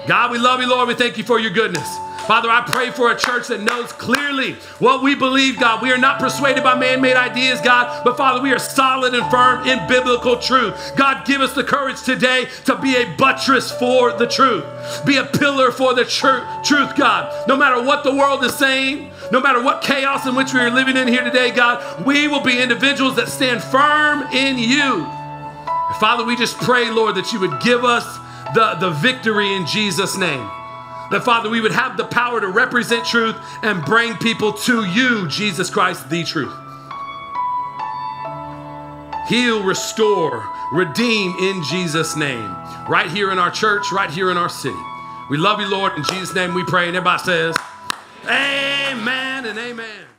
God, 0.07 0.31
we 0.31 0.37
love 0.37 0.59
you, 0.59 0.69
Lord. 0.69 0.87
We 0.87 0.95
thank 0.95 1.17
you 1.17 1.23
for 1.23 1.39
your 1.39 1.51
goodness. 1.51 1.87
Father, 2.27 2.49
I 2.49 2.61
pray 2.61 2.89
for 2.89 3.11
a 3.11 3.17
church 3.17 3.47
that 3.47 3.61
knows 3.61 3.91
clearly 3.91 4.53
what 4.79 5.03
we 5.03 5.13
believe, 5.13 5.59
God. 5.59 5.81
We 5.81 5.91
are 5.91 5.97
not 5.97 6.19
persuaded 6.19 6.63
by 6.63 6.77
man 6.79 7.01
made 7.01 7.17
ideas, 7.17 7.59
God, 7.59 8.03
but 8.05 8.15
Father, 8.15 8.41
we 8.41 8.53
are 8.53 8.59
solid 8.59 9.13
and 9.13 9.29
firm 9.29 9.67
in 9.67 9.85
biblical 9.89 10.37
truth. 10.37 10.95
God, 10.95 11.25
give 11.25 11.41
us 11.41 11.53
the 11.53 11.65
courage 11.65 12.01
today 12.01 12.47
to 12.63 12.77
be 12.77 12.95
a 12.95 13.13
buttress 13.17 13.71
for 13.71 14.13
the 14.13 14.25
truth, 14.25 14.63
be 15.05 15.17
a 15.17 15.25
pillar 15.25 15.71
for 15.71 15.93
the 15.93 16.05
tr- 16.05 16.45
truth, 16.63 16.95
God. 16.95 17.47
No 17.49 17.57
matter 17.57 17.83
what 17.83 18.05
the 18.05 18.15
world 18.15 18.43
is 18.45 18.55
saying, 18.55 19.11
no 19.34 19.41
matter 19.41 19.63
what 19.63 19.81
chaos 19.81 20.27
in 20.27 20.36
which 20.36 20.53
we 20.53 20.59
are 20.59 20.69
living 20.69 20.95
in 20.95 21.07
here 21.07 21.23
today, 21.23 21.49
God, 21.49 22.05
we 22.05 22.27
will 22.27 22.43
be 22.43 22.61
individuals 22.61 23.15
that 23.15 23.27
stand 23.27 23.63
firm 23.63 24.21
in 24.31 24.59
you. 24.59 25.05
Father, 25.99 26.23
we 26.23 26.36
just 26.36 26.55
pray, 26.59 26.91
Lord, 26.91 27.15
that 27.15 27.34
you 27.34 27.39
would 27.39 27.59
give 27.59 27.84
us 27.84 28.05
the, 28.53 28.75
the 28.79 28.91
victory 28.91 29.51
in 29.51 29.65
Jesus' 29.65 30.15
name. 30.17 30.45
That, 31.09 31.23
Father, 31.25 31.49
we 31.49 31.61
would 31.61 31.71
have 31.71 31.97
the 31.97 32.05
power 32.05 32.41
to 32.41 32.47
represent 32.47 33.07
truth 33.07 33.36
and 33.63 33.84
bring 33.84 34.15
people 34.17 34.53
to 34.53 34.86
you, 34.86 35.27
Jesus 35.27 35.71
Christ, 35.71 36.11
the 36.11 36.23
truth. 36.23 36.53
Heal, 39.27 39.63
restore, 39.63 40.47
redeem 40.71 41.36
in 41.39 41.63
Jesus' 41.63 42.15
name. 42.15 42.55
Right 42.88 43.09
here 43.09 43.31
in 43.31 43.39
our 43.39 43.49
church, 43.49 43.91
right 43.91 44.11
here 44.11 44.29
in 44.29 44.38
our 44.38 44.49
city. 44.49 44.77
We 45.31 45.38
love 45.38 45.59
you, 45.59 45.71
Lord. 45.71 45.93
In 45.97 46.03
Jesus' 46.03 46.36
name 46.36 46.53
we 46.53 46.63
pray. 46.65 46.88
And 46.88 46.95
everybody 46.95 47.23
says, 47.23 47.55
Amen 48.26 49.45
and 49.45 49.59
amen. 49.59 50.12